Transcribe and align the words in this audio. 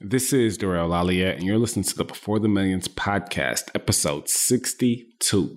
This 0.00 0.32
is 0.32 0.56
DeRay 0.58 0.78
Olalaye, 0.78 1.34
and 1.34 1.42
you're 1.42 1.58
listening 1.58 1.82
to 1.82 1.96
the 1.96 2.04
Before 2.04 2.38
the 2.38 2.46
Millions 2.46 2.86
podcast, 2.86 3.64
episode 3.74 4.28
62. 4.28 5.56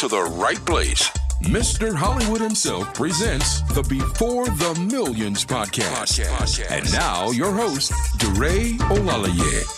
to 0.01 0.07
the 0.07 0.23
right 0.23 0.57
place. 0.65 1.09
Mr. 1.43 1.93
Hollywood 1.93 2.41
himself 2.41 2.91
presents 2.95 3.61
the 3.73 3.83
Before 3.83 4.45
the 4.45 4.87
Millions 4.91 5.45
podcast. 5.45 6.19
And 6.71 6.91
now, 6.91 7.29
your 7.29 7.51
host, 7.51 7.91
DeRay 8.17 8.79
Olalaye. 8.89 9.77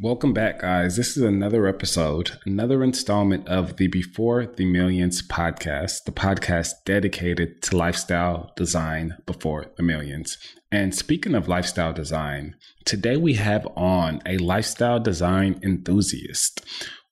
Welcome 0.00 0.32
back, 0.32 0.62
guys. 0.62 0.96
This 0.96 1.16
is 1.16 1.22
another 1.22 1.68
episode, 1.68 2.40
another 2.44 2.82
installment 2.82 3.46
of 3.46 3.76
the 3.76 3.86
Before 3.86 4.44
the 4.44 4.64
Millions 4.64 5.22
podcast, 5.22 6.02
the 6.06 6.12
podcast 6.12 6.72
dedicated 6.84 7.62
to 7.62 7.76
lifestyle 7.76 8.52
design 8.56 9.16
before 9.26 9.66
the 9.76 9.84
millions. 9.84 10.38
And 10.74 10.92
speaking 10.92 11.36
of 11.36 11.46
lifestyle 11.46 11.92
design, 11.92 12.56
today 12.84 13.16
we 13.16 13.34
have 13.34 13.64
on 13.76 14.20
a 14.26 14.38
lifestyle 14.38 14.98
design 14.98 15.60
enthusiast. 15.62 16.62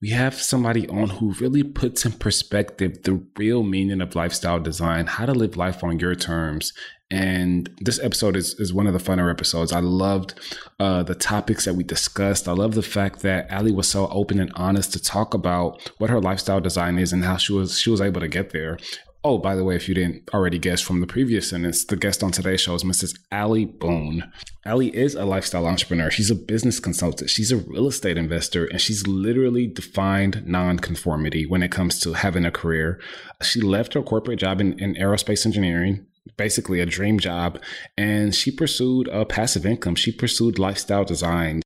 We 0.00 0.10
have 0.10 0.34
somebody 0.34 0.88
on 0.88 1.10
who 1.10 1.32
really 1.34 1.62
puts 1.62 2.04
in 2.04 2.10
perspective 2.10 3.04
the 3.04 3.24
real 3.38 3.62
meaning 3.62 4.00
of 4.00 4.16
lifestyle 4.16 4.58
design, 4.58 5.06
how 5.06 5.26
to 5.26 5.32
live 5.32 5.56
life 5.56 5.84
on 5.84 6.00
your 6.00 6.16
terms, 6.16 6.72
and 7.12 7.68
this 7.78 8.00
episode 8.02 8.36
is, 8.36 8.54
is 8.58 8.72
one 8.72 8.86
of 8.86 8.94
the 8.94 8.98
funner 8.98 9.30
episodes. 9.30 9.70
I 9.70 9.80
loved 9.80 10.32
uh, 10.80 11.02
the 11.02 11.14
topics 11.14 11.66
that 11.66 11.74
we 11.74 11.84
discussed. 11.84 12.48
I 12.48 12.52
love 12.52 12.74
the 12.74 12.82
fact 12.82 13.20
that 13.20 13.52
Ali 13.52 13.70
was 13.70 13.86
so 13.86 14.08
open 14.08 14.40
and 14.40 14.50
honest 14.56 14.94
to 14.94 15.02
talk 15.02 15.34
about 15.34 15.92
what 15.98 16.08
her 16.08 16.22
lifestyle 16.22 16.60
design 16.60 16.98
is 16.98 17.12
and 17.12 17.22
how 17.22 17.36
she 17.36 17.52
was 17.52 17.78
she 17.78 17.90
was 17.90 18.00
able 18.00 18.22
to 18.22 18.28
get 18.28 18.50
there. 18.52 18.78
Oh, 19.24 19.38
by 19.38 19.54
the 19.54 19.62
way, 19.62 19.76
if 19.76 19.88
you 19.88 19.94
didn't 19.94 20.28
already 20.34 20.58
guess 20.58 20.80
from 20.80 21.00
the 21.00 21.06
previous 21.06 21.48
sentence, 21.48 21.84
the 21.84 21.96
guest 21.96 22.24
on 22.24 22.32
today's 22.32 22.60
show 22.60 22.74
is 22.74 22.82
Mrs. 22.82 23.16
Ali 23.30 23.64
Boone. 23.64 24.32
Ali 24.66 24.88
is 24.96 25.14
a 25.14 25.24
lifestyle 25.24 25.66
entrepreneur. 25.66 26.10
She's 26.10 26.30
a 26.30 26.34
business 26.34 26.80
consultant. 26.80 27.30
She's 27.30 27.52
a 27.52 27.58
real 27.58 27.86
estate 27.86 28.18
investor, 28.18 28.66
and 28.66 28.80
she's 28.80 29.06
literally 29.06 29.68
defined 29.68 30.44
nonconformity 30.44 31.46
when 31.46 31.62
it 31.62 31.70
comes 31.70 32.00
to 32.00 32.14
having 32.14 32.44
a 32.44 32.50
career. 32.50 33.00
She 33.42 33.60
left 33.60 33.94
her 33.94 34.02
corporate 34.02 34.40
job 34.40 34.60
in, 34.60 34.76
in 34.80 34.96
aerospace 34.96 35.46
engineering 35.46 36.04
basically 36.36 36.80
a 36.80 36.86
dream 36.86 37.18
job. 37.18 37.60
And 37.96 38.34
she 38.34 38.50
pursued 38.50 39.08
a 39.08 39.24
passive 39.24 39.66
income. 39.66 39.94
She 39.94 40.12
pursued 40.12 40.58
lifestyle 40.58 41.04
design. 41.04 41.62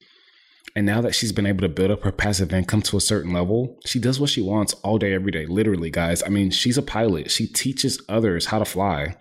And 0.77 0.85
now 0.85 1.01
that 1.01 1.15
she's 1.15 1.33
been 1.33 1.47
able 1.47 1.63
to 1.63 1.71
build 1.71 1.91
up 1.91 2.03
her 2.03 2.13
passive 2.13 2.53
income 2.53 2.83
to 2.83 2.99
a 2.99 3.01
certain 3.01 3.33
level, 3.33 3.79
she 3.87 3.99
does 3.99 4.21
what 4.21 4.29
she 4.29 4.43
wants 4.43 4.75
all 4.85 4.99
day, 4.99 5.15
every 5.15 5.33
day. 5.33 5.47
Literally, 5.47 5.91
guys. 5.91 6.23
I 6.23 6.29
mean, 6.29 6.51
she's 6.51 6.77
a 6.77 6.83
pilot. 6.83 7.31
She 7.31 7.47
teaches 7.47 7.99
others 8.11 8.47
how 8.47 8.59
to 8.59 8.67
fly. 8.67 9.17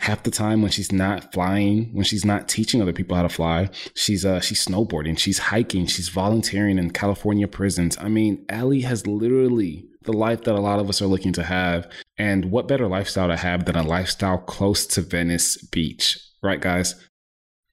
Half 0.00 0.24
the 0.24 0.32
time 0.32 0.62
when 0.62 0.72
she's 0.72 0.90
not 0.90 1.32
flying, 1.32 1.90
when 1.94 2.04
she's 2.04 2.24
not 2.24 2.48
teaching 2.48 2.82
other 2.82 2.92
people 2.92 3.16
how 3.16 3.22
to 3.22 3.28
fly, 3.28 3.70
she's 3.94 4.26
uh 4.26 4.40
she's 4.40 4.66
snowboarding, 4.66 5.18
she's 5.18 5.38
hiking, 5.38 5.86
she's 5.86 6.10
volunteering 6.10 6.76
in 6.76 6.90
California 6.90 7.48
prisons. 7.48 7.96
I 7.98 8.08
mean, 8.08 8.44
Ali 8.50 8.82
has 8.82 9.06
literally 9.06 9.88
the 10.02 10.12
life 10.12 10.42
that 10.42 10.54
a 10.54 10.60
lot 10.60 10.80
of 10.80 10.88
us 10.88 11.00
are 11.00 11.06
looking 11.06 11.32
to 11.34 11.44
have. 11.44 11.88
And 12.18 12.50
what 12.50 12.68
better 12.68 12.88
lifestyle 12.88 13.28
to 13.28 13.36
have 13.36 13.64
than 13.64 13.76
a 13.76 13.82
lifestyle 13.82 14.38
close 14.38 14.86
to 14.88 15.02
Venice 15.02 15.56
Beach, 15.56 16.18
right, 16.42 16.60
guys? 16.60 16.94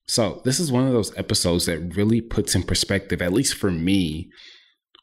So, 0.05 0.41
this 0.43 0.59
is 0.59 0.71
one 0.71 0.85
of 0.85 0.93
those 0.93 1.17
episodes 1.17 1.65
that 1.65 1.95
really 1.95 2.19
puts 2.21 2.55
in 2.55 2.63
perspective, 2.63 3.21
at 3.21 3.33
least 3.33 3.55
for 3.55 3.71
me, 3.71 4.29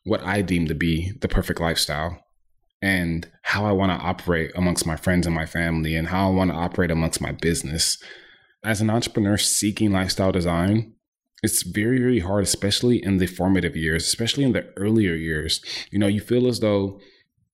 what 0.04 0.22
I 0.22 0.42
deem 0.42 0.66
to 0.66 0.74
be 0.74 1.12
the 1.20 1.28
perfect 1.28 1.60
lifestyle 1.60 2.18
and 2.82 3.30
how 3.42 3.66
I 3.66 3.72
want 3.72 3.92
to 3.92 4.06
operate 4.06 4.52
amongst 4.54 4.86
my 4.86 4.96
friends 4.96 5.26
and 5.26 5.34
my 5.34 5.46
family 5.46 5.94
and 5.94 6.08
how 6.08 6.28
I 6.28 6.34
want 6.34 6.50
to 6.50 6.56
operate 6.56 6.90
amongst 6.90 7.20
my 7.20 7.32
business. 7.32 8.02
As 8.64 8.80
an 8.80 8.90
entrepreneur 8.90 9.36
seeking 9.36 9.92
lifestyle 9.92 10.32
design, 10.32 10.94
it's 11.42 11.62
very, 11.62 11.98
very 11.98 12.20
hard, 12.20 12.44
especially 12.44 13.02
in 13.02 13.16
the 13.18 13.26
formative 13.26 13.76
years, 13.76 14.06
especially 14.06 14.44
in 14.44 14.52
the 14.52 14.70
earlier 14.76 15.14
years. 15.14 15.62
You 15.90 15.98
know, 15.98 16.06
you 16.06 16.20
feel 16.20 16.46
as 16.46 16.60
though 16.60 17.00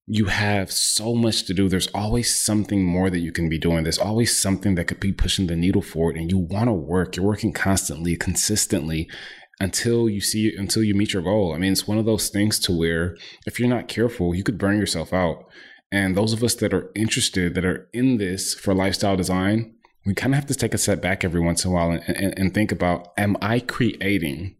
you 0.06 0.27
have 0.27 0.71
so 0.71 1.15
much 1.15 1.44
to 1.44 1.55
do. 1.55 1.69
There's 1.69 1.89
always 1.89 2.33
something 2.33 2.84
more 2.84 3.11
that 3.11 3.19
you 3.19 3.33
can 3.33 3.49
be 3.49 3.59
doing. 3.59 3.83
There's 3.83 3.99
always 3.99 4.37
something 4.37 4.77
that 4.77 4.87
could 4.87 5.00
be 5.00 5.12
pushing 5.12 5.49
the 5.49 5.56
needle 5.56 5.83
forward, 5.83 6.17
and 6.17 6.31
you 6.31 6.39
want 6.39 6.69
to 6.69 6.72
work. 6.72 7.17
You're 7.17 7.27
working 7.27 7.53
constantly, 7.53 8.16
consistently 8.16 9.09
until 9.59 10.09
you 10.09 10.21
see 10.21 10.55
until 10.55 10.84
you 10.84 10.95
meet 10.95 11.12
your 11.12 11.22
goal. 11.22 11.55
I 11.55 11.59
mean, 11.59 11.72
it's 11.72 11.89
one 11.89 11.99
of 11.99 12.05
those 12.05 12.28
things 12.28 12.59
to 12.61 12.72
where 12.72 13.16
if 13.47 13.59
you're 13.59 13.69
not 13.69 13.89
careful, 13.89 14.34
you 14.34 14.45
could 14.45 14.59
burn 14.59 14.78
yourself 14.78 15.12
out. 15.12 15.45
And 15.91 16.16
those 16.16 16.33
of 16.33 16.43
us 16.43 16.55
that 16.56 16.75
are 16.75 16.91
interested, 16.95 17.55
that 17.55 17.65
are 17.65 17.89
in 17.93 18.19
this 18.19 18.55
for 18.55 18.75
lifestyle 18.75 19.16
design, 19.16 19.75
we 20.05 20.15
kind 20.15 20.34
of 20.34 20.37
have 20.37 20.49
to 20.49 20.55
take 20.55 20.75
a 20.75 20.78
step 20.78 21.00
back 21.00 21.25
every 21.25 21.41
once 21.41 21.65
in 21.65 21.71
a 21.71 21.75
while 21.75 21.91
and, 21.91 22.03
and, 22.06 22.39
and 22.39 22.55
think 22.55 22.71
about: 22.71 23.12
Am 23.16 23.37
I 23.43 23.59
creating 23.61 24.56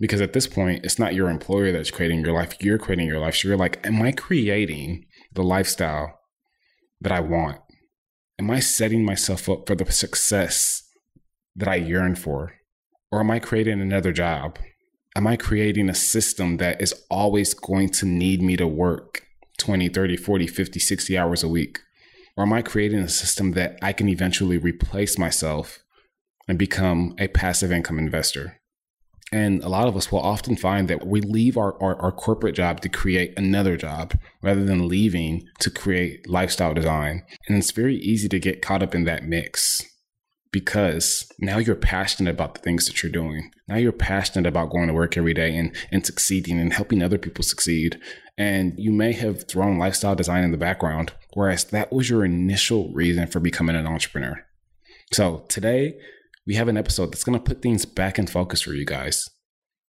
because 0.00 0.22
at 0.22 0.32
this 0.32 0.46
point 0.46 0.84
it's 0.84 0.98
not 0.98 1.14
your 1.14 1.30
employer 1.30 1.70
that's 1.70 1.90
creating 1.90 2.20
your 2.20 2.32
life 2.32 2.56
you're 2.60 2.78
creating 2.78 3.06
your 3.06 3.20
life. 3.20 3.36
So 3.36 3.48
you're 3.48 3.56
like 3.56 3.86
am 3.86 4.02
i 4.02 4.10
creating 4.10 5.04
the 5.32 5.44
lifestyle 5.44 6.18
that 7.00 7.12
i 7.12 7.20
want? 7.20 7.60
Am 8.38 8.50
i 8.50 8.58
setting 8.58 9.04
myself 9.04 9.48
up 9.48 9.68
for 9.68 9.76
the 9.76 9.90
success 9.92 10.82
that 11.54 11.68
i 11.68 11.76
yearn 11.76 12.16
for? 12.16 12.54
Or 13.12 13.20
am 13.20 13.30
i 13.30 13.38
creating 13.38 13.80
another 13.80 14.12
job? 14.12 14.58
Am 15.14 15.26
i 15.26 15.36
creating 15.36 15.88
a 15.88 15.94
system 15.94 16.56
that 16.56 16.80
is 16.80 16.94
always 17.10 17.54
going 17.54 17.90
to 17.90 18.06
need 18.06 18.42
me 18.42 18.56
to 18.56 18.66
work 18.66 19.22
20 19.58 19.88
30 19.90 20.16
40 20.16 20.46
50 20.46 20.80
60 20.80 21.18
hours 21.18 21.42
a 21.42 21.48
week? 21.48 21.78
Or 22.36 22.44
am 22.44 22.52
i 22.54 22.62
creating 22.62 23.00
a 23.00 23.08
system 23.08 23.52
that 23.52 23.78
i 23.82 23.92
can 23.92 24.08
eventually 24.08 24.56
replace 24.56 25.18
myself 25.18 25.80
and 26.48 26.58
become 26.58 27.14
a 27.18 27.28
passive 27.28 27.70
income 27.70 27.98
investor 27.98 28.59
and 29.32 29.62
a 29.62 29.68
lot 29.68 29.86
of 29.86 29.96
us 29.96 30.10
will 30.10 30.20
often 30.20 30.56
find 30.56 30.88
that 30.88 31.06
we 31.06 31.20
leave 31.20 31.56
our, 31.56 31.80
our, 31.80 31.96
our, 32.00 32.12
corporate 32.12 32.54
job 32.54 32.80
to 32.80 32.88
create 32.88 33.32
another 33.36 33.76
job 33.76 34.14
rather 34.42 34.64
than 34.64 34.88
leaving 34.88 35.46
to 35.60 35.70
create 35.70 36.28
lifestyle 36.28 36.74
design. 36.74 37.22
And 37.46 37.56
it's 37.56 37.70
very 37.70 37.96
easy 37.96 38.28
to 38.28 38.40
get 38.40 38.62
caught 38.62 38.82
up 38.82 38.94
in 38.94 39.04
that 39.04 39.24
mix 39.24 39.82
because 40.52 41.30
now 41.38 41.58
you're 41.58 41.76
passionate 41.76 42.30
about 42.30 42.54
the 42.54 42.60
things 42.60 42.86
that 42.86 43.02
you're 43.02 43.12
doing. 43.12 43.52
Now 43.68 43.76
you're 43.76 43.92
passionate 43.92 44.48
about 44.48 44.70
going 44.70 44.88
to 44.88 44.94
work 44.94 45.16
every 45.16 45.34
day 45.34 45.56
and, 45.56 45.74
and 45.92 46.04
succeeding 46.04 46.58
and 46.58 46.72
helping 46.72 47.02
other 47.02 47.18
people 47.18 47.44
succeed. 47.44 48.00
And 48.36 48.74
you 48.78 48.90
may 48.90 49.12
have 49.12 49.46
thrown 49.48 49.78
lifestyle 49.78 50.16
design 50.16 50.42
in 50.42 50.50
the 50.50 50.56
background, 50.56 51.12
whereas 51.34 51.64
that 51.66 51.92
was 51.92 52.10
your 52.10 52.24
initial 52.24 52.92
reason 52.92 53.28
for 53.28 53.38
becoming 53.38 53.76
an 53.76 53.86
entrepreneur. 53.86 54.44
So 55.12 55.44
today, 55.48 55.94
we 56.46 56.54
have 56.54 56.68
an 56.68 56.76
episode 56.76 57.12
that's 57.12 57.24
going 57.24 57.38
to 57.38 57.44
put 57.44 57.62
things 57.62 57.84
back 57.84 58.18
in 58.18 58.26
focus 58.26 58.62
for 58.62 58.72
you 58.72 58.84
guys. 58.84 59.24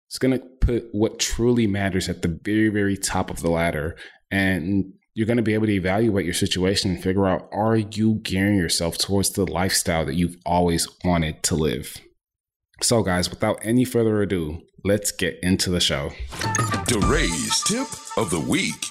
It's 0.08 0.18
going 0.18 0.38
to 0.38 0.46
put 0.60 0.88
what 0.92 1.18
truly 1.18 1.66
matters 1.66 2.08
at 2.08 2.22
the 2.22 2.38
very, 2.44 2.68
very 2.68 2.96
top 2.96 3.30
of 3.30 3.40
the 3.40 3.50
ladder. 3.50 3.96
And 4.30 4.92
you're 5.14 5.26
going 5.26 5.38
to 5.38 5.42
be 5.42 5.54
able 5.54 5.66
to 5.66 5.74
evaluate 5.74 6.24
your 6.24 6.34
situation 6.34 6.90
and 6.90 7.02
figure 7.02 7.26
out 7.26 7.48
are 7.52 7.76
you 7.76 8.20
gearing 8.22 8.56
yourself 8.56 8.98
towards 8.98 9.30
the 9.30 9.50
lifestyle 9.50 10.04
that 10.04 10.14
you've 10.14 10.36
always 10.44 10.88
wanted 11.04 11.42
to 11.44 11.54
live? 11.54 11.96
So, 12.82 13.02
guys, 13.02 13.30
without 13.30 13.58
any 13.62 13.84
further 13.84 14.22
ado, 14.22 14.60
let's 14.84 15.12
get 15.12 15.38
into 15.42 15.70
the 15.70 15.80
show. 15.80 16.10
DeRay's 16.86 17.62
tip 17.64 17.86
of 18.16 18.30
the 18.30 18.40
week. 18.40 18.86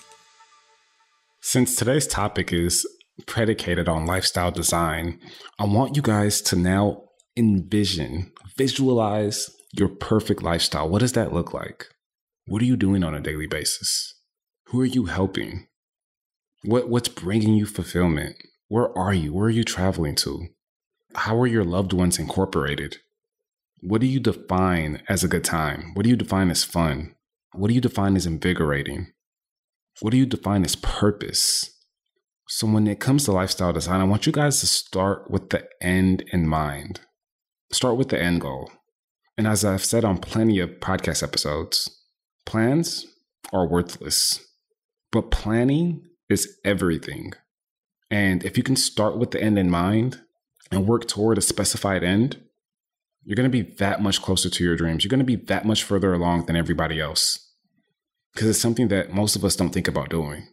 Since 1.42 1.76
today's 1.76 2.08
topic 2.08 2.54
is 2.54 2.86
predicated 3.26 3.90
on 3.90 4.06
lifestyle 4.06 4.52
design, 4.52 5.20
I 5.60 5.66
want 5.66 5.96
you 5.96 6.02
guys 6.02 6.42
to 6.44 6.56
now 6.56 7.04
envision, 7.36 8.32
visualize 8.58 9.50
your 9.74 9.90
perfect 9.90 10.42
lifestyle. 10.44 10.90
What 10.90 11.00
does 11.00 11.14
that 11.14 11.34
look 11.34 11.54
like? 11.54 11.88
What 12.46 12.62
are 12.62 12.66
you 12.66 12.76
doing 12.76 13.04
on 13.04 13.14
a 13.14 13.22
daily 13.22 13.48
basis? 13.48 14.14
Who 14.68 14.82
are 14.82 14.86
you 14.86 15.06
helping? 15.06 15.68
What, 16.64 16.90
what's 16.90 17.10
bringing 17.10 17.56
you 17.56 17.66
fulfillment? 17.66 18.36
Where 18.68 18.96
are 18.98 19.14
you? 19.14 19.34
Where 19.34 19.48
are 19.48 19.50
you 19.50 19.64
traveling 19.64 20.16
to? 20.16 20.48
How 21.16 21.38
are 21.40 21.48
your 21.48 21.64
loved 21.64 21.94
ones 21.94 22.20
incorporated? 22.20 22.98
What 23.82 24.02
do 24.02 24.08
you 24.08 24.20
define 24.20 25.02
as 25.10 25.24
a 25.24 25.28
good 25.28 25.44
time? 25.44 25.92
What 25.94 26.04
do 26.04 26.10
you 26.10 26.16
define 26.16 26.52
as 26.52 26.64
fun? 26.64 27.16
What 27.54 27.68
do 27.68 27.74
you 27.74 27.82
define 27.82 28.16
as 28.16 28.26
invigorating? 28.26 29.08
What 30.00 30.12
do 30.12 30.18
you 30.18 30.26
define 30.26 30.64
as 30.64 30.76
purpose? 30.76 31.70
So, 32.48 32.68
when 32.68 32.88
it 32.88 33.00
comes 33.00 33.26
to 33.26 33.32
lifestyle 33.32 33.74
design, 33.74 34.02
I 34.02 34.06
want 34.06 34.26
you 34.26 34.32
guys 34.32 34.60
to 34.60 34.68
start 34.68 35.30
with 35.30 35.50
the 35.50 35.68
end 35.82 36.24
in 36.32 36.48
mind. 36.48 37.02
Start 37.72 37.98
with 37.98 38.10
the 38.10 38.22
end 38.22 38.42
goal. 38.42 38.70
And 39.38 39.48
as 39.48 39.64
I've 39.64 39.86
said 39.86 40.04
on 40.04 40.18
plenty 40.18 40.60
of 40.60 40.80
podcast 40.82 41.24
episodes, 41.24 41.90
plans 42.46 43.08
are 43.54 43.68
worthless, 43.68 44.46
but 45.12 45.32
planning 45.32 46.04
is 46.30 46.58
everything. 46.66 47.34
And 48.10 48.44
if 48.44 48.58
you 48.58 48.64
can 48.64 48.76
start 48.76 49.18
with 49.18 49.32
the 49.32 49.42
end 49.42 49.58
in 49.58 49.70
mind 49.70 50.22
and 50.70 50.86
work 50.86 51.08
toward 51.08 51.38
a 51.38 51.42
specified 51.42 52.04
end, 52.04 52.42
you're 53.24 53.36
going 53.36 53.50
to 53.50 53.64
be 53.64 53.74
that 53.76 54.02
much 54.02 54.22
closer 54.22 54.50
to 54.50 54.64
your 54.64 54.76
dreams. 54.76 55.04
You're 55.04 55.10
going 55.10 55.20
to 55.20 55.26
be 55.26 55.36
that 55.36 55.66
much 55.66 55.84
further 55.84 56.14
along 56.14 56.48
than 56.48 56.56
everybody 56.56 57.00
else. 57.00 57.54
Because 58.34 58.50
it's 58.50 58.60
something 58.60 58.90
that 58.90 59.14
most 59.14 59.36
of 59.36 59.46
us 59.46 59.56
don't 59.56 59.72
think 59.72 59.88
about 59.88 60.10
doing 60.10 60.48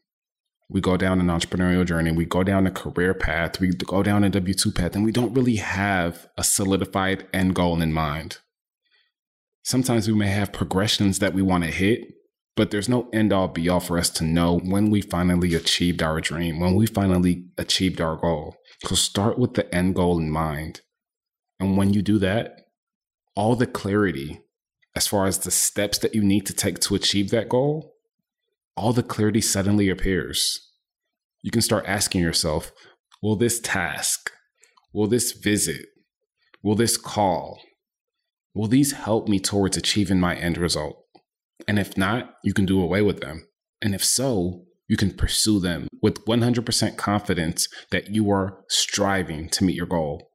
we 0.68 0.80
go 0.80 0.96
down 0.96 1.20
an 1.20 1.28
entrepreneurial 1.28 1.84
journey, 1.84 2.12
we 2.12 2.26
go 2.26 2.42
down 2.44 2.66
a 2.66 2.70
career 2.70 3.14
path, 3.14 3.58
we 3.58 3.68
go 3.68 4.02
down 4.02 4.24
a 4.24 4.30
W 4.30 4.54
2 4.54 4.72
path, 4.72 4.94
and 4.94 5.04
we 5.04 5.12
don't 5.12 5.32
really 5.32 5.56
have 5.56 6.28
a 6.36 6.44
solidified 6.44 7.26
end 7.32 7.54
goal 7.54 7.80
in 7.80 7.92
mind. 7.92 8.38
Sometimes 9.64 10.08
we 10.08 10.14
may 10.14 10.28
have 10.28 10.52
progressions 10.52 11.18
that 11.18 11.34
we 11.34 11.42
want 11.42 11.64
to 11.64 11.70
hit, 11.70 12.00
but 12.54 12.70
there's 12.70 12.88
no 12.88 13.08
end 13.12 13.32
all 13.32 13.48
be 13.48 13.68
all 13.68 13.80
for 13.80 13.98
us 13.98 14.10
to 14.10 14.24
know 14.24 14.58
when 14.58 14.90
we 14.90 15.00
finally 15.00 15.54
achieved 15.54 16.02
our 16.02 16.20
dream, 16.20 16.60
when 16.60 16.74
we 16.74 16.86
finally 16.86 17.46
achieved 17.56 18.00
our 18.00 18.16
goal. 18.16 18.56
So 18.84 18.94
start 18.94 19.38
with 19.38 19.54
the 19.54 19.72
end 19.74 19.94
goal 19.94 20.18
in 20.18 20.30
mind. 20.30 20.82
And 21.60 21.76
when 21.76 21.94
you 21.94 22.02
do 22.02 22.18
that, 22.18 22.60
all 23.34 23.56
the 23.56 23.66
clarity 23.66 24.40
as 24.96 25.06
far 25.06 25.26
as 25.26 25.38
the 25.38 25.50
steps 25.50 25.98
that 25.98 26.14
you 26.14 26.22
need 26.22 26.44
to 26.46 26.52
take 26.52 26.80
to 26.80 26.94
achieve 26.94 27.30
that 27.30 27.48
goal 27.48 27.94
all 28.78 28.92
the 28.92 29.02
clarity 29.02 29.40
suddenly 29.40 29.88
appears. 29.88 30.60
You 31.42 31.50
can 31.50 31.62
start 31.62 31.84
asking 31.86 32.20
yourself, 32.22 32.72
will 33.20 33.36
this 33.36 33.60
task, 33.60 34.30
will 34.92 35.08
this 35.08 35.32
visit, 35.32 35.86
will 36.62 36.76
this 36.76 36.96
call, 36.96 37.60
will 38.54 38.68
these 38.68 38.92
help 38.92 39.28
me 39.28 39.40
towards 39.40 39.76
achieving 39.76 40.20
my 40.20 40.36
end 40.36 40.58
result? 40.58 41.04
And 41.66 41.78
if 41.78 41.98
not, 41.98 42.34
you 42.44 42.54
can 42.54 42.66
do 42.66 42.80
away 42.80 43.02
with 43.02 43.20
them. 43.20 43.48
And 43.82 43.94
if 43.94 44.04
so, 44.04 44.64
you 44.88 44.96
can 44.96 45.10
pursue 45.10 45.60
them 45.60 45.88
with 46.00 46.24
100% 46.24 46.96
confidence 46.96 47.68
that 47.90 48.10
you 48.10 48.30
are 48.30 48.64
striving 48.68 49.48
to 49.50 49.64
meet 49.64 49.76
your 49.76 49.86
goal. 49.86 50.30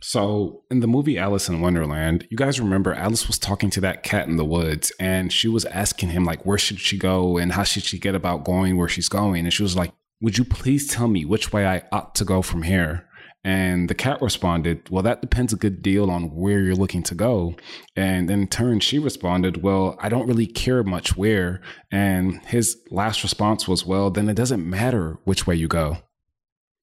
So, 0.00 0.62
in 0.70 0.80
the 0.80 0.86
movie 0.86 1.18
Alice 1.18 1.48
in 1.48 1.60
Wonderland, 1.60 2.26
you 2.30 2.36
guys 2.36 2.60
remember 2.60 2.94
Alice 2.94 3.26
was 3.26 3.38
talking 3.38 3.70
to 3.70 3.80
that 3.80 4.02
cat 4.02 4.28
in 4.28 4.36
the 4.36 4.44
woods 4.44 4.92
and 5.00 5.32
she 5.32 5.48
was 5.48 5.64
asking 5.66 6.10
him, 6.10 6.24
like, 6.24 6.44
where 6.44 6.58
should 6.58 6.80
she 6.80 6.98
go 6.98 7.38
and 7.38 7.52
how 7.52 7.62
should 7.62 7.84
she 7.84 7.98
get 7.98 8.14
about 8.14 8.44
going 8.44 8.76
where 8.76 8.88
she's 8.88 9.08
going? 9.08 9.44
And 9.44 9.52
she 9.52 9.62
was 9.62 9.76
like, 9.76 9.92
Would 10.20 10.38
you 10.38 10.44
please 10.44 10.86
tell 10.86 11.08
me 11.08 11.24
which 11.24 11.52
way 11.52 11.66
I 11.66 11.82
ought 11.92 12.14
to 12.16 12.24
go 12.24 12.42
from 12.42 12.62
here? 12.62 13.06
And 13.46 13.88
the 13.88 13.94
cat 13.94 14.20
responded, 14.20 14.90
Well, 14.90 15.04
that 15.04 15.20
depends 15.20 15.52
a 15.52 15.56
good 15.56 15.80
deal 15.80 16.10
on 16.10 16.34
where 16.34 16.60
you're 16.60 16.74
looking 16.74 17.04
to 17.04 17.14
go. 17.14 17.54
And 17.94 18.28
in 18.28 18.48
turn, 18.48 18.80
she 18.80 18.98
responded, 18.98 19.62
Well, 19.62 19.96
I 20.00 20.08
don't 20.08 20.26
really 20.26 20.48
care 20.48 20.82
much 20.82 21.16
where. 21.16 21.60
And 21.92 22.44
his 22.46 22.76
last 22.90 23.22
response 23.22 23.68
was, 23.68 23.86
Well, 23.86 24.10
then 24.10 24.28
it 24.28 24.34
doesn't 24.34 24.68
matter 24.68 25.20
which 25.22 25.46
way 25.46 25.54
you 25.54 25.68
go. 25.68 25.98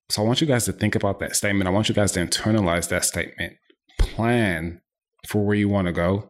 So 0.10 0.22
I 0.22 0.26
want 0.26 0.42
you 0.42 0.48
guys 0.48 0.66
to 0.66 0.74
think 0.74 0.96
about 0.96 1.20
that 1.20 1.36
statement. 1.36 1.68
I 1.68 1.72
want 1.72 1.90
you 1.90 1.96
guys 1.96 2.12
to 2.14 2.26
internalize 2.26 2.90
that 2.90 3.06
statement. 3.06 3.54
Plan 4.00 4.82
for 5.28 5.46
where 5.46 5.56
you 5.56 5.70
want 5.70 5.88
to 5.88 5.94
go. 5.94 6.30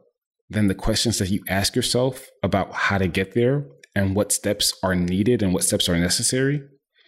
Then 0.50 0.68
the 0.68 0.76
questions 0.76 1.18
that 1.18 1.30
you 1.30 1.44
ask 1.50 1.76
yourself 1.76 2.30
about 2.44 2.74
how 2.74 2.98
to 2.98 3.08
get 3.08 3.34
there 3.34 3.66
and 3.96 4.16
what 4.16 4.32
steps 4.32 4.74
are 4.84 4.96
needed 4.96 5.42
and 5.42 5.54
what 5.54 5.64
steps 5.64 5.90
are 5.90 5.98
necessary 5.98 6.62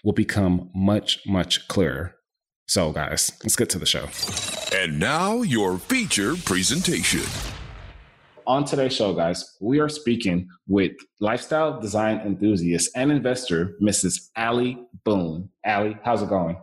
will 0.03 0.13
become 0.13 0.69
much, 0.73 1.19
much 1.25 1.67
clearer. 1.67 2.15
So, 2.67 2.91
guys, 2.91 3.31
let's 3.43 3.55
get 3.55 3.69
to 3.71 3.79
the 3.79 3.85
show. 3.85 4.07
And 4.75 4.99
now, 4.99 5.43
your 5.43 5.77
feature 5.77 6.35
presentation. 6.35 7.54
On 8.47 8.63
today's 8.63 8.93
show, 8.95 9.11
guys, 9.11 9.57
we 9.59 9.79
are 9.79 9.89
speaking 9.89 10.47
with 10.67 10.91
lifestyle 11.19 11.79
design 11.79 12.19
enthusiast 12.19 12.91
and 12.95 13.11
investor, 13.11 13.75
Mrs. 13.81 14.29
Ali 14.37 14.77
Boone. 15.03 15.49
Ali, 15.65 15.97
how's 16.03 16.21
it 16.21 16.29
going? 16.29 16.55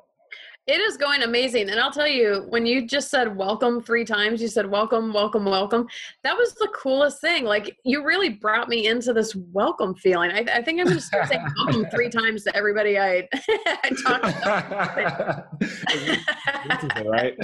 It 0.69 0.81
is 0.81 0.97
going 0.97 1.23
amazing. 1.23 1.71
And 1.71 1.81
I'll 1.81 1.91
tell 1.91 2.07
you, 2.07 2.47
when 2.49 2.67
you 2.67 2.87
just 2.87 3.11
said 3.11 3.37
welcome 3.37 3.83
three 3.83 4.05
times, 4.05 4.41
you 4.41 4.47
said 4.47 4.71
welcome, 4.71 5.13
welcome, 5.13 5.45
welcome. 5.45 5.89
That 6.23 6.37
was 6.37 6.55
the 6.55 6.69
coolest 6.69 7.21
thing. 7.21 7.45
Like, 7.45 7.77
you 7.85 8.05
really 8.05 8.29
brought 8.29 8.69
me 8.69 8.87
into 8.87 9.13
this 9.13 9.35
welcome 9.35 9.93
feeling. 9.97 10.31
I, 10.31 10.45
I 10.55 10.63
think 10.63 10.79
I'm 10.79 10.87
going 10.87 10.99
to 10.99 11.03
start 11.03 11.27
saying 11.27 11.45
welcome 11.57 11.87
three 11.91 12.09
times 12.09 12.45
to 12.45 12.57
everybody 12.57 12.97
I, 12.97 13.29
I 13.33 13.91
talk 14.05 14.23
to. 14.23 15.47
right? 17.11 17.35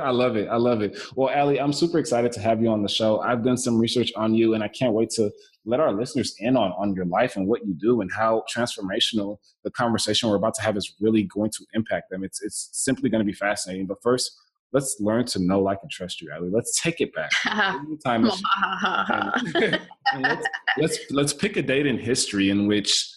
I 0.00 0.08
love 0.08 0.36
it. 0.36 0.48
I 0.48 0.56
love 0.56 0.80
it. 0.80 0.98
Well, 1.16 1.38
Ali, 1.38 1.60
I'm 1.60 1.74
super 1.74 1.98
excited 1.98 2.32
to 2.32 2.40
have 2.40 2.62
you 2.62 2.70
on 2.70 2.82
the 2.82 2.88
show. 2.88 3.20
I've 3.20 3.44
done 3.44 3.58
some 3.58 3.78
research 3.78 4.10
on 4.16 4.34
you, 4.34 4.54
and 4.54 4.64
I 4.64 4.68
can't 4.68 4.94
wait 4.94 5.10
to 5.10 5.30
let 5.64 5.80
our 5.80 5.92
listeners 5.92 6.34
in 6.38 6.56
on, 6.56 6.72
on 6.72 6.94
your 6.94 7.06
life 7.06 7.36
and 7.36 7.46
what 7.46 7.66
you 7.66 7.74
do 7.74 8.00
and 8.00 8.10
how 8.12 8.44
transformational 8.54 9.38
the 9.62 9.70
conversation 9.70 10.28
we're 10.28 10.36
about 10.36 10.54
to 10.54 10.62
have 10.62 10.76
is 10.76 10.94
really 11.00 11.22
going 11.22 11.50
to 11.50 11.64
impact 11.72 12.10
them. 12.10 12.22
It's, 12.22 12.42
it's 12.42 12.68
simply 12.72 13.08
going 13.08 13.20
to 13.20 13.24
be 13.24 13.32
fascinating. 13.32 13.86
But 13.86 14.02
first, 14.02 14.32
let's 14.72 14.96
learn 15.00 15.24
to 15.26 15.38
know, 15.38 15.60
like, 15.60 15.78
and 15.82 15.90
trust 15.90 16.20
you, 16.20 16.30
Ali. 16.34 16.50
Let's 16.50 16.80
take 16.80 17.00
it 17.00 17.14
back. 17.14 17.30
Time 18.04 18.24
let's, 20.20 20.46
let's, 20.78 20.98
let's 21.10 21.32
pick 21.32 21.56
a 21.56 21.62
date 21.62 21.86
in 21.86 21.98
history 21.98 22.50
in 22.50 22.66
which 22.66 23.10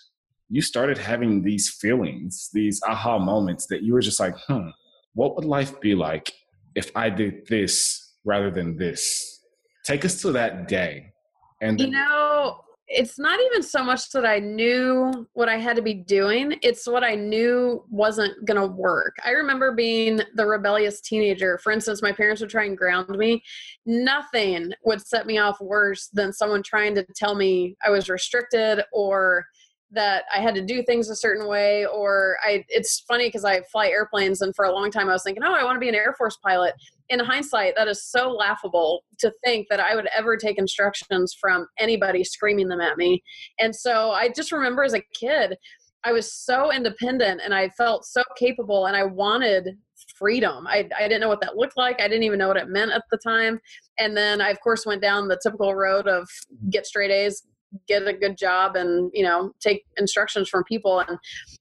you 0.49 0.61
started 0.61 0.97
having 0.97 1.43
these 1.43 1.69
feelings, 1.69 2.49
these 2.53 2.81
aha 2.87 3.19
moments 3.19 3.65
that 3.67 3.83
you 3.83 3.93
were 3.93 4.01
just 4.01 4.19
like, 4.19 4.35
hmm, 4.47 4.69
what 5.13 5.35
would 5.35 5.45
life 5.45 5.81
be 5.81 5.95
like 5.95 6.31
if 6.75 6.91
I 6.95 7.09
did 7.09 7.47
this 7.47 8.13
rather 8.23 8.49
than 8.49 8.77
this? 8.77 9.41
Take 9.83 10.05
us 10.05 10.21
to 10.21 10.31
that 10.33 10.67
day. 10.67 11.11
And 11.61 11.79
you 11.79 11.89
know, 11.89 12.61
it's 12.87 13.19
not 13.19 13.39
even 13.41 13.61
so 13.61 13.83
much 13.83 14.11
that 14.11 14.25
I 14.25 14.39
knew 14.39 15.27
what 15.33 15.49
I 15.49 15.57
had 15.57 15.75
to 15.75 15.81
be 15.81 15.93
doing, 15.93 16.57
it's 16.61 16.87
what 16.87 17.03
I 17.03 17.15
knew 17.15 17.83
wasn't 17.89 18.45
going 18.45 18.59
to 18.59 18.67
work. 18.67 19.15
I 19.25 19.31
remember 19.31 19.73
being 19.73 20.21
the 20.35 20.45
rebellious 20.45 21.01
teenager. 21.01 21.57
For 21.57 21.71
instance, 21.71 22.01
my 22.01 22.13
parents 22.13 22.39
would 22.39 22.49
try 22.49 22.63
and 22.65 22.77
ground 22.77 23.09
me. 23.09 23.43
Nothing 23.85 24.71
would 24.85 25.05
set 25.05 25.27
me 25.27 25.37
off 25.37 25.59
worse 25.59 26.07
than 26.13 26.31
someone 26.31 26.63
trying 26.63 26.95
to 26.95 27.05
tell 27.15 27.35
me 27.35 27.75
I 27.85 27.89
was 27.89 28.09
restricted 28.09 28.83
or 28.93 29.45
that 29.91 30.25
I 30.33 30.41
had 30.41 30.55
to 30.55 30.61
do 30.61 30.83
things 30.83 31.09
a 31.09 31.15
certain 31.15 31.47
way 31.47 31.85
or 31.85 32.37
I 32.43 32.65
it's 32.67 33.03
funny 33.07 33.27
because 33.27 33.45
I 33.45 33.61
fly 33.71 33.87
airplanes 33.87 34.41
and 34.41 34.53
for 34.55 34.65
a 34.65 34.71
long 34.71 34.91
time 34.91 35.09
I 35.09 35.13
was 35.13 35.23
thinking, 35.23 35.43
"Oh, 35.43 35.53
I 35.53 35.63
want 35.63 35.75
to 35.75 35.79
be 35.79 35.89
an 35.89 35.95
Air 35.95 36.13
Force 36.17 36.37
pilot." 36.43 36.73
In 37.09 37.19
hindsight, 37.19 37.75
that 37.77 37.87
is 37.87 38.03
so 38.03 38.29
laughable 38.29 39.03
to 39.19 39.31
think 39.45 39.67
that 39.69 39.79
I 39.79 39.95
would 39.95 40.09
ever 40.15 40.35
take 40.35 40.57
instructions 40.57 41.33
from 41.39 41.67
anybody 41.79 42.23
screaming 42.23 42.67
them 42.67 42.81
at 42.81 42.97
me. 42.97 43.23
And 43.59 43.73
so 43.73 44.11
I 44.11 44.29
just 44.29 44.51
remember 44.51 44.83
as 44.83 44.93
a 44.93 45.03
kid, 45.13 45.57
I 46.03 46.11
was 46.11 46.33
so 46.33 46.71
independent 46.71 47.41
and 47.43 47.53
I 47.53 47.69
felt 47.69 48.05
so 48.05 48.23
capable 48.37 48.85
and 48.87 48.95
I 48.95 49.03
wanted 49.03 49.77
freedom. 50.15 50.67
I, 50.67 50.87
I 50.97 51.03
didn't 51.03 51.21
know 51.21 51.27
what 51.27 51.41
that 51.41 51.57
looked 51.57 51.77
like. 51.77 52.01
I 52.01 52.07
didn't 52.07 52.23
even 52.23 52.39
know 52.39 52.47
what 52.47 52.57
it 52.57 52.69
meant 52.69 52.91
at 52.91 53.03
the 53.11 53.17
time. 53.17 53.59
And 53.97 54.15
then 54.15 54.41
I, 54.41 54.49
of 54.49 54.59
course, 54.61 54.85
went 54.85 55.01
down 55.01 55.27
the 55.27 55.39
typical 55.41 55.75
road 55.75 56.07
of 56.07 56.27
get 56.69 56.85
straight 56.85 57.11
A's, 57.11 57.43
get 57.87 58.07
a 58.07 58.13
good 58.13 58.37
job 58.37 58.75
and 58.75 59.11
you 59.13 59.23
know 59.23 59.51
take 59.59 59.85
instructions 59.97 60.47
from 60.47 60.63
people 60.63 60.99
and 60.99 61.17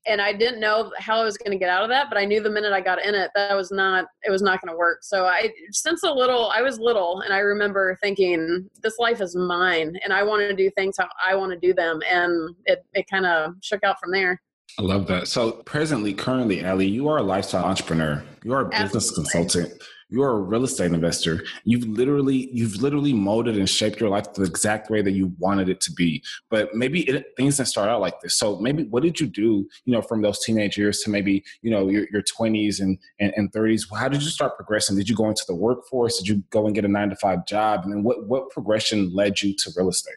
and 0.06 0.20
i 0.20 0.32
didn't 0.32 0.60
know 0.60 0.92
how 0.98 1.20
i 1.20 1.24
was 1.24 1.36
going 1.36 1.50
to 1.50 1.58
get 1.58 1.68
out 1.68 1.82
of 1.82 1.88
that 1.88 2.08
but 2.08 2.16
i 2.16 2.24
knew 2.24 2.40
the 2.40 2.50
minute 2.50 2.72
i 2.72 2.80
got 2.80 3.04
in 3.04 3.14
it 3.14 3.30
that 3.34 3.56
was 3.56 3.70
not 3.70 4.06
it 4.22 4.30
was 4.30 4.42
not 4.42 4.60
going 4.62 4.72
to 4.72 4.78
work 4.78 4.98
so 5.02 5.26
i 5.26 5.50
since 5.72 6.02
a 6.04 6.10
little 6.10 6.50
i 6.54 6.62
was 6.62 6.78
little 6.78 7.20
and 7.22 7.32
i 7.32 7.38
remember 7.38 7.96
thinking 8.00 8.68
this 8.82 8.98
life 8.98 9.20
is 9.20 9.34
mine 9.34 9.96
and 10.04 10.12
i 10.12 10.22
want 10.22 10.40
to 10.40 10.54
do 10.54 10.70
things 10.76 10.96
how 10.98 11.08
i 11.26 11.34
want 11.34 11.50
to 11.50 11.58
do 11.58 11.74
them 11.74 12.00
and 12.10 12.54
it, 12.66 12.84
it 12.94 13.06
kind 13.10 13.26
of 13.26 13.54
shook 13.62 13.82
out 13.82 13.98
from 13.98 14.10
there 14.10 14.40
I 14.78 14.82
love 14.82 15.06
that. 15.06 15.26
So 15.26 15.52
presently, 15.52 16.12
currently, 16.12 16.62
Ali, 16.62 16.86
you 16.86 17.08
are 17.08 17.16
a 17.16 17.22
lifestyle 17.22 17.64
entrepreneur. 17.64 18.22
You 18.44 18.52
are 18.52 18.62
a 18.62 18.68
business 18.68 19.08
Absolutely. 19.08 19.32
consultant. 19.32 19.82
You're 20.08 20.30
a 20.30 20.40
real 20.40 20.64
estate 20.64 20.92
investor. 20.92 21.44
You've 21.64 21.86
literally 21.86 22.48
you've 22.52 22.76
literally 22.76 23.12
molded 23.12 23.56
and 23.56 23.68
shaped 23.68 24.00
your 24.00 24.08
life 24.08 24.32
the 24.34 24.44
exact 24.44 24.90
way 24.90 25.02
that 25.02 25.12
you 25.12 25.32
wanted 25.38 25.68
it 25.68 25.80
to 25.82 25.92
be. 25.92 26.22
But 26.48 26.74
maybe 26.74 27.02
it, 27.08 27.26
things 27.36 27.56
didn't 27.56 27.68
start 27.68 27.88
out 27.88 28.00
like 28.00 28.20
this. 28.20 28.38
So 28.38 28.58
maybe 28.60 28.84
what 28.84 29.02
did 29.02 29.18
you 29.18 29.26
do, 29.26 29.66
you 29.84 29.92
know, 29.92 30.02
from 30.02 30.22
those 30.22 30.44
teenage 30.44 30.78
years 30.78 31.00
to 31.00 31.10
maybe, 31.10 31.44
you 31.62 31.70
know, 31.70 31.88
your, 31.88 32.06
your 32.12 32.22
20s 32.22 32.80
and, 32.80 32.98
and, 33.18 33.32
and 33.36 33.52
30s? 33.52 33.82
How 33.96 34.08
did 34.08 34.22
you 34.22 34.28
start 34.28 34.56
progressing? 34.56 34.96
Did 34.96 35.08
you 35.08 35.16
go 35.16 35.28
into 35.28 35.44
the 35.46 35.56
workforce? 35.56 36.18
Did 36.18 36.28
you 36.28 36.42
go 36.50 36.66
and 36.66 36.74
get 36.74 36.84
a 36.84 36.88
nine 36.88 37.10
to 37.10 37.16
five 37.16 37.46
job? 37.46 37.82
And 37.84 37.92
then 37.92 38.02
what, 38.02 38.26
what 38.28 38.50
progression 38.50 39.12
led 39.12 39.42
you 39.42 39.54
to 39.56 39.70
real 39.76 39.88
estate? 39.88 40.16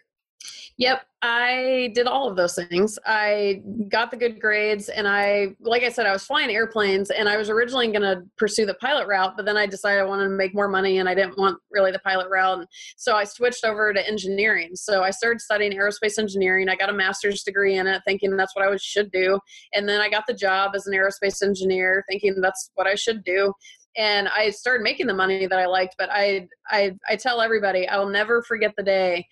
Yep, 0.80 1.02
I 1.22 1.92
did 1.94 2.08
all 2.08 2.30
of 2.30 2.38
those 2.38 2.56
things. 2.56 2.98
I 3.06 3.62
got 3.90 4.12
the 4.12 4.16
good 4.16 4.40
grades, 4.40 4.88
and 4.88 5.10
I, 5.10 5.48
like 5.60 5.84
I 5.84 5.90
said, 5.90 6.06
I 6.06 6.14
was 6.14 6.24
flying 6.24 6.50
airplanes, 6.50 7.10
and 7.10 7.28
I 7.28 7.36
was 7.36 7.50
originally 7.50 7.88
going 7.88 8.02
to 8.04 8.24
pursue 8.38 8.66
the 8.66 8.76
pilot 8.76 9.06
route, 9.06 9.34
but 9.36 9.46
then 9.46 9.58
I 9.58 9.66
decided 9.66 10.00
I 10.00 10.06
wanted 10.06 10.24
to 10.24 10.30
make 10.30 10.56
more 10.56 10.70
money, 10.70 11.00
and 11.00 11.10
I 11.10 11.16
didn't 11.16 11.38
want 11.38 11.60
really 11.70 11.92
the 11.92 12.00
pilot 12.00 12.30
route, 12.30 12.60
and 12.60 12.68
so 12.96 13.14
I 13.14 13.26
switched 13.26 13.66
over 13.66 13.92
to 13.92 14.08
engineering. 14.08 14.70
So 14.76 15.04
I 15.04 15.10
started 15.10 15.42
studying 15.42 15.74
aerospace 15.74 16.18
engineering. 16.18 16.70
I 16.70 16.78
got 16.78 16.90
a 16.90 16.94
master's 16.94 17.44
degree 17.44 17.76
in 17.76 17.86
it, 17.86 18.02
thinking 18.08 18.38
that's 18.38 18.56
what 18.56 18.66
I 18.66 18.74
should 18.78 19.12
do, 19.12 19.38
and 19.74 19.88
then 19.88 20.00
I 20.00 20.10
got 20.10 20.28
the 20.28 20.34
job 20.34 20.72
as 20.76 20.88
an 20.88 20.94
aerospace 20.94 21.44
engineer, 21.44 22.06
thinking 22.10 22.40
that's 22.40 22.72
what 22.76 22.88
I 22.88 22.96
should 22.96 23.26
do 23.26 23.54
and 23.98 24.30
I 24.30 24.52
started 24.52 24.84
making 24.84 25.08
the 25.08 25.14
money 25.14 25.48
that 25.48 25.60
I 25.60 25.66
liked. 25.66 25.96
But 25.98 26.10
I, 26.12 26.48
I, 26.68 26.96
I 27.10 27.16
tell 27.16 27.42
everybody, 27.42 27.88
I 27.88 27.98
will 27.98 28.08
never 28.08 28.44
forget 28.44 28.74
the 28.78 28.84
day 28.84 29.26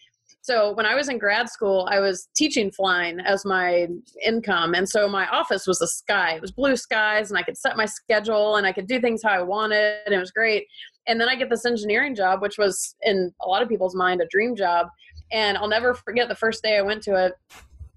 so 0.47 0.71
when 0.75 0.85
I 0.85 0.95
was 0.95 1.09
in 1.09 1.17
grad 1.17 1.49
school, 1.49 1.89
I 1.91 1.99
was 1.99 2.29
teaching 2.33 2.71
flying 2.71 3.19
as 3.19 3.43
my 3.43 3.87
income. 4.25 4.75
And 4.75 4.87
so 4.87 5.05
my 5.09 5.27
office 5.27 5.67
was 5.67 5.79
the 5.79 5.89
sky. 5.89 6.35
It 6.35 6.41
was 6.41 6.53
blue 6.53 6.77
skies 6.77 7.29
and 7.29 7.37
I 7.37 7.43
could 7.43 7.57
set 7.57 7.75
my 7.75 7.83
schedule 7.83 8.55
and 8.55 8.65
I 8.65 8.71
could 8.71 8.87
do 8.87 9.01
things 9.01 9.21
how 9.21 9.31
I 9.31 9.41
wanted. 9.41 9.97
And 10.05 10.15
it 10.15 10.19
was 10.19 10.31
great. 10.31 10.65
And 11.05 11.19
then 11.19 11.27
I 11.27 11.35
get 11.35 11.49
this 11.49 11.65
engineering 11.65 12.15
job, 12.15 12.41
which 12.41 12.57
was 12.57 12.95
in 13.01 13.29
a 13.41 13.47
lot 13.49 13.61
of 13.61 13.67
people's 13.67 13.93
mind 13.93 14.21
a 14.21 14.27
dream 14.31 14.55
job. 14.55 14.87
And 15.33 15.57
I'll 15.57 15.67
never 15.67 15.93
forget 15.93 16.29
the 16.29 16.35
first 16.35 16.63
day 16.63 16.77
I 16.77 16.81
went 16.81 17.03
to 17.03 17.25
it. 17.25 17.33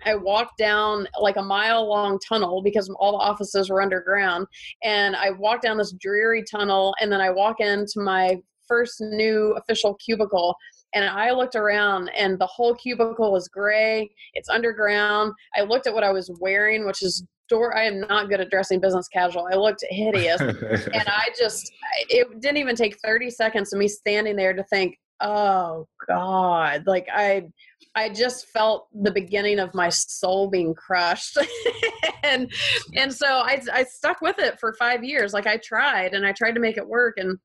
I 0.04 0.16
walked 0.16 0.58
down 0.58 1.06
like 1.20 1.36
a 1.36 1.42
mile 1.42 1.88
long 1.88 2.18
tunnel 2.28 2.62
because 2.64 2.90
all 2.98 3.12
the 3.12 3.18
offices 3.18 3.70
were 3.70 3.80
underground. 3.80 4.48
And 4.82 5.14
I 5.14 5.30
walked 5.30 5.62
down 5.62 5.78
this 5.78 5.92
dreary 5.92 6.42
tunnel 6.42 6.96
and 7.00 7.12
then 7.12 7.20
I 7.20 7.30
walk 7.30 7.60
into 7.60 8.00
my 8.00 8.38
first 8.66 9.00
new 9.00 9.54
official 9.56 9.94
cubicle 10.04 10.56
and 10.94 11.04
I 11.04 11.30
looked 11.30 11.54
around 11.54 12.10
and 12.16 12.38
the 12.38 12.46
whole 12.46 12.74
cubicle 12.74 13.32
was 13.32 13.48
gray. 13.48 14.10
It's 14.34 14.48
underground. 14.48 15.32
I 15.56 15.62
looked 15.62 15.86
at 15.86 15.94
what 15.94 16.04
I 16.04 16.12
was 16.12 16.30
wearing, 16.40 16.86
which 16.86 17.02
is 17.02 17.24
door. 17.48 17.76
I 17.76 17.84
am 17.84 18.00
not 18.00 18.28
good 18.28 18.40
at 18.40 18.50
dressing 18.50 18.80
business 18.80 19.08
casual. 19.08 19.48
I 19.52 19.56
looked 19.56 19.84
hideous. 19.88 20.40
and 20.40 21.04
I 21.06 21.28
just, 21.38 21.70
it 22.08 22.40
didn't 22.40 22.58
even 22.58 22.76
take 22.76 22.98
30 23.04 23.30
seconds 23.30 23.72
of 23.72 23.78
me 23.78 23.88
standing 23.88 24.36
there 24.36 24.52
to 24.52 24.64
think, 24.64 24.96
oh 25.20 25.86
God, 26.08 26.84
like 26.86 27.06
I, 27.12 27.48
I 27.94 28.08
just 28.08 28.46
felt 28.48 28.88
the 28.94 29.10
beginning 29.10 29.58
of 29.58 29.74
my 29.74 29.90
soul 29.90 30.48
being 30.48 30.74
crushed. 30.74 31.36
and, 32.22 32.50
and 32.96 33.12
so 33.12 33.26
I, 33.26 33.60
I 33.72 33.84
stuck 33.84 34.20
with 34.22 34.38
it 34.38 34.58
for 34.58 34.72
five 34.74 35.04
years. 35.04 35.34
Like 35.34 35.46
I 35.46 35.58
tried 35.58 36.14
and 36.14 36.26
I 36.26 36.32
tried 36.32 36.52
to 36.52 36.60
make 36.60 36.78
it 36.78 36.88
work. 36.88 37.14
And, 37.18 37.38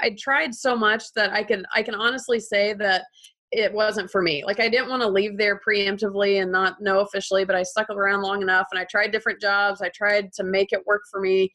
I 0.00 0.16
tried 0.18 0.54
so 0.54 0.76
much 0.76 1.12
that 1.14 1.30
I 1.32 1.42
can 1.42 1.64
I 1.74 1.82
can 1.82 1.94
honestly 1.94 2.40
say 2.40 2.74
that 2.74 3.04
it 3.50 3.72
wasn't 3.72 4.10
for 4.10 4.20
me. 4.20 4.44
Like 4.44 4.60
I 4.60 4.68
didn't 4.68 4.90
want 4.90 5.02
to 5.02 5.08
leave 5.08 5.38
there 5.38 5.58
preemptively 5.66 6.42
and 6.42 6.52
not 6.52 6.82
know 6.82 7.00
officially, 7.00 7.46
but 7.46 7.56
I 7.56 7.62
stuck 7.62 7.88
around 7.88 8.20
long 8.22 8.42
enough 8.42 8.66
and 8.70 8.78
I 8.78 8.84
tried 8.90 9.10
different 9.10 9.40
jobs. 9.40 9.80
I 9.80 9.88
tried 9.94 10.32
to 10.34 10.44
make 10.44 10.72
it 10.72 10.86
work 10.86 11.02
for 11.10 11.20
me 11.20 11.50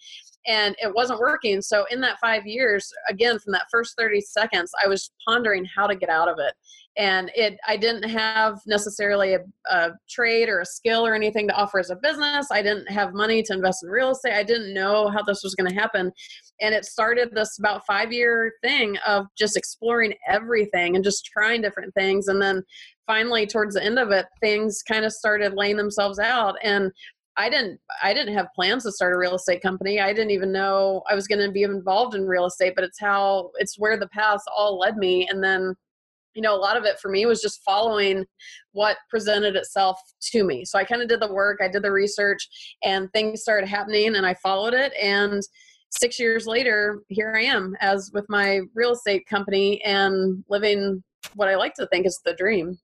and 0.47 0.75
it 0.81 0.93
wasn't 0.93 1.19
working. 1.19 1.61
So 1.61 1.85
in 1.91 2.01
that 2.01 2.19
5 2.19 2.47
years, 2.47 2.91
again 3.09 3.37
from 3.37 3.53
that 3.53 3.67
first 3.71 3.95
30 3.97 4.21
seconds, 4.21 4.71
I 4.83 4.87
was 4.87 5.11
pondering 5.27 5.65
how 5.65 5.85
to 5.85 5.95
get 5.95 6.09
out 6.09 6.29
of 6.29 6.39
it 6.39 6.53
and 6.97 7.31
it 7.35 7.57
i 7.67 7.75
didn't 7.75 8.07
have 8.07 8.59
necessarily 8.67 9.33
a, 9.33 9.39
a, 9.69 9.91
trade 10.09 10.49
or 10.49 10.59
a 10.59 10.65
skill 10.65 11.05
or 11.05 11.15
anything 11.15 11.47
to 11.47 11.55
offer 11.55 11.79
as 11.79 11.89
a 11.89 11.95
business. 11.95 12.47
I 12.51 12.61
didn't 12.61 12.89
have 12.89 13.13
money 13.13 13.41
to 13.43 13.53
invest 13.53 13.83
in 13.83 13.89
real 13.89 14.11
estate. 14.11 14.33
I 14.33 14.43
didn't 14.43 14.73
know 14.73 15.09
how 15.09 15.23
this 15.23 15.41
was 15.43 15.55
going 15.55 15.69
to 15.69 15.79
happen. 15.79 16.11
And 16.61 16.75
it 16.75 16.85
started 16.85 17.31
this 17.33 17.57
about 17.57 17.85
five 17.85 18.13
year 18.13 18.53
thing 18.61 18.97
of 19.07 19.25
just 19.37 19.57
exploring 19.57 20.13
everything 20.27 20.95
and 20.95 21.03
just 21.03 21.25
trying 21.25 21.61
different 21.61 21.93
things. 21.93 22.27
And 22.27 22.41
then 22.41 22.63
finally 23.07 23.45
towards 23.45 23.75
the 23.75 23.83
end 23.83 23.99
of 23.99 24.11
it 24.11 24.25
things 24.41 24.81
kind 24.87 25.05
of 25.05 25.11
started 25.11 25.53
laying 25.55 25.77
themselves 25.77 26.19
out. 26.19 26.55
And 26.63 26.91
I 27.35 27.49
didn't 27.49 27.79
I 28.01 28.13
didn't 28.13 28.35
have 28.35 28.47
plans 28.55 28.83
to 28.83 28.91
start 28.91 29.15
a 29.15 29.17
real 29.17 29.35
estate 29.35 29.61
company. 29.61 29.99
I 29.99 30.13
didn't 30.13 30.31
even 30.31 30.51
know 30.51 31.01
I 31.09 31.15
was 31.15 31.27
going 31.27 31.45
to 31.45 31.51
be 31.51 31.63
involved 31.63 32.15
in 32.15 32.25
real 32.25 32.45
estate, 32.45 32.73
but 32.75 32.83
it's 32.83 32.99
how 32.99 33.51
it's 33.55 33.79
where 33.79 33.97
the 33.97 34.09
paths 34.09 34.43
all 34.55 34.77
led 34.77 34.97
me. 34.97 35.27
And 35.29 35.43
then 35.43 35.75
you 36.33 36.41
know, 36.41 36.55
a 36.55 36.57
lot 36.57 36.77
of 36.77 36.85
it 36.85 36.99
for 36.99 37.09
me 37.09 37.25
was 37.25 37.41
just 37.41 37.61
following 37.63 38.25
what 38.71 38.97
presented 39.09 39.55
itself 39.55 39.99
to 40.31 40.43
me. 40.43 40.65
So 40.65 40.79
I 40.79 40.83
kind 40.83 41.01
of 41.01 41.07
did 41.07 41.19
the 41.19 41.31
work, 41.31 41.59
I 41.61 41.67
did 41.67 41.83
the 41.83 41.91
research, 41.91 42.47
and 42.83 43.11
things 43.13 43.41
started 43.41 43.67
happening, 43.67 44.15
and 44.15 44.25
I 44.25 44.33
followed 44.35 44.73
it. 44.73 44.93
And 45.01 45.41
six 45.89 46.19
years 46.19 46.47
later, 46.47 47.01
here 47.09 47.33
I 47.37 47.43
am 47.43 47.75
as 47.79 48.11
with 48.13 48.25
my 48.29 48.61
real 48.73 48.93
estate 48.93 49.25
company 49.27 49.81
and 49.83 50.43
living 50.49 51.03
what 51.35 51.47
I 51.47 51.55
like 51.55 51.75
to 51.75 51.87
think 51.87 52.05
is 52.05 52.19
the 52.25 52.33
dream. 52.33 52.77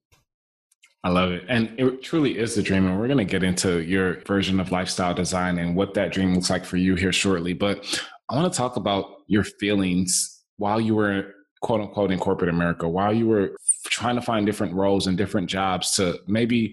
I 1.02 1.08
love 1.08 1.32
it. 1.32 1.44
And 1.48 1.72
it 1.78 2.02
truly 2.02 2.38
is 2.38 2.54
the 2.54 2.62
dream. 2.62 2.86
And 2.86 3.00
we're 3.00 3.06
going 3.06 3.18
to 3.18 3.24
get 3.24 3.42
into 3.42 3.82
your 3.82 4.20
version 4.26 4.60
of 4.60 4.70
lifestyle 4.70 5.14
design 5.14 5.58
and 5.58 5.74
what 5.74 5.94
that 5.94 6.12
dream 6.12 6.34
looks 6.34 6.50
like 6.50 6.64
for 6.64 6.76
you 6.76 6.94
here 6.94 7.12
shortly. 7.12 7.54
But 7.54 8.02
I 8.28 8.36
want 8.36 8.52
to 8.52 8.56
talk 8.56 8.76
about 8.76 9.06
your 9.26 9.44
feelings 9.44 10.42
while 10.58 10.78
you 10.80 10.94
were 10.94 11.32
quote 11.60 11.80
unquote 11.80 12.10
in 12.10 12.18
corporate 12.18 12.50
America 12.50 12.88
while 12.88 13.12
you 13.12 13.26
were 13.26 13.56
trying 13.86 14.16
to 14.16 14.22
find 14.22 14.46
different 14.46 14.74
roles 14.74 15.06
and 15.06 15.16
different 15.18 15.48
jobs 15.48 15.94
to 15.96 16.18
maybe 16.26 16.72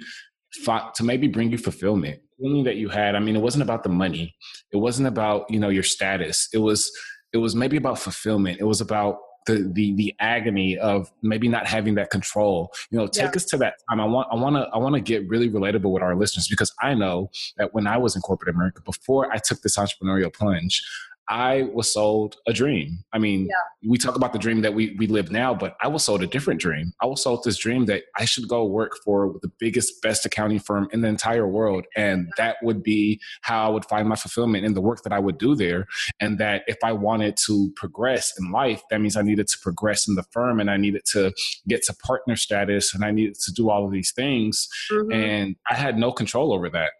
to 0.65 1.03
maybe 1.03 1.27
bring 1.27 1.51
you 1.51 1.57
fulfillment 1.57 2.19
feeling 2.39 2.63
that 2.63 2.77
you 2.77 2.89
had 2.89 3.15
i 3.15 3.19
mean 3.19 3.35
it 3.35 3.41
wasn't 3.41 3.61
about 3.61 3.83
the 3.83 3.89
money. 3.89 4.35
It 4.71 4.77
wasn't 4.77 5.07
about 5.07 5.49
you 5.49 5.59
know 5.59 5.69
your 5.69 5.83
status. 5.83 6.49
It 6.53 6.59
was 6.59 6.91
it 7.33 7.37
was 7.37 7.55
maybe 7.55 7.77
about 7.77 7.99
fulfillment. 7.99 8.59
It 8.59 8.65
was 8.65 8.81
about 8.81 9.17
the 9.45 9.69
the 9.73 9.93
the 9.95 10.13
agony 10.19 10.77
of 10.77 11.11
maybe 11.21 11.47
not 11.47 11.65
having 11.65 11.95
that 11.95 12.09
control. 12.09 12.73
You 12.91 12.97
know 12.99 13.07
take 13.07 13.31
yeah. 13.31 13.35
us 13.35 13.45
to 13.45 13.57
that 13.57 13.75
time. 13.89 14.01
I 14.01 14.05
want 14.05 14.27
i 14.31 14.35
want 14.35 14.55
to 14.55 14.67
i 14.73 14.77
want 14.77 14.95
to 14.95 15.01
get 15.01 15.27
really 15.27 15.49
relatable 15.49 15.91
with 15.91 16.03
our 16.03 16.15
listeners 16.15 16.47
because 16.47 16.73
i 16.81 16.93
know 16.93 17.29
that 17.57 17.73
when 17.73 17.87
i 17.87 17.97
was 17.97 18.15
in 18.15 18.21
corporate 18.21 18.53
america 18.53 18.81
before 18.81 19.31
i 19.31 19.37
took 19.37 19.61
this 19.61 19.77
entrepreneurial 19.77 20.33
plunge 20.33 20.83
I 21.29 21.63
was 21.73 21.91
sold 21.93 22.37
a 22.47 22.53
dream. 22.53 22.99
I 23.13 23.19
mean, 23.19 23.47
yeah. 23.47 23.89
we 23.89 23.97
talk 23.97 24.15
about 24.15 24.33
the 24.33 24.39
dream 24.39 24.61
that 24.61 24.73
we, 24.73 24.95
we 24.97 25.07
live 25.07 25.31
now, 25.31 25.53
but 25.53 25.75
I 25.81 25.87
was 25.87 26.03
sold 26.03 26.23
a 26.23 26.27
different 26.27 26.61
dream. 26.61 26.93
I 27.01 27.05
was 27.05 27.21
sold 27.21 27.43
this 27.43 27.57
dream 27.57 27.85
that 27.85 28.03
I 28.15 28.25
should 28.25 28.47
go 28.47 28.65
work 28.65 28.93
for 29.03 29.35
the 29.41 29.51
biggest, 29.59 30.01
best 30.01 30.25
accounting 30.25 30.59
firm 30.59 30.87
in 30.91 31.01
the 31.01 31.07
entire 31.07 31.47
world. 31.47 31.85
And 31.95 32.31
that 32.37 32.57
would 32.63 32.81
be 32.81 33.19
how 33.41 33.65
I 33.65 33.69
would 33.69 33.85
find 33.85 34.07
my 34.07 34.15
fulfillment 34.15 34.65
in 34.65 34.73
the 34.73 34.81
work 34.81 35.03
that 35.03 35.11
I 35.11 35.19
would 35.19 35.37
do 35.37 35.55
there. 35.55 35.87
And 36.19 36.37
that 36.37 36.63
if 36.67 36.77
I 36.83 36.93
wanted 36.93 37.37
to 37.47 37.71
progress 37.75 38.33
in 38.39 38.51
life, 38.51 38.81
that 38.89 39.01
means 39.01 39.17
I 39.17 39.21
needed 39.21 39.47
to 39.47 39.57
progress 39.59 40.07
in 40.07 40.15
the 40.15 40.23
firm 40.31 40.59
and 40.59 40.71
I 40.71 40.77
needed 40.77 41.03
to 41.11 41.33
get 41.67 41.83
to 41.83 41.93
partner 41.93 42.35
status 42.35 42.93
and 42.93 43.03
I 43.03 43.11
needed 43.11 43.35
to 43.35 43.51
do 43.51 43.69
all 43.69 43.85
of 43.85 43.91
these 43.91 44.11
things. 44.11 44.67
Mm-hmm. 44.91 45.11
And 45.11 45.55
I 45.69 45.75
had 45.75 45.97
no 45.97 46.11
control 46.11 46.53
over 46.53 46.69
that 46.69 46.91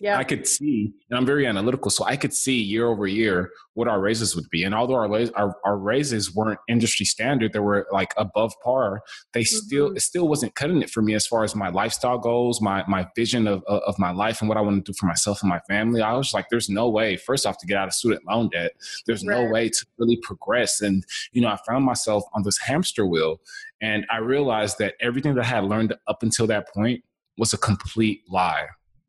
yeah. 0.00 0.18
I 0.18 0.24
could 0.24 0.46
see, 0.46 0.92
and 1.08 1.16
I'm 1.16 1.24
very 1.24 1.46
analytical, 1.46 1.88
so 1.88 2.04
I 2.04 2.16
could 2.16 2.34
see 2.34 2.60
year 2.60 2.86
over 2.86 3.06
year 3.06 3.50
what 3.74 3.86
our 3.86 4.00
raises 4.00 4.34
would 4.34 4.50
be. 4.50 4.64
And 4.64 4.74
although 4.74 4.94
our 4.94 5.08
our, 5.36 5.56
our 5.64 5.78
raises 5.78 6.34
weren't 6.34 6.58
industry 6.68 7.06
standard, 7.06 7.52
they 7.52 7.60
were 7.60 7.86
like 7.92 8.12
above 8.16 8.52
par. 8.64 9.02
They 9.32 9.42
mm-hmm. 9.42 9.56
still 9.56 9.92
it 9.94 10.00
still 10.00 10.26
wasn't 10.26 10.56
cutting 10.56 10.82
it 10.82 10.90
for 10.90 11.00
me 11.00 11.14
as 11.14 11.28
far 11.28 11.44
as 11.44 11.54
my 11.54 11.68
lifestyle 11.68 12.18
goals, 12.18 12.60
my 12.60 12.84
my 12.88 13.06
vision 13.14 13.46
of 13.46 13.62
of 13.66 13.96
my 13.98 14.10
life 14.10 14.40
and 14.40 14.48
what 14.48 14.58
I 14.58 14.62
want 14.62 14.84
to 14.84 14.92
do 14.92 14.96
for 14.98 15.06
myself 15.06 15.42
and 15.42 15.48
my 15.48 15.60
family. 15.68 16.02
I 16.02 16.14
was 16.14 16.34
like, 16.34 16.46
there's 16.50 16.68
no 16.68 16.88
way. 16.88 17.16
First 17.16 17.46
off, 17.46 17.58
to 17.58 17.66
get 17.66 17.76
out 17.76 17.86
of 17.86 17.94
student 17.94 18.26
loan 18.26 18.48
debt, 18.48 18.72
there's 19.06 19.24
right. 19.24 19.44
no 19.44 19.48
way 19.48 19.68
to 19.68 19.86
really 19.98 20.18
progress. 20.22 20.80
And 20.80 21.04
you 21.30 21.40
know, 21.40 21.48
I 21.48 21.58
found 21.68 21.84
myself 21.84 22.24
on 22.34 22.42
this 22.42 22.58
hamster 22.58 23.06
wheel, 23.06 23.40
and 23.80 24.06
I 24.10 24.18
realized 24.18 24.78
that 24.78 24.94
everything 25.00 25.34
that 25.36 25.44
I 25.44 25.48
had 25.48 25.64
learned 25.64 25.94
up 26.08 26.24
until 26.24 26.48
that 26.48 26.66
point 26.74 27.04
was 27.38 27.52
a 27.52 27.58
complete 27.58 28.22
lie 28.28 28.66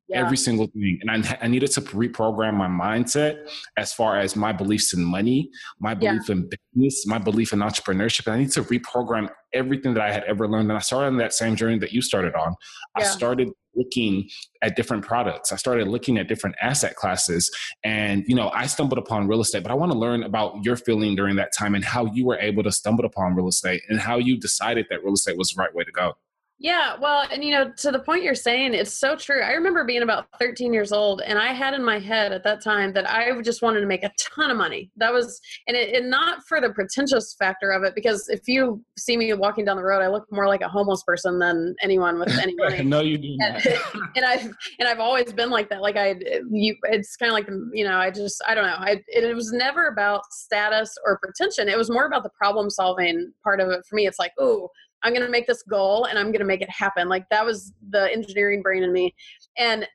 yeah. 0.07 0.19
every 0.23 0.37
single 0.37 0.67
thing. 0.67 0.99
And 1.01 1.11
I, 1.11 1.37
I, 1.41 1.47
needed 1.47 1.71
to 1.71 1.81
reprogram 1.81 2.53
my 2.53 2.67
mindset 2.67 3.47
as 3.77 3.93
far 3.93 4.19
as 4.19 4.35
my 4.35 4.51
beliefs 4.51 4.93
in 4.93 5.03
money, 5.03 5.49
my 5.79 5.93
belief 5.93 6.29
yeah. 6.29 6.35
in 6.35 6.49
business, 6.73 7.07
my 7.07 7.17
belief 7.17 7.53
in 7.53 7.59
entrepreneurship. 7.59 8.27
And 8.27 8.35
I 8.35 8.39
need 8.39 8.51
to 8.51 8.63
reprogram 8.63 9.29
everything 9.53 9.93
that 9.95 10.03
I 10.03 10.11
had 10.11 10.23
ever 10.25 10.47
learned. 10.47 10.69
And 10.69 10.77
I 10.77 10.81
started 10.81 11.07
on 11.07 11.17
that 11.17 11.33
same 11.33 11.55
journey 11.55 11.79
that 11.79 11.91
you 11.91 12.01
started 12.01 12.35
on. 12.35 12.55
Yeah. 12.97 13.03
I 13.03 13.07
started 13.07 13.49
looking 13.75 14.29
at 14.61 14.75
different 14.75 15.03
products. 15.03 15.51
I 15.51 15.55
started 15.55 15.87
looking 15.87 16.17
at 16.17 16.27
different 16.27 16.55
asset 16.61 16.95
classes. 16.95 17.51
And, 17.83 18.23
you 18.27 18.35
know, 18.35 18.49
I 18.49 18.67
stumbled 18.67 18.99
upon 18.99 19.27
real 19.27 19.41
estate, 19.41 19.63
but 19.63 19.71
I 19.71 19.75
want 19.75 19.91
to 19.91 19.97
learn 19.97 20.23
about 20.23 20.63
your 20.63 20.77
feeling 20.77 21.15
during 21.15 21.35
that 21.37 21.51
time 21.57 21.75
and 21.75 21.83
how 21.83 22.05
you 22.05 22.25
were 22.25 22.37
able 22.37 22.63
to 22.63 22.71
stumble 22.71 23.05
upon 23.05 23.35
real 23.35 23.47
estate 23.47 23.81
and 23.89 23.99
how 23.99 24.17
you 24.17 24.37
decided 24.39 24.85
that 24.89 25.03
real 25.03 25.13
estate 25.13 25.37
was 25.37 25.49
the 25.49 25.59
right 25.59 25.73
way 25.73 25.83
to 25.83 25.91
go. 25.91 26.13
Yeah, 26.57 26.95
well, 27.01 27.27
and 27.31 27.43
you 27.43 27.51
know, 27.51 27.69
to 27.79 27.91
the 27.91 27.99
point 27.99 28.23
you're 28.23 28.33
saying, 28.33 28.73
it's 28.73 28.97
so 28.97 29.17
true. 29.17 29.41
I 29.41 29.51
remember 29.51 29.83
being 29.83 30.03
about 30.03 30.27
13 30.39 30.73
years 30.73 30.93
old, 30.93 31.21
and 31.21 31.37
I 31.37 31.51
had 31.51 31.73
in 31.73 31.83
my 31.83 31.99
head 31.99 32.31
at 32.31 32.43
that 32.45 32.63
time 32.63 32.93
that 32.93 33.09
I 33.09 33.41
just 33.41 33.61
wanted 33.61 33.81
to 33.81 33.85
make 33.85 34.03
a 34.03 34.11
ton 34.17 34.49
of 34.49 34.55
money. 34.55 34.89
That 34.95 35.11
was, 35.11 35.41
and 35.67 35.75
it, 35.75 35.93
and 35.93 36.09
not 36.09 36.43
for 36.47 36.61
the 36.61 36.69
pretentious 36.69 37.35
factor 37.37 37.71
of 37.71 37.83
it, 37.83 37.93
because 37.93 38.29
if 38.29 38.47
you 38.47 38.81
see 38.97 39.17
me 39.17 39.33
walking 39.33 39.65
down 39.65 39.75
the 39.75 39.83
road, 39.83 40.01
I 40.01 40.07
look 40.07 40.25
more 40.31 40.47
like 40.47 40.61
a 40.61 40.69
homeless 40.69 41.03
person 41.03 41.39
than 41.39 41.75
anyone 41.83 42.19
with 42.19 42.29
any 42.39 42.55
money. 42.57 42.83
no, 42.83 43.01
you 43.01 43.17
do 43.17 43.35
not. 43.37 43.65
And, 43.65 43.79
and 44.15 44.25
I've 44.25 44.45
and 44.79 44.87
I've 44.87 45.01
always 45.01 45.33
been 45.33 45.49
like 45.49 45.69
that. 45.69 45.81
Like 45.81 45.97
I, 45.97 46.15
you, 46.49 46.77
it's 46.83 47.17
kind 47.17 47.31
of 47.31 47.33
like 47.33 47.49
you 47.73 47.83
know, 47.83 47.97
I 47.97 48.11
just, 48.11 48.41
I 48.47 48.55
don't 48.55 48.65
know. 48.65 48.77
I, 48.77 49.01
it, 49.07 49.25
it 49.25 49.35
was 49.35 49.51
never 49.51 49.87
about 49.89 50.21
status 50.31 50.95
or 51.05 51.19
pretension. 51.19 51.67
It 51.67 51.77
was 51.77 51.89
more 51.89 52.05
about 52.05 52.23
the 52.23 52.31
problem 52.37 52.69
solving 52.69 53.33
part 53.43 53.59
of 53.59 53.69
it 53.71 53.81
for 53.89 53.95
me. 53.95 54.07
It's 54.07 54.19
like, 54.19 54.31
oh 54.39 54.69
I'm 55.05 55.13
going 55.13 55.25
to 55.25 55.31
make 55.31 55.45
this 55.45 55.61
goal 55.61 56.05
and 56.05 56.17
I'm 56.17 56.27
going 56.27 56.39
to 56.39 56.45
make 56.45 56.61
it 56.61 56.69
happen. 56.69 57.07
Like 57.07 57.29
that 57.29 57.45
was 57.45 57.73
the 57.91 58.11
engineering 58.11 58.63
brain 58.63 58.81
in 58.81 58.91
me. 58.91 59.13
And 59.55 59.87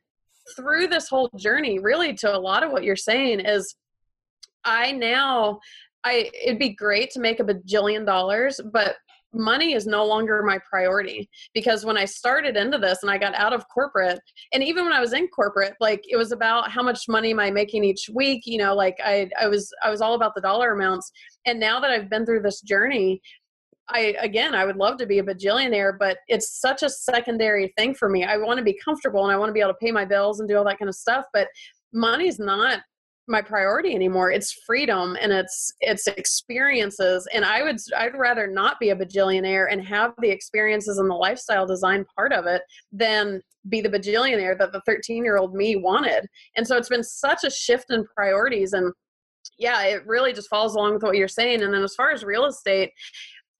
through 0.57 0.87
this 0.87 1.09
whole 1.09 1.29
journey, 1.37 1.81
really 1.81 2.15
to 2.15 2.35
a 2.35 2.39
lot 2.39 2.63
of 2.63 2.71
what 2.71 2.85
you're 2.85 2.95
saying 2.95 3.41
is 3.41 3.75
I 4.65 4.93
now 4.93 5.59
I 6.05 6.31
it'd 6.43 6.61
be 6.61 6.71
great 6.71 7.11
to 7.11 7.21
make 7.21 7.41
a 7.41 7.45
bajillion 7.45 8.07
dollars, 8.07 8.61
but 8.73 8.97
money 9.33 9.75
is 9.75 9.87
no 9.87 10.05
longer 10.05 10.43
my 10.43 10.59
priority 10.69 11.29
because 11.55 11.85
when 11.85 11.97
I 11.97 12.05
started 12.05 12.57
into 12.57 12.79
this 12.79 12.99
and 13.03 13.11
I 13.11 13.19
got 13.19 13.35
out 13.35 13.53
of 13.53 13.65
corporate 13.69 14.21
and 14.53 14.63
even 14.63 14.85
when 14.85 14.93
I 14.93 15.01
was 15.01 15.13
in 15.13 15.29
corporate 15.29 15.75
like 15.81 16.03
it 16.09 16.17
was 16.17 16.33
about 16.33 16.71
how 16.71 16.83
much 16.83 17.09
money 17.09 17.31
am 17.31 17.39
I 17.39 17.51
making 17.51 17.85
each 17.85 18.11
week 18.13 18.43
you 18.45 18.59
know 18.59 18.75
like 18.75 18.99
I 19.05 19.31
I 19.41 19.47
was 19.47 19.73
I 19.85 19.91
was 19.91 20.01
all 20.01 20.15
about 20.15 20.35
the 20.35 20.41
dollar 20.41 20.73
amounts 20.73 21.13
and 21.47 21.61
now 21.61 21.79
that 21.79 21.91
I've 21.91 22.11
been 22.11 22.27
through 22.27 22.43
this 22.43 22.61
journey 22.61 23.23
I 23.91 24.15
again, 24.21 24.55
I 24.55 24.65
would 24.65 24.77
love 24.77 24.97
to 24.99 25.07
be 25.07 25.19
a 25.19 25.23
bajillionaire, 25.23 25.99
but 25.99 26.19
it's 26.29 26.61
such 26.61 26.83
a 26.83 26.91
secondary 26.91 27.73
thing 27.77 27.95
for 27.95 28.09
me. 28.09 28.25
I 28.25 28.37
want 28.37 28.59
to 28.59 28.65
be 28.65 28.79
comfortable 28.85 29.25
and 29.25 29.33
I 29.33 29.37
want 29.37 29.49
to 29.49 29.55
be 29.55 29.61
able 29.61 29.73
to 29.73 29.79
pay 29.79 29.91
my 29.91 30.05
bills 30.05 30.41
and 30.41 30.49
do 30.49 30.57
all 30.57 30.65
that 30.65 30.79
kind 30.79 30.89
of 30.89 30.95
stuff, 30.95 31.25
but 31.33 31.49
money's 31.93 32.39
not 32.39 32.81
my 33.29 33.41
priority 33.41 33.95
anymore. 33.95 34.33
It's 34.33 34.53
freedom 34.67 35.17
and 35.21 35.33
it's 35.33 35.73
it's 35.81 36.07
experiences 36.09 37.27
and 37.33 37.45
I 37.45 37.63
would 37.63 37.77
I'd 37.97 38.17
rather 38.17 38.47
not 38.47 38.81
be 38.81 38.91
a 38.91 38.97
bajillionaire 38.97 39.67
and 39.71 39.85
have 39.87 40.13
the 40.19 40.31
experiences 40.31 40.99
and 40.99 41.09
the 41.09 41.15
lifestyle 41.15 41.67
design 41.67 42.05
part 42.17 42.33
of 42.33 42.47
it 42.47 42.63
than 42.93 43.41
be 43.69 43.81
the 43.81 43.89
bajillionaire 43.89 44.59
that 44.59 44.73
the 44.73 44.83
13-year-old 44.89 45.55
me 45.55 45.77
wanted. 45.77 46.27
And 46.57 46.67
so 46.67 46.77
it's 46.77 46.89
been 46.89 47.05
such 47.05 47.45
a 47.45 47.51
shift 47.51 47.91
in 47.91 48.05
priorities 48.17 48.73
and 48.73 48.93
yeah, 49.59 49.83
it 49.85 50.07
really 50.07 50.33
just 50.33 50.49
follows 50.49 50.75
along 50.75 50.95
with 50.95 51.03
what 51.03 51.17
you're 51.17 51.29
saying. 51.29 51.63
And 51.63 51.73
then 51.73 51.83
as 51.83 51.95
far 51.95 52.11
as 52.11 52.25
real 52.25 52.47
estate, 52.47 52.91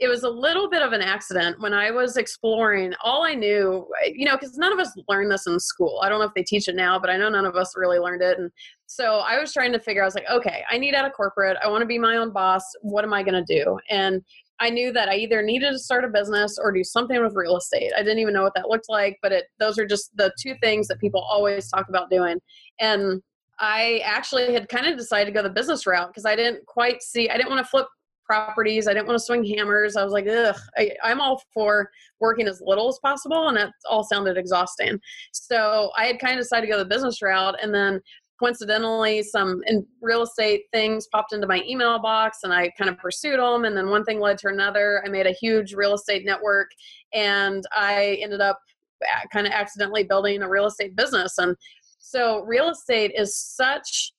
it 0.01 0.09
was 0.09 0.23
a 0.23 0.31
little 0.31 0.69
bit 0.69 0.81
of 0.81 0.93
an 0.93 1.03
accident 1.03 1.61
when 1.61 1.75
I 1.75 1.91
was 1.91 2.17
exploring. 2.17 2.95
All 3.05 3.23
I 3.23 3.35
knew, 3.35 3.87
you 4.07 4.25
know, 4.25 4.35
because 4.35 4.57
none 4.57 4.73
of 4.73 4.79
us 4.79 4.95
learned 5.09 5.31
this 5.31 5.47
in 5.47 5.61
school. 5.61 6.01
I 6.03 6.09
don't 6.09 6.19
know 6.19 6.25
if 6.25 6.33
they 6.35 6.43
teach 6.43 6.69
it 6.69 6.75
now, 6.75 6.99
but 6.99 7.11
I 7.11 7.19
know 7.19 7.29
none 7.29 7.45
of 7.45 7.55
us 7.55 7.75
really 7.77 7.99
learned 7.99 8.23
it. 8.23 8.39
And 8.39 8.51
so 8.87 9.19
I 9.19 9.39
was 9.39 9.53
trying 9.53 9.73
to 9.73 9.79
figure. 9.79 10.03
I 10.03 10.07
was 10.07 10.15
like, 10.15 10.29
okay, 10.31 10.65
I 10.71 10.79
need 10.79 10.95
out 10.95 11.05
of 11.05 11.13
corporate. 11.13 11.59
I 11.63 11.69
want 11.69 11.83
to 11.83 11.87
be 11.87 11.99
my 11.99 12.17
own 12.17 12.33
boss. 12.33 12.65
What 12.81 13.05
am 13.05 13.13
I 13.13 13.23
going 13.23 13.45
to 13.45 13.63
do? 13.63 13.79
And 13.91 14.23
I 14.59 14.71
knew 14.71 14.91
that 14.93 15.11
I 15.11 15.17
either 15.17 15.43
needed 15.43 15.73
to 15.73 15.79
start 15.79 16.05
a 16.05 16.09
business 16.09 16.59
or 16.59 16.73
do 16.73 16.83
something 16.83 17.23
with 17.23 17.35
real 17.35 17.59
estate. 17.59 17.93
I 17.95 18.03
didn't 18.03 18.21
even 18.21 18.33
know 18.33 18.43
what 18.43 18.55
that 18.55 18.69
looked 18.69 18.89
like, 18.89 19.19
but 19.23 19.33
it 19.33 19.45
those 19.59 19.79
are 19.79 19.87
just 19.87 20.17
the 20.17 20.33
two 20.41 20.55
things 20.63 20.89
that 20.89 20.99
people 20.99 21.21
always 21.21 21.69
talk 21.69 21.89
about 21.91 22.09
doing. 22.09 22.39
And 22.79 23.23
I 23.59 24.01
actually 24.05 24.53
had 24.55 24.71
kind 24.71 24.87
of 24.87 24.97
decided 24.97 25.27
to 25.27 25.33
go 25.33 25.43
the 25.43 25.51
business 25.51 25.87
route 25.87 26.09
because 26.09 26.25
I 26.25 26.37
didn't 26.37 26.65
quite 26.65 27.03
see, 27.03 27.29
I 27.29 27.37
didn't 27.37 27.51
want 27.51 27.65
to 27.65 27.71
flip 27.71 27.87
properties. 28.31 28.87
I 28.87 28.95
didn't 28.95 29.09
want 29.09 29.19
to 29.19 29.25
swing 29.25 29.45
hammers. 29.45 29.97
I 29.97 30.05
was 30.05 30.13
like, 30.13 30.29
ugh, 30.29 30.55
I, 30.79 30.93
I'm 31.03 31.21
all 31.21 31.43
for 31.53 31.91
working 32.21 32.47
as 32.47 32.63
little 32.65 32.89
as 32.89 32.97
possible. 33.03 33.49
And 33.49 33.57
that 33.57 33.73
all 33.91 34.05
sounded 34.05 34.39
exhausting. 34.39 35.01
So 35.33 35.91
I 35.97 36.07
had 36.07 36.21
kind 36.21 36.35
of 36.35 36.45
decided 36.45 36.67
to 36.67 36.73
go 36.73 36.79
the 36.79 36.85
business 36.85 37.21
route. 37.23 37.57
And 37.61 37.75
then 37.75 38.01
coincidentally, 38.39 39.25
some 39.25 39.63
in 39.67 39.85
real 40.01 40.23
estate 40.23 40.63
things 40.73 41.09
popped 41.09 41.33
into 41.33 41.49
my 41.49 41.61
email 41.67 41.99
box 41.99 42.39
and 42.45 42.53
I 42.53 42.71
kind 42.79 42.89
of 42.89 42.99
pursued 42.99 43.41
them. 43.41 43.65
And 43.65 43.77
then 43.77 43.91
one 43.91 44.05
thing 44.05 44.21
led 44.21 44.39
to 44.39 44.49
another. 44.49 45.03
I 45.05 45.09
made 45.09 45.27
a 45.27 45.33
huge 45.33 45.75
real 45.75 45.95
estate 45.95 46.25
network 46.25 46.71
and 47.13 47.65
I 47.75 48.17
ended 48.23 48.41
up 48.41 48.61
uh, 49.03 49.27
kind 49.33 49.49
of 49.49 49.53
accidentally 49.53 50.05
building 50.05 50.43
a 50.43 50.49
real 50.49 50.67
estate 50.67 50.95
business. 50.95 51.37
And 51.39 51.57
so 51.99 52.45
real 52.45 52.71
estate 52.71 53.11
is 53.17 53.37
such 53.37 54.13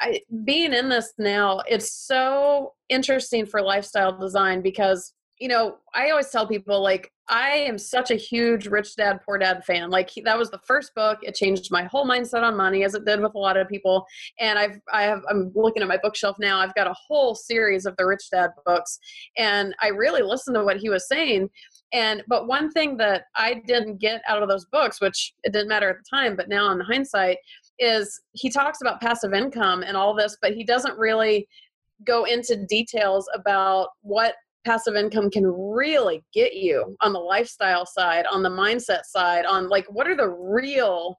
I, 0.00 0.20
being 0.44 0.72
in 0.72 0.88
this 0.88 1.12
now, 1.18 1.62
it's 1.68 1.92
so 1.92 2.72
interesting 2.88 3.46
for 3.46 3.62
lifestyle 3.62 4.16
design 4.16 4.62
because 4.62 5.12
you 5.38 5.48
know 5.48 5.76
I 5.94 6.10
always 6.10 6.30
tell 6.30 6.46
people 6.46 6.82
like 6.82 7.10
I 7.30 7.50
am 7.50 7.78
such 7.78 8.10
a 8.10 8.16
huge 8.16 8.66
Rich 8.66 8.96
Dad 8.96 9.20
Poor 9.24 9.38
Dad 9.38 9.64
fan. 9.64 9.88
Like 9.88 10.10
he, 10.10 10.20
that 10.22 10.36
was 10.36 10.50
the 10.50 10.58
first 10.66 10.92
book. 10.96 11.20
It 11.22 11.36
changed 11.36 11.70
my 11.70 11.84
whole 11.84 12.04
mindset 12.04 12.42
on 12.42 12.56
money, 12.56 12.82
as 12.82 12.94
it 12.94 13.04
did 13.04 13.20
with 13.20 13.34
a 13.36 13.38
lot 13.38 13.56
of 13.56 13.68
people. 13.68 14.04
And 14.40 14.58
I've 14.58 14.80
I 14.92 15.04
have 15.04 15.22
I'm 15.30 15.52
looking 15.54 15.82
at 15.82 15.88
my 15.88 15.98
bookshelf 16.02 16.36
now. 16.40 16.58
I've 16.58 16.74
got 16.74 16.88
a 16.88 16.94
whole 16.94 17.36
series 17.36 17.86
of 17.86 17.94
the 17.96 18.06
Rich 18.06 18.30
Dad 18.32 18.50
books, 18.66 18.98
and 19.38 19.74
I 19.80 19.88
really 19.88 20.22
listened 20.22 20.56
to 20.56 20.64
what 20.64 20.78
he 20.78 20.90
was 20.90 21.06
saying. 21.06 21.48
And 21.92 22.22
but 22.26 22.48
one 22.48 22.70
thing 22.72 22.96
that 22.96 23.24
I 23.36 23.62
didn't 23.66 23.98
get 23.98 24.22
out 24.28 24.42
of 24.42 24.48
those 24.48 24.66
books, 24.66 25.00
which 25.00 25.32
it 25.44 25.52
didn't 25.52 25.68
matter 25.68 25.88
at 25.88 25.96
the 25.98 26.16
time, 26.16 26.34
but 26.34 26.48
now 26.48 26.72
in 26.72 26.80
hindsight, 26.80 27.38
is 27.80 28.20
he 28.32 28.50
talks 28.50 28.80
about 28.80 29.00
passive 29.00 29.32
income 29.32 29.82
and 29.82 29.96
all 29.96 30.14
this, 30.14 30.36
but 30.40 30.52
he 30.52 30.62
doesn't 30.62 30.96
really 30.98 31.48
go 32.06 32.24
into 32.24 32.64
details 32.66 33.28
about 33.34 33.88
what 34.02 34.34
passive 34.64 34.94
income 34.94 35.30
can 35.30 35.46
really 35.46 36.22
get 36.32 36.54
you 36.54 36.96
on 37.00 37.12
the 37.12 37.18
lifestyle 37.18 37.86
side, 37.86 38.26
on 38.30 38.42
the 38.42 38.48
mindset 38.48 39.04
side, 39.04 39.46
on 39.46 39.68
like 39.68 39.86
what 39.90 40.06
are 40.06 40.16
the 40.16 40.28
real 40.28 41.16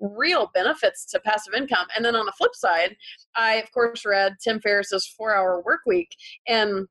real 0.00 0.48
benefits 0.54 1.04
to 1.04 1.20
passive 1.20 1.54
income. 1.54 1.86
And 1.96 2.04
then 2.04 2.14
on 2.14 2.24
the 2.24 2.32
flip 2.32 2.54
side, 2.54 2.96
I 3.36 3.54
of 3.54 3.70
course 3.72 4.04
read 4.04 4.36
Tim 4.42 4.60
Ferriss's 4.60 5.12
4-hour 5.20 5.62
work 5.64 5.80
week 5.86 6.08
and 6.46 6.86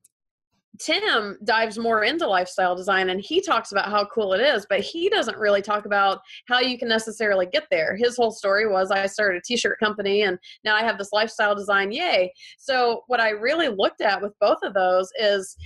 Tim 0.78 1.38
dives 1.44 1.78
more 1.78 2.04
into 2.04 2.26
lifestyle 2.26 2.76
design 2.76 3.10
and 3.10 3.20
he 3.20 3.40
talks 3.40 3.72
about 3.72 3.90
how 3.90 4.06
cool 4.06 4.32
it 4.32 4.40
is, 4.40 4.66
but 4.68 4.80
he 4.80 5.08
doesn't 5.08 5.36
really 5.36 5.62
talk 5.62 5.86
about 5.86 6.20
how 6.46 6.60
you 6.60 6.78
can 6.78 6.88
necessarily 6.88 7.46
get 7.46 7.64
there. 7.70 7.96
His 7.96 8.16
whole 8.16 8.30
story 8.30 8.68
was 8.68 8.90
I 8.90 9.06
started 9.06 9.38
a 9.38 9.42
t 9.44 9.56
shirt 9.56 9.78
company 9.80 10.22
and 10.22 10.38
now 10.64 10.74
I 10.76 10.82
have 10.82 10.98
this 10.98 11.12
lifestyle 11.12 11.54
design, 11.54 11.92
yay. 11.92 12.32
So, 12.58 13.02
what 13.08 13.20
I 13.20 13.30
really 13.30 13.68
looked 13.68 14.00
at 14.00 14.22
with 14.22 14.32
both 14.40 14.58
of 14.62 14.74
those 14.74 15.10
is 15.18 15.56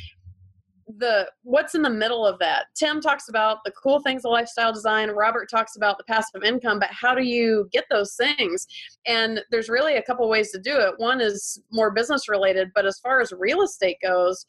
the 0.99 1.29
what's 1.43 1.75
in 1.75 1.83
the 1.83 1.91
middle 1.91 2.27
of 2.27 2.39
that 2.39 2.67
tim 2.75 3.01
talks 3.01 3.29
about 3.29 3.59
the 3.65 3.71
cool 3.73 4.01
things 4.01 4.25
of 4.25 4.31
lifestyle 4.31 4.73
design 4.73 5.11
robert 5.11 5.49
talks 5.51 5.77
about 5.77 5.97
the 5.99 6.05
passive 6.05 6.43
income 6.43 6.79
but 6.79 6.91
how 6.91 7.15
do 7.15 7.23
you 7.23 7.69
get 7.73 7.85
those 7.91 8.15
things 8.15 8.67
and 9.07 9.41
there's 9.51 9.69
really 9.69 9.97
a 9.97 10.03
couple 10.03 10.29
ways 10.29 10.51
to 10.51 10.59
do 10.59 10.77
it 10.77 10.95
one 10.99 11.21
is 11.21 11.63
more 11.71 11.91
business 11.91 12.29
related 12.29 12.69
but 12.75 12.87
as 12.87 12.99
far 13.01 13.21
as 13.21 13.33
real 13.39 13.63
estate 13.63 13.97
goes 14.03 14.45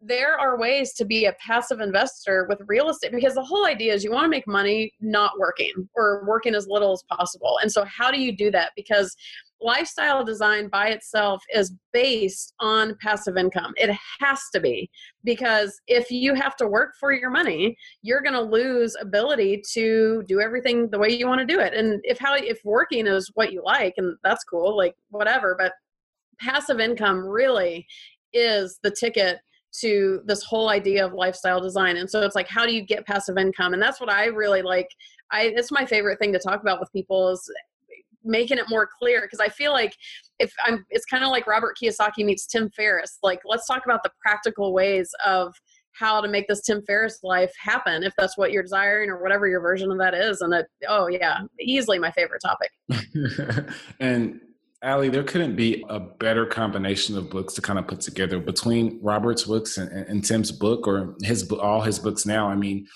there 0.00 0.38
are 0.38 0.58
ways 0.58 0.92
to 0.94 1.04
be 1.04 1.24
a 1.24 1.34
passive 1.44 1.80
investor 1.80 2.46
with 2.48 2.60
real 2.66 2.90
estate 2.90 3.12
because 3.12 3.34
the 3.34 3.42
whole 3.42 3.66
idea 3.66 3.94
is 3.94 4.04
you 4.04 4.12
want 4.12 4.24
to 4.24 4.30
make 4.30 4.46
money 4.46 4.92
not 5.00 5.38
working 5.38 5.72
or 5.94 6.24
working 6.26 6.54
as 6.54 6.66
little 6.68 6.92
as 6.92 7.02
possible. 7.10 7.58
And 7.62 7.72
so, 7.72 7.84
how 7.84 8.10
do 8.10 8.20
you 8.20 8.36
do 8.36 8.50
that? 8.50 8.72
Because 8.76 9.16
lifestyle 9.60 10.22
design 10.22 10.68
by 10.68 10.88
itself 10.88 11.42
is 11.52 11.74
based 11.92 12.52
on 12.60 12.96
passive 13.00 13.38
income. 13.38 13.72
It 13.76 13.96
has 14.20 14.40
to 14.52 14.60
be 14.60 14.90
because 15.24 15.80
if 15.86 16.10
you 16.10 16.34
have 16.34 16.56
to 16.56 16.68
work 16.68 16.94
for 17.00 17.12
your 17.12 17.30
money, 17.30 17.76
you're 18.02 18.20
going 18.20 18.34
to 18.34 18.42
lose 18.42 18.96
ability 19.00 19.62
to 19.72 20.22
do 20.28 20.40
everything 20.40 20.90
the 20.90 20.98
way 20.98 21.08
you 21.08 21.26
want 21.26 21.40
to 21.40 21.46
do 21.46 21.58
it. 21.58 21.72
And 21.72 22.00
if 22.04 22.18
how 22.18 22.34
if 22.34 22.60
working 22.64 23.06
is 23.06 23.30
what 23.34 23.52
you 23.52 23.62
like 23.64 23.94
and 23.96 24.16
that's 24.22 24.44
cool, 24.44 24.76
like 24.76 24.94
whatever, 25.08 25.56
but 25.58 25.72
passive 26.38 26.80
income 26.80 27.24
really 27.26 27.86
is 28.34 28.78
the 28.82 28.90
ticket 28.90 29.38
to 29.80 30.20
this 30.24 30.42
whole 30.42 30.68
idea 30.68 31.04
of 31.04 31.12
lifestyle 31.12 31.60
design. 31.60 31.96
And 31.96 32.10
so 32.10 32.22
it's 32.22 32.34
like 32.34 32.48
how 32.48 32.66
do 32.66 32.74
you 32.74 32.82
get 32.82 33.06
passive 33.06 33.38
income? 33.38 33.72
And 33.72 33.82
that's 33.82 34.00
what 34.00 34.10
i 34.10 34.26
really 34.26 34.62
like. 34.62 34.88
I 35.30 35.52
it's 35.54 35.72
my 35.72 35.84
favorite 35.84 36.18
thing 36.18 36.32
to 36.32 36.38
talk 36.38 36.60
about 36.60 36.80
with 36.80 36.92
people 36.92 37.30
is 37.30 37.50
making 38.24 38.58
it 38.58 38.64
more 38.68 38.88
clear 38.98 39.20
because 39.20 39.38
i 39.38 39.48
feel 39.48 39.70
like 39.70 39.94
if 40.40 40.52
i'm 40.64 40.84
it's 40.90 41.04
kind 41.04 41.22
of 41.22 41.30
like 41.30 41.46
robert 41.46 41.76
kiyosaki 41.80 42.24
meets 42.24 42.46
tim 42.46 42.70
ferriss. 42.70 43.18
Like 43.22 43.40
let's 43.44 43.66
talk 43.66 43.84
about 43.84 44.02
the 44.02 44.10
practical 44.20 44.72
ways 44.72 45.10
of 45.24 45.54
how 45.92 46.20
to 46.20 46.28
make 46.28 46.46
this 46.48 46.62
tim 46.62 46.82
ferriss 46.86 47.20
life 47.22 47.52
happen 47.58 48.02
if 48.02 48.12
that's 48.18 48.36
what 48.36 48.52
you're 48.52 48.62
desiring 48.62 49.10
or 49.10 49.22
whatever 49.22 49.46
your 49.46 49.60
version 49.60 49.90
of 49.90 49.98
that 49.98 50.14
is. 50.14 50.40
And 50.40 50.52
it, 50.54 50.66
oh 50.88 51.08
yeah 51.08 51.40
easily 51.60 51.98
my 51.98 52.10
favorite 52.10 52.42
topic. 52.44 52.70
And 54.00 54.40
Ali, 54.82 55.08
there 55.08 55.22
couldn't 55.22 55.56
be 55.56 55.84
a 55.88 55.98
better 55.98 56.44
combination 56.44 57.16
of 57.16 57.30
books 57.30 57.54
to 57.54 57.62
kind 57.62 57.78
of 57.78 57.86
put 57.86 58.00
together 58.00 58.38
between 58.38 59.00
Robert's 59.02 59.44
books 59.44 59.78
and, 59.78 59.90
and 59.90 60.22
Tim's 60.22 60.52
book 60.52 60.86
or 60.86 61.14
his 61.22 61.50
all 61.50 61.80
his 61.80 61.98
books 61.98 62.26
now. 62.26 62.48
I 62.48 62.56
mean, 62.56 62.86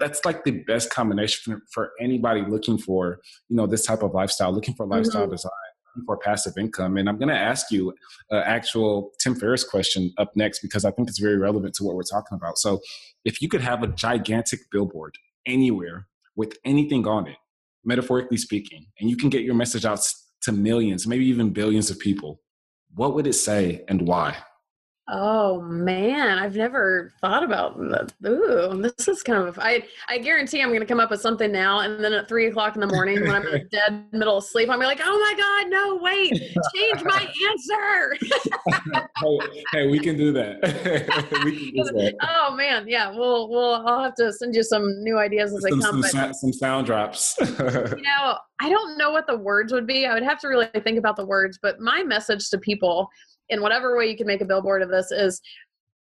that's 0.00 0.24
like 0.24 0.44
the 0.44 0.62
best 0.66 0.90
combination 0.90 1.54
for, 1.54 1.62
for 1.72 1.92
anybody 2.00 2.42
looking 2.42 2.76
for 2.76 3.20
you 3.48 3.56
know 3.56 3.66
this 3.66 3.86
type 3.86 4.02
of 4.02 4.14
lifestyle, 4.14 4.52
looking 4.52 4.74
for 4.74 4.86
lifestyle 4.86 5.22
mm-hmm. 5.22 5.30
design, 5.30 5.52
looking 5.94 6.06
for 6.06 6.18
passive 6.18 6.54
income. 6.58 6.96
And 6.96 7.08
I'm 7.08 7.18
going 7.18 7.28
to 7.28 7.38
ask 7.38 7.70
you 7.70 7.94
an 8.30 8.42
actual 8.44 9.12
Tim 9.20 9.36
Ferriss 9.36 9.62
question 9.62 10.12
up 10.18 10.32
next 10.34 10.58
because 10.60 10.84
I 10.84 10.90
think 10.90 11.08
it's 11.08 11.20
very 11.20 11.38
relevant 11.38 11.74
to 11.74 11.84
what 11.84 11.94
we're 11.94 12.02
talking 12.02 12.36
about. 12.36 12.58
So, 12.58 12.80
if 13.24 13.40
you 13.40 13.48
could 13.48 13.60
have 13.60 13.84
a 13.84 13.88
gigantic 13.88 14.60
billboard 14.72 15.14
anywhere 15.46 16.08
with 16.34 16.56
anything 16.64 17.06
on 17.06 17.28
it, 17.28 17.36
metaphorically 17.84 18.38
speaking, 18.38 18.86
and 18.98 19.08
you 19.08 19.16
can 19.16 19.28
get 19.28 19.42
your 19.42 19.54
message 19.54 19.84
out 19.84 20.00
to 20.42 20.52
millions, 20.52 21.06
maybe 21.06 21.26
even 21.26 21.50
billions 21.50 21.90
of 21.90 21.98
people, 21.98 22.40
what 22.94 23.14
would 23.14 23.26
it 23.26 23.34
say 23.34 23.84
and 23.88 24.02
why? 24.02 24.36
Oh 25.10 25.62
man, 25.62 26.38
I've 26.38 26.54
never 26.54 27.14
thought 27.22 27.42
about 27.42 27.78
that. 27.78 28.12
Ooh, 28.26 28.82
this 28.82 29.08
is 29.08 29.22
kind 29.22 29.48
of 29.48 29.58
I 29.58 29.82
I 30.06 30.18
guarantee 30.18 30.60
I'm 30.60 30.70
gonna 30.70 30.84
come 30.84 31.00
up 31.00 31.10
with 31.10 31.22
something 31.22 31.50
now 31.50 31.80
and 31.80 32.04
then 32.04 32.12
at 32.12 32.28
three 32.28 32.46
o'clock 32.46 32.74
in 32.74 32.80
the 32.82 32.86
morning 32.88 33.20
when 33.20 33.30
I'm 33.30 33.46
in 33.46 33.66
dead 33.72 34.04
middle 34.12 34.36
of 34.36 34.44
sleep, 34.44 34.68
I'm 34.68 34.80
like, 34.80 35.00
oh 35.02 35.18
my 35.18 35.34
god, 35.34 35.70
no, 35.70 35.98
wait, 36.02 36.32
change 36.74 37.02
my 37.04 37.26
answer. 37.50 38.18
hey, 39.16 39.38
hey, 39.72 39.86
we 39.86 39.98
can 39.98 40.18
do 40.18 40.30
that. 40.32 40.60
we 41.44 41.72
can 41.72 41.86
do 41.86 41.92
that. 41.92 42.14
Oh 42.22 42.54
man, 42.54 42.84
yeah, 42.86 43.10
we'll 43.10 43.48
we'll 43.48 43.86
I'll 43.86 44.02
have 44.02 44.14
to 44.16 44.30
send 44.30 44.54
you 44.54 44.62
some 44.62 45.02
new 45.02 45.18
ideas 45.18 45.54
as 45.54 45.62
some, 45.62 45.78
they 45.78 45.84
come. 45.84 46.02
Some, 46.02 46.20
but, 46.28 46.36
some 46.36 46.52
sound 46.52 46.84
drops. 46.84 47.34
you 47.40 47.46
know, 47.46 48.36
I 48.60 48.68
don't 48.68 48.98
know 48.98 49.10
what 49.10 49.26
the 49.26 49.38
words 49.38 49.72
would 49.72 49.86
be. 49.86 50.04
I 50.04 50.12
would 50.12 50.22
have 50.22 50.38
to 50.40 50.48
really 50.48 50.66
think 50.84 50.98
about 50.98 51.16
the 51.16 51.24
words, 51.24 51.58
but 51.62 51.80
my 51.80 52.02
message 52.02 52.50
to 52.50 52.58
people 52.58 53.08
in 53.50 53.62
whatever 53.62 53.96
way 53.96 54.06
you 54.06 54.16
can 54.16 54.26
make 54.26 54.40
a 54.40 54.46
billboard 54.46 54.82
of 54.82 54.90
this 54.90 55.10
is 55.10 55.40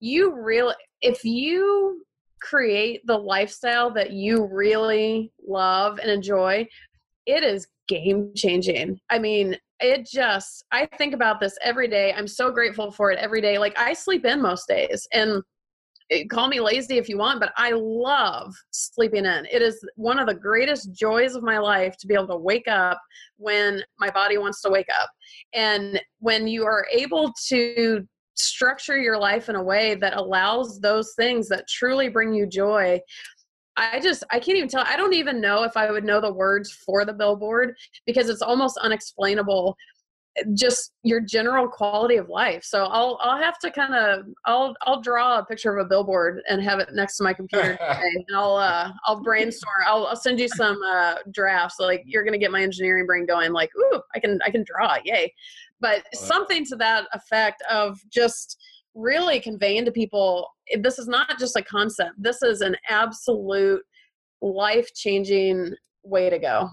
you 0.00 0.35
really 0.35 0.74
if 1.00 1.24
you 1.24 2.05
create 2.40 3.07
the 3.07 3.16
lifestyle 3.16 3.90
that 3.92 4.12
you 4.12 4.48
really 4.50 5.33
love 5.46 5.98
and 5.98 6.11
enjoy 6.11 6.66
it 7.26 7.44
is 7.44 7.68
game 7.88 8.33
changing. 8.35 8.98
I 9.11 9.18
mean 9.18 9.57
it 9.81 10.07
just 10.07 10.64
i 10.70 10.87
think 10.98 11.14
about 11.14 11.40
this 11.40 11.57
every 11.62 11.88
day. 11.88 12.12
I'm 12.12 12.28
so 12.28 12.50
grateful 12.50 12.90
for 12.90 13.11
it 13.11 13.18
every 13.18 13.40
day. 13.40 13.59
Like 13.59 13.78
i 13.78 13.92
sleep 13.92 14.24
in 14.24 14.40
most 14.40 14.66
days 14.68 15.07
and 15.12 15.42
eh, 16.11 16.24
call 16.31 16.48
me 16.48 16.61
lazy 16.61 16.98
if 16.98 17.09
you 17.09 17.18
want 17.18 17.40
but 17.40 17.52
i 17.57 17.72
love 17.74 18.55
sleeping 18.70 19.24
in. 19.24 19.46
It 19.50 19.62
is 19.62 19.85
one 19.96 20.18
of 20.18 20.26
the 20.26 20.35
greatest 20.35 20.92
joys 20.92 21.35
of 21.35 21.42
my 21.42 21.59
life 21.59 21.96
to 21.98 22.07
be 22.07 22.14
able 22.14 22.28
to 22.28 22.37
wake 22.37 22.68
up 22.68 23.00
when 23.37 23.83
my 23.98 24.11
body 24.11 24.38
wants 24.38 24.62
to 24.62 24.70
wake 24.70 24.88
up 25.00 25.11
and 25.55 26.01
when 26.19 26.47
you 26.47 26.65
are 26.65 26.87
able 26.93 27.33
to 27.49 28.07
structure 28.35 28.99
your 28.99 29.19
life 29.19 29.49
in 29.49 29.57
a 29.57 29.62
way 29.62 29.95
that 29.95 30.17
allows 30.17 30.81
those 30.81 31.15
things 31.15 31.49
that 31.49 31.69
truly 31.69 32.09
bring 32.09 32.33
you 32.33 32.47
joy 32.47 32.99
I 33.77 34.01
just 34.01 34.23
I 34.31 34.38
can't 34.38 34.59
even 34.59 34.69
tell 34.69 34.85
I 34.87 34.97
don't 34.97 35.15
even 35.15 35.41
know 35.41 35.65
if 35.65 35.77
I 35.77 35.91
would 35.91 36.05
know 36.05 36.21
the 36.21 36.33
words 36.33 36.71
for 36.71 37.05
the 37.05 37.12
billboard 37.12 37.75
because 38.07 38.29
it's 38.29 38.43
almost 38.43 38.79
unexplainable 38.79 39.77
just 40.55 40.92
your 41.03 41.21
general 41.21 41.68
quality 41.68 42.16
of 42.16 42.29
life. 42.29 42.64
So 42.64 42.85
I'll 42.85 43.18
I'll 43.21 43.40
have 43.40 43.59
to 43.61 43.71
kind 43.71 43.95
of 43.95 44.27
I'll 44.47 44.75
I'll 44.83 45.01
draw 45.01 45.38
a 45.38 45.45
picture 45.45 45.77
of 45.77 45.85
a 45.85 45.88
billboard 45.88 46.40
and 46.49 46.62
have 46.62 46.79
it 46.79 46.88
next 46.92 47.18
to 47.18 47.25
my 47.25 47.33
computer 47.35 47.73
today. 47.73 48.01
and 48.01 48.25
I'll 48.35 48.57
uh 48.57 48.90
I'll 49.07 49.23
brainstorm. 49.23 49.85
I'll 49.87 50.07
I'll 50.07 50.16
send 50.16 50.40
you 50.40 50.49
some 50.49 50.81
uh 50.83 51.16
drafts. 51.33 51.77
Like 51.79 52.03
you're 52.07 52.25
gonna 52.25 52.38
get 52.38 52.51
my 52.51 52.62
engineering 52.62 53.07
brain 53.07 53.27
going. 53.27 53.53
Like 53.53 53.71
ooh, 53.79 54.01
I 54.14 54.21
can 54.21 54.38
I 54.45 54.51
can 54.51 54.64
draw. 54.64 54.97
Yay! 55.05 55.33
But 55.81 56.05
something 56.14 56.64
to 56.66 56.77
that 56.77 57.07
effect 57.12 57.62
of 57.71 58.01
just 58.11 58.59
really 58.95 59.40
conveying 59.40 59.85
to 59.87 59.92
people 59.92 60.49
this 60.81 60.99
is 60.99 61.09
not 61.09 61.38
just 61.38 61.57
a 61.57 61.62
concept. 61.62 62.12
This 62.18 62.42
is 62.42 62.61
an 62.61 62.77
absolute 62.88 63.83
life 64.40 64.92
changing 64.95 65.75
way 66.05 66.31
to 66.31 66.38
go. 66.38 66.68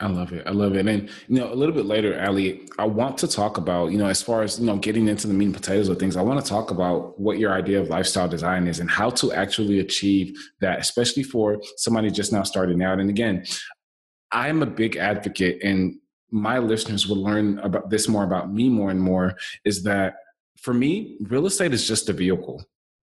I 0.00 0.08
love 0.08 0.32
it. 0.32 0.44
I 0.46 0.50
love 0.50 0.74
it. 0.74 0.86
And 0.86 1.08
you 1.28 1.38
know, 1.38 1.52
a 1.52 1.54
little 1.54 1.74
bit 1.74 1.86
later, 1.86 2.20
Ali, 2.20 2.66
I 2.78 2.84
want 2.84 3.16
to 3.18 3.28
talk 3.28 3.58
about, 3.58 3.92
you 3.92 3.98
know, 3.98 4.08
as 4.08 4.20
far 4.20 4.42
as, 4.42 4.58
you 4.58 4.66
know, 4.66 4.76
getting 4.76 5.06
into 5.06 5.28
the 5.28 5.34
meat 5.34 5.46
and 5.46 5.54
potatoes 5.54 5.88
of 5.88 5.98
things, 5.98 6.16
I 6.16 6.22
want 6.22 6.44
to 6.44 6.48
talk 6.48 6.70
about 6.72 7.18
what 7.18 7.38
your 7.38 7.52
idea 7.52 7.80
of 7.80 7.88
lifestyle 7.88 8.28
design 8.28 8.66
is 8.66 8.80
and 8.80 8.90
how 8.90 9.10
to 9.10 9.32
actually 9.32 9.78
achieve 9.78 10.36
that, 10.60 10.80
especially 10.80 11.22
for 11.22 11.60
somebody 11.76 12.10
just 12.10 12.32
now 12.32 12.42
starting 12.42 12.82
out. 12.82 12.98
And 12.98 13.08
again, 13.08 13.44
I'm 14.32 14.62
a 14.62 14.66
big 14.66 14.96
advocate 14.96 15.62
and 15.62 15.96
my 16.30 16.58
listeners 16.58 17.06
will 17.06 17.22
learn 17.22 17.60
about 17.60 17.90
this 17.90 18.08
more 18.08 18.24
about 18.24 18.52
me 18.52 18.68
more 18.68 18.90
and 18.90 19.00
more 19.00 19.36
is 19.64 19.84
that 19.84 20.14
for 20.60 20.74
me, 20.74 21.16
real 21.20 21.46
estate 21.46 21.72
is 21.72 21.86
just 21.86 22.08
a 22.08 22.12
vehicle. 22.12 22.64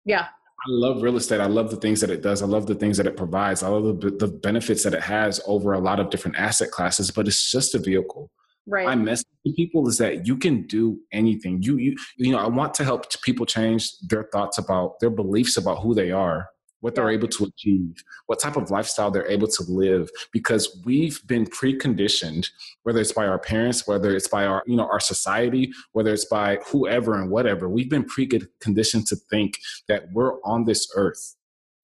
Yeah. 0.04 0.28
I 0.64 0.70
love 0.70 1.02
real 1.02 1.18
estate. 1.18 1.42
I 1.42 1.48
love 1.48 1.72
the 1.72 1.78
things 1.78 2.02
that 2.02 2.12
it 2.12 2.22
does. 2.22 2.44
I 2.44 2.46
love 2.46 2.68
the 2.68 2.76
things 2.76 2.98
that 2.98 3.08
it 3.08 3.18
provides. 3.18 3.64
I 3.64 3.68
love 3.70 4.00
the, 4.00 4.12
the 4.12 4.28
benefits 4.28 4.84
that 4.84 4.94
it 4.94 5.02
has 5.02 5.42
over 5.48 5.74
a 5.74 5.80
lot 5.80 6.00
of 6.00 6.12
different 6.12 6.38
asset 6.38 6.70
classes, 6.70 7.10
but 7.10 7.28
it's 7.28 7.52
just 7.52 7.74
a 7.74 7.80
vehicle. 7.80 8.30
Right. 8.68 8.86
My 8.86 8.96
message 8.96 9.28
to 9.48 9.54
people 9.54 9.88
is 9.88 9.98
that 9.98 10.28
you 10.28 10.38
can 10.38 10.68
do 10.68 11.00
anything. 11.12 11.64
You 11.64 11.78
you 11.78 11.96
you 12.18 12.32
know, 12.32 12.38
I 12.38 12.48
want 12.48 12.76
to 12.76 12.84
help 12.84 13.06
people 13.24 13.48
change 13.48 13.90
their 14.08 14.30
thoughts 14.32 14.60
about 14.60 15.00
their 15.00 15.10
beliefs 15.10 15.58
about 15.58 15.80
who 15.80 15.96
they 15.96 16.12
are 16.12 16.48
what 16.82 16.96
they're 16.96 17.10
able 17.10 17.28
to 17.30 17.46
achieve, 17.46 18.04
what 18.26 18.40
type 18.40 18.58
of 18.58 18.70
lifestyle 18.70 19.10
they're 19.10 19.30
able 19.30 19.48
to 19.48 19.64
live, 19.64 20.10
because 20.32 20.82
we've 20.86 21.26
been 21.28 21.46
preconditioned, 21.46 22.48
whether 22.84 23.00
it's 23.00 23.14
by 23.14 23.26
our 23.26 23.40
parents, 23.40 23.88
whether 23.88 24.16
it's 24.16 24.28
by 24.28 24.46
our, 24.46 24.64
you 24.68 24.76
know, 24.76 24.88
our 24.88 25.00
society, 25.00 25.72
whether 25.94 26.12
it's 26.12 26.26
by 26.26 26.58
whoever 26.68 27.20
and 27.20 27.30
whatever, 27.30 27.70
we've 27.70 27.90
been 27.90 28.06
preconditioned 28.06 29.08
to 29.08 29.16
think 29.30 29.58
that 29.88 30.12
we're 30.12 30.42
on 30.44 30.66
this 30.66 30.92
earth 30.96 31.36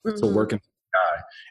mm-hmm. 0.05 0.19
to 0.19 0.27
work 0.27 0.51
and. 0.51 0.61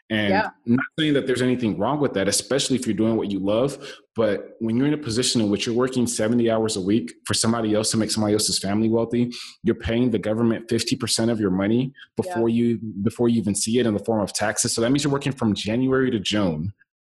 And 0.09 0.29
yeah. 0.29 0.49
Not 0.65 0.85
saying 0.97 1.13
that 1.13 1.27
there's 1.27 1.41
anything 1.41 1.77
wrong 1.77 1.99
with 1.99 2.13
that, 2.13 2.29
especially 2.29 2.77
if 2.77 2.87
you're 2.87 2.95
doing 2.95 3.17
what 3.17 3.29
you 3.29 3.39
love. 3.39 3.77
But 4.15 4.55
when 4.59 4.77
you're 4.77 4.87
in 4.87 4.93
a 4.93 4.97
position 4.97 5.41
in 5.41 5.49
which 5.49 5.65
you're 5.65 5.75
working 5.75 6.07
70 6.07 6.49
hours 6.49 6.77
a 6.77 6.81
week 6.81 7.13
for 7.25 7.33
somebody 7.33 7.75
else 7.75 7.91
to 7.91 7.97
make 7.97 8.09
somebody 8.09 8.33
else's 8.33 8.57
family 8.57 8.89
wealthy, 8.89 9.31
you're 9.63 9.75
paying 9.75 10.09
the 10.09 10.19
government 10.19 10.69
50% 10.69 11.29
of 11.29 11.41
your 11.41 11.51
money 11.51 11.93
before 12.15 12.47
yeah. 12.47 12.55
you 12.55 12.77
before 13.03 13.27
you 13.27 13.39
even 13.39 13.53
see 13.53 13.79
it 13.79 13.85
in 13.85 13.93
the 13.93 14.03
form 14.03 14.21
of 14.21 14.31
taxes. 14.31 14.73
So 14.73 14.81
that 14.81 14.91
means 14.91 15.03
you're 15.03 15.11
working 15.11 15.33
from 15.33 15.53
January 15.53 16.09
to 16.09 16.19
June 16.19 16.73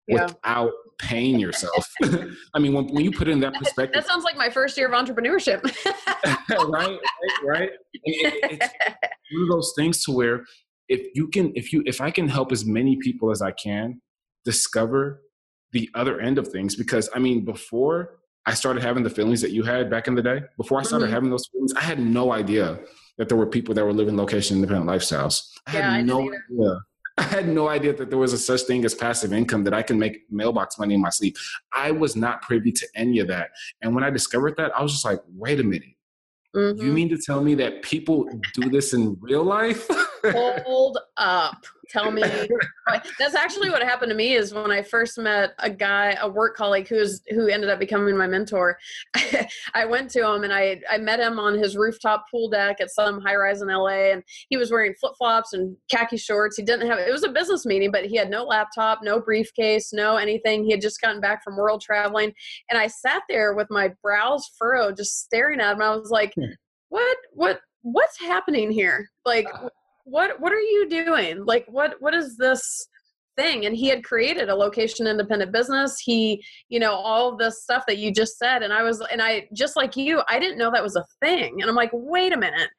yeah. 0.07 0.25
without 0.25 0.71
paying 0.97 1.39
yourself. 1.39 1.87
I 2.53 2.59
mean, 2.59 2.73
when, 2.73 2.87
when 2.87 3.05
you 3.05 3.11
put 3.11 3.27
it 3.27 3.31
in 3.31 3.39
that 3.41 3.53
perspective, 3.59 4.03
that 4.03 4.07
sounds 4.07 4.23
like 4.23 4.35
my 4.35 4.49
first 4.49 4.77
year 4.77 4.91
of 4.91 4.93
entrepreneurship. 4.93 5.63
right, 6.49 6.97
right, 6.97 6.99
right. 7.45 7.69
It, 7.93 8.33
it's 8.51 8.73
one 9.31 9.43
of 9.43 9.49
those 9.49 9.73
things 9.77 10.03
to 10.05 10.11
where 10.11 10.43
if 10.89 11.07
you 11.15 11.27
can 11.27 11.51
if 11.55 11.71
you 11.71 11.83
if 11.85 12.01
i 12.01 12.11
can 12.11 12.27
help 12.27 12.51
as 12.51 12.65
many 12.65 12.97
people 12.97 13.31
as 13.31 13.41
i 13.41 13.51
can 13.51 14.01
discover 14.43 15.21
the 15.71 15.89
other 15.93 16.19
end 16.19 16.37
of 16.37 16.47
things 16.47 16.75
because 16.75 17.09
i 17.15 17.19
mean 17.19 17.45
before 17.45 18.19
i 18.45 18.53
started 18.53 18.81
having 18.83 19.03
the 19.03 19.09
feelings 19.09 19.41
that 19.41 19.51
you 19.51 19.63
had 19.63 19.89
back 19.89 20.07
in 20.07 20.15
the 20.15 20.21
day 20.21 20.41
before 20.57 20.79
i 20.79 20.83
started 20.83 21.05
mm-hmm. 21.05 21.13
having 21.13 21.29
those 21.29 21.47
feelings 21.51 21.73
i 21.75 21.81
had 21.81 21.99
no 21.99 22.31
idea 22.31 22.79
that 23.17 23.29
there 23.29 23.37
were 23.37 23.47
people 23.47 23.73
that 23.73 23.85
were 23.85 23.93
living 23.93 24.17
location 24.17 24.57
independent 24.57 24.89
lifestyles 24.89 25.49
i 25.67 25.73
yeah, 25.73 25.91
had 25.91 25.99
I 25.99 26.01
no 26.01 26.21
idea 26.21 26.79
I 27.19 27.23
had 27.23 27.49
no 27.49 27.67
idea 27.67 27.91
that 27.97 28.09
there 28.09 28.17
was 28.17 28.31
a 28.31 28.37
such 28.37 28.61
thing 28.61 28.85
as 28.85 28.95
passive 28.95 29.33
income 29.33 29.65
that 29.65 29.73
I 29.73 29.81
can 29.81 29.99
make 29.99 30.21
mailbox 30.31 30.79
money 30.79 30.93
in 30.93 31.01
my 31.01 31.09
sleep. 31.09 31.35
I 31.73 31.91
was 31.91 32.15
not 32.15 32.41
privy 32.43 32.71
to 32.71 32.87
any 32.95 33.19
of 33.19 33.27
that. 33.27 33.49
And 33.81 33.93
when 33.93 34.05
I 34.05 34.09
discovered 34.09 34.55
that, 34.55 34.71
I 34.73 34.81
was 34.81 34.93
just 34.93 35.03
like, 35.03 35.19
wait 35.27 35.59
a 35.59 35.63
minute. 35.63 35.95
Mm-hmm. 36.55 36.81
You 36.81 36.91
mean 36.93 37.09
to 37.09 37.17
tell 37.17 37.43
me 37.43 37.55
that 37.55 37.81
people 37.83 38.29
do 38.53 38.69
this 38.69 38.93
in 38.93 39.17
real 39.19 39.43
life? 39.43 39.85
Hold 40.23 40.97
up. 41.17 41.57
Tell 41.89 42.11
me. 42.11 42.21
That's 43.17 43.35
actually 43.35 43.71
what 43.71 43.81
happened 43.81 44.11
to 44.11 44.15
me 44.15 44.35
is 44.35 44.53
when 44.53 44.71
I 44.71 44.83
first 44.83 45.17
met 45.17 45.53
a 45.57 45.69
guy, 45.69 46.15
a 46.21 46.29
work 46.29 46.55
colleague 46.55 46.87
who's 46.87 47.21
who 47.29 47.47
ended 47.47 47.69
up 47.69 47.79
becoming 47.79 48.15
my 48.15 48.27
mentor. 48.27 48.77
I 49.73 49.85
went 49.85 50.11
to 50.11 50.27
him 50.27 50.43
and 50.43 50.53
I 50.53 50.81
I 50.89 50.99
met 50.99 51.19
him 51.19 51.39
on 51.39 51.57
his 51.57 51.75
rooftop 51.75 52.25
pool 52.29 52.49
deck 52.49 52.79
at 52.79 52.91
some 52.91 53.19
high 53.19 53.35
rise 53.35 53.61
in 53.61 53.69
LA 53.69 54.11
and 54.11 54.23
he 54.49 54.57
was 54.57 54.71
wearing 54.71 54.93
flip-flops 54.99 55.53
and 55.53 55.75
khaki 55.89 56.17
shorts. 56.17 56.57
He 56.57 56.63
didn't 56.63 56.87
have 56.87 56.99
it 56.99 57.11
was 57.11 57.23
a 57.23 57.29
business 57.29 57.65
meeting, 57.65 57.91
but 57.91 58.05
he 58.05 58.15
had 58.15 58.29
no 58.29 58.43
laptop, 58.43 58.99
no 59.01 59.19
briefcase, 59.19 59.91
no 59.91 60.17
anything. 60.17 60.63
He 60.63 60.71
had 60.71 60.81
just 60.81 61.01
gotten 61.01 61.21
back 61.21 61.43
from 61.43 61.57
world 61.57 61.81
traveling. 61.81 62.31
And 62.69 62.79
I 62.79 62.85
sat 62.85 63.23
there 63.29 63.55
with 63.55 63.67
my 63.71 63.93
brows 64.03 64.47
furrowed, 64.59 64.95
just 64.95 65.21
staring 65.21 65.59
at 65.59 65.73
him. 65.73 65.81
I 65.81 65.95
was 65.95 66.11
like, 66.11 66.33
hmm. 66.35 66.51
what 66.89 67.17
what 67.33 67.61
what's 67.81 68.19
happening 68.19 68.69
here? 68.69 69.09
Like 69.25 69.47
uh 69.53 69.69
what 70.09 70.39
what 70.39 70.51
are 70.51 70.59
you 70.59 70.87
doing? 70.89 71.45
Like 71.45 71.65
what 71.67 71.95
what 71.99 72.13
is 72.13 72.37
this 72.37 72.87
thing? 73.39 73.65
And 73.65 73.75
he 73.75 73.87
had 73.87 74.03
created 74.03 74.49
a 74.49 74.55
location 74.55 75.07
independent 75.07 75.51
business. 75.51 75.99
He 75.99 76.43
you 76.67 76.79
know 76.79 76.93
all 76.93 77.37
this 77.37 77.63
stuff 77.63 77.83
that 77.87 77.97
you 77.97 78.11
just 78.11 78.37
said. 78.37 78.63
And 78.63 78.73
i 78.73 78.83
was 78.83 79.01
and 79.11 79.21
i 79.21 79.47
just 79.53 79.75
like 79.75 79.95
you 79.95 80.21
i 80.27 80.39
didn't 80.39 80.57
know 80.57 80.71
that 80.71 80.83
was 80.83 80.95
a 80.95 81.05
thing. 81.21 81.61
And 81.61 81.69
i'm 81.69 81.75
like 81.75 81.91
wait 81.93 82.33
a 82.33 82.37
minute. 82.37 82.69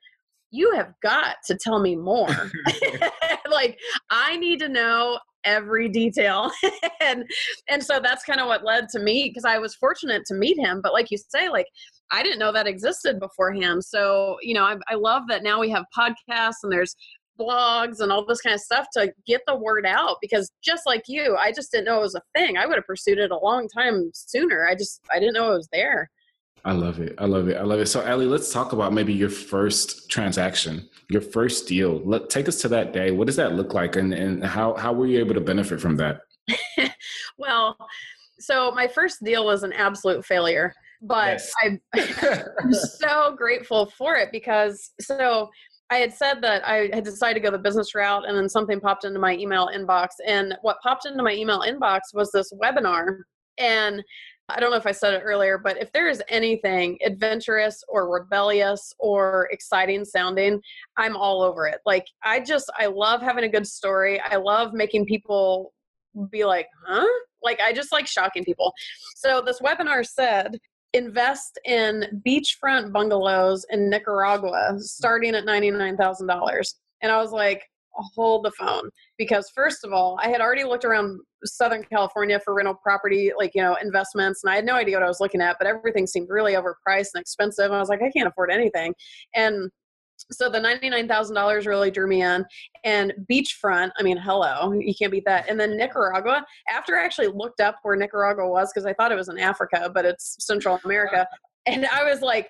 You 0.53 0.73
have 0.75 0.93
got 1.03 1.37
to 1.47 1.57
tell 1.57 1.81
me 1.81 1.97
more. 1.97 2.29
Like 3.51 3.79
i 4.11 4.37
need 4.37 4.61
to 4.61 4.69
know 4.69 5.19
every 5.45 5.89
detail. 5.89 6.51
And 7.03 7.25
and 7.69 7.83
so 7.83 7.99
that's 7.99 8.25
kind 8.25 8.41
of 8.41 8.47
what 8.47 8.63
led 8.63 8.89
to 8.91 9.01
me 9.01 9.31
because 9.31 9.47
i 9.47 9.57
was 9.57 9.75
fortunate 9.75 10.23
to 10.27 10.35
meet 10.35 10.59
him. 10.59 10.81
But 10.83 10.93
like 10.93 11.11
you 11.11 11.17
say 11.17 11.49
like 11.49 11.67
i 12.13 12.23
didn't 12.23 12.39
know 12.39 12.53
that 12.53 12.67
existed 12.67 13.19
beforehand. 13.19 13.83
So 13.83 14.37
you 14.43 14.55
know 14.55 14.65
I, 14.65 14.77
I 14.89 14.95
love 14.97 15.23
that 15.29 15.43
now 15.43 15.59
we 15.59 15.71
have 15.71 15.85
podcasts 15.97 16.63
and 16.63 16.71
there's 16.71 16.95
blogs 17.41 18.01
and 18.01 18.13
all 18.13 18.25
this 18.27 18.41
kind 18.41 18.55
of 18.55 18.61
stuff 18.61 18.87
to 18.93 19.13
get 19.27 19.41
the 19.47 19.57
word 19.57 19.87
out 19.87 20.17
because 20.21 20.51
just 20.63 20.85
like 20.87 21.05
you 21.07 21.37
i 21.37 21.51
just 21.51 21.71
didn't 21.73 21.87
know 21.87 21.99
it 21.99 22.03
was 22.03 22.15
a 22.15 22.23
thing 22.37 22.57
i 22.57 22.67
would 22.67 22.77
have 22.77 22.87
pursued 22.87 23.19
it 23.19 23.31
a 23.31 23.39
long 23.39 23.67
time 23.69 24.11
sooner 24.13 24.69
i 24.69 24.75
just 24.75 25.01
i 25.13 25.19
didn't 25.19 25.35
know 25.35 25.53
it 25.53 25.57
was 25.57 25.69
there 25.73 26.11
I 26.65 26.73
love 26.73 27.01
it. 27.01 27.15
I 27.19 27.25
love 27.25 27.49
it. 27.49 27.57
I 27.57 27.63
love 27.63 27.81
it. 27.81 27.87
So, 27.87 28.03
Ellie, 28.03 28.27
let's 28.27 28.53
talk 28.53 28.73
about 28.73 28.93
maybe 28.93 29.15
your 29.15 29.31
first 29.31 30.11
transaction, 30.11 30.89
your 31.09 31.23
first 31.23 31.67
deal. 31.67 32.03
Let 32.05 32.29
take 32.29 32.49
us 32.49 32.61
to 32.61 32.69
that 32.69 32.93
day. 32.93 33.11
What 33.13 33.27
does 33.27 33.37
that 33.37 33.55
look 33.55 33.73
like, 33.73 33.97
and 33.97 34.13
and 34.13 34.45
how 34.45 34.75
how 34.75 34.93
were 34.93 35.07
you 35.07 35.19
able 35.21 35.35
to 35.35 35.41
benefit 35.41 35.81
from 35.81 35.97
that? 35.97 36.21
well, 37.39 37.77
so 38.39 38.73
my 38.73 38.87
first 38.87 39.25
deal 39.25 39.45
was 39.45 39.63
an 39.63 39.73
absolute 39.73 40.25
failure, 40.25 40.75
but 41.01 41.41
yes. 41.41 41.53
I, 41.63 42.45
I'm 42.63 42.73
so 42.73 43.35
grateful 43.37 43.87
for 43.87 44.17
it 44.17 44.31
because 44.31 44.91
so 45.01 45.49
I 45.91 45.97
had 45.97 46.15
said 46.15 46.41
that 46.43 46.67
I 46.67 46.89
had 46.93 47.05
decided 47.05 47.35
to 47.35 47.41
go 47.41 47.51
the 47.51 47.59
business 47.59 47.95
route, 47.95 48.29
and 48.29 48.37
then 48.37 48.49
something 48.49 48.81
popped 48.81 49.05
into 49.05 49.19
my 49.19 49.37
email 49.37 49.69
inbox. 49.75 50.09
And 50.25 50.55
what 50.63 50.81
popped 50.83 51.05
into 51.05 51.23
my 51.23 51.33
email 51.33 51.61
inbox 51.61 52.01
was 52.15 52.31
this 52.31 52.53
webinar. 52.53 53.19
And 53.59 54.03
I 54.49 54.61
don't 54.61 54.71
know 54.71 54.77
if 54.77 54.87
I 54.87 54.93
said 54.93 55.15
it 55.15 55.23
earlier, 55.25 55.59
but 55.59 55.81
if 55.81 55.93
there 55.93 56.09
is 56.09 56.23
anything 56.29 56.99
adventurous 57.05 57.83
or 57.89 58.11
rebellious 58.11 58.93
or 58.99 59.49
exciting 59.51 60.05
sounding, 60.05 60.61
I'm 60.97 61.17
all 61.17 61.43
over 61.43 61.67
it. 61.67 61.79
Like, 61.85 62.07
I 62.23 62.41
just, 62.41 62.71
I 62.79 62.87
love 62.87 63.21
having 63.21 63.45
a 63.45 63.49
good 63.49 63.67
story. 63.67 64.21
I 64.21 64.37
love 64.37 64.73
making 64.73 65.07
people 65.07 65.73
be 66.31 66.45
like, 66.45 66.67
huh? 66.87 67.07
Like, 67.43 67.61
I 67.61 67.73
just 67.73 67.93
like 67.93 68.07
shocking 68.07 68.45
people. 68.45 68.73
So, 69.17 69.43
this 69.45 69.61
webinar 69.61 70.07
said, 70.07 70.59
invest 70.93 71.59
in 71.65 72.23
beachfront 72.27 72.93
bungalows 72.93 73.65
in 73.71 73.89
Nicaragua 73.89 74.75
starting 74.79 75.35
at 75.35 75.45
$99,000. 75.45 76.75
And 77.03 77.13
I 77.13 77.21
was 77.21 77.33
like, 77.33 77.63
hold 77.95 78.45
the 78.45 78.51
phone 78.53 78.89
because 79.19 79.51
first 79.55 79.85
of 79.85 79.93
all 79.93 80.19
i 80.23 80.29
had 80.29 80.41
already 80.41 80.65
looked 80.65 80.85
around 80.85 81.19
southern 81.45 81.83
california 81.85 82.41
for 82.45 82.55
rental 82.55 82.75
property 82.75 83.33
like 83.37 83.51
you 83.55 83.63
know 83.63 83.77
investments 83.83 84.43
and 84.43 84.51
i 84.51 84.57
had 84.57 84.65
no 84.65 84.75
idea 84.75 84.97
what 84.97 85.03
i 85.03 85.09
was 85.09 85.21
looking 85.21 85.41
at 85.41 85.57
but 85.59 85.67
everything 85.67 86.07
seemed 86.07 86.29
really 86.31 86.55
overpriced 86.55 87.09
and 87.15 87.21
expensive 87.21 87.67
and 87.67 87.75
i 87.75 87.81
was 87.81 87.89
like 87.89 88.03
i 88.03 88.11
can't 88.11 88.29
afford 88.29 88.51
anything 88.51 88.95
and 89.35 89.71
so 90.31 90.49
the 90.49 90.59
$99,000 90.59 91.67
really 91.67 91.91
drew 91.91 92.07
me 92.07 92.23
in. 92.23 92.45
And 92.85 93.13
beachfront 93.31 93.91
I 93.99 94.03
mean 94.03 94.17
hello 94.17 94.73
you 94.73 94.95
can't 94.95 95.13
beat 95.13 95.25
that. 95.27 95.49
And 95.49 95.59
then 95.59 95.77
Nicaragua 95.77 96.45
after 96.69 96.97
I 96.97 97.05
actually 97.05 97.29
looked 97.29 97.61
up 97.61 97.77
where 97.83 97.97
Nicaragua 97.97 98.49
was 98.49 98.73
because 98.73 98.87
I 98.87 98.95
thought 98.95 99.13
it 99.13 99.17
was 99.17 99.29
in 99.29 99.39
Africa 99.39 99.91
but 99.93 100.05
it's 100.05 100.37
Central 100.41 100.81
America. 100.85 101.23
Uh-huh. 101.23 101.37
And 101.67 101.87
I 101.87 102.05
was 102.05 102.21
like 102.21 102.49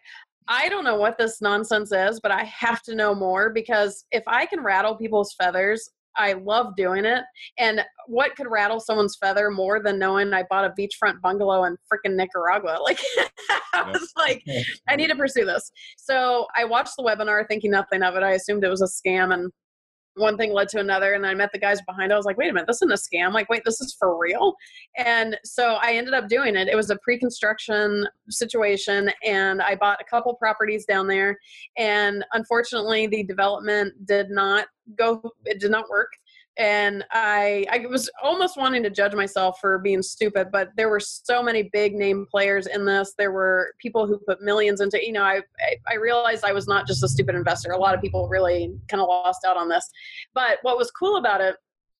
I 0.48 0.68
don't 0.68 0.84
know 0.84 0.96
what 0.96 1.16
this 1.16 1.40
nonsense 1.40 1.92
is, 1.92 2.18
but 2.18 2.32
I 2.32 2.42
have 2.44 2.82
to 2.82 2.96
know 2.96 3.14
more 3.14 3.50
because 3.50 4.04
if 4.10 4.24
I 4.26 4.46
can 4.46 4.64
rattle 4.64 4.96
people's 4.96 5.32
feathers, 5.34 5.88
I 6.20 6.34
love 6.34 6.76
doing 6.76 7.04
it. 7.04 7.22
And 7.58 7.80
what 8.06 8.36
could 8.36 8.46
rattle 8.50 8.78
someone's 8.78 9.16
feather 9.16 9.50
more 9.50 9.82
than 9.82 9.98
knowing 9.98 10.32
I 10.34 10.44
bought 10.50 10.66
a 10.66 10.74
beachfront 10.78 11.20
bungalow 11.22 11.64
in 11.64 11.76
freaking 11.92 12.16
Nicaragua? 12.16 12.78
Like, 12.90 13.00
I 13.72 13.88
was 13.88 14.12
like, 14.16 14.42
I 14.88 14.96
need 14.96 15.08
to 15.08 15.16
pursue 15.16 15.44
this. 15.44 15.70
So 15.96 16.46
I 16.56 16.64
watched 16.64 16.94
the 16.96 17.04
webinar 17.04 17.46
thinking 17.46 17.70
nothing 17.70 18.02
of 18.02 18.16
it. 18.16 18.22
I 18.24 18.32
assumed 18.32 18.64
it 18.64 18.68
was 18.68 18.82
a 18.82 18.86
scam. 18.86 19.32
And 19.32 19.52
one 20.16 20.36
thing 20.36 20.52
led 20.52 20.68
to 20.68 20.80
another 20.80 21.14
and 21.14 21.26
i 21.26 21.34
met 21.34 21.50
the 21.52 21.58
guys 21.58 21.80
behind 21.86 22.10
it. 22.10 22.14
I 22.14 22.16
was 22.16 22.26
like 22.26 22.36
wait 22.36 22.50
a 22.50 22.52
minute 22.52 22.66
this 22.66 22.82
isn't 22.82 22.92
a 22.92 22.94
scam. 22.94 23.32
Like 23.32 23.48
wait 23.48 23.62
this 23.64 23.80
is 23.80 23.96
for 23.98 24.18
real? 24.18 24.54
And 24.96 25.38
so 25.44 25.78
i 25.82 25.92
ended 25.92 26.14
up 26.14 26.28
doing 26.28 26.56
it. 26.56 26.68
It 26.68 26.76
was 26.76 26.90
a 26.90 26.96
pre-construction 26.96 28.06
situation 28.28 29.10
and 29.24 29.62
i 29.62 29.74
bought 29.74 30.00
a 30.00 30.04
couple 30.04 30.34
properties 30.34 30.84
down 30.84 31.06
there 31.06 31.36
and 31.76 32.24
unfortunately 32.32 33.06
the 33.06 33.24
development 33.24 33.94
did 34.06 34.30
not 34.30 34.66
go 34.96 35.22
it 35.44 35.60
did 35.60 35.70
not 35.70 35.88
work 35.88 36.10
and 36.60 37.02
I 37.10 37.64
I 37.70 37.86
was 37.86 38.10
almost 38.22 38.58
wanting 38.58 38.82
to 38.82 38.90
judge 38.90 39.14
myself 39.14 39.58
for 39.60 39.78
being 39.78 40.02
stupid, 40.02 40.48
but 40.52 40.68
there 40.76 40.90
were 40.90 41.00
so 41.00 41.42
many 41.42 41.70
big 41.72 41.94
name 41.94 42.26
players 42.30 42.66
in 42.66 42.84
this. 42.84 43.14
There 43.16 43.32
were 43.32 43.74
people 43.78 44.06
who 44.06 44.18
put 44.18 44.42
millions 44.42 44.82
into. 44.82 45.04
You 45.04 45.12
know, 45.12 45.22
I 45.22 45.40
I 45.88 45.94
realized 45.94 46.44
I 46.44 46.52
was 46.52 46.68
not 46.68 46.86
just 46.86 47.02
a 47.02 47.08
stupid 47.08 47.34
investor. 47.34 47.72
A 47.72 47.78
lot 47.78 47.94
of 47.94 48.02
people 48.02 48.28
really 48.28 48.74
kind 48.88 49.00
of 49.00 49.08
lost 49.08 49.46
out 49.46 49.56
on 49.56 49.70
this. 49.70 49.88
But 50.34 50.58
what 50.60 50.76
was 50.76 50.90
cool 50.90 51.16
about 51.16 51.40
it 51.40 51.56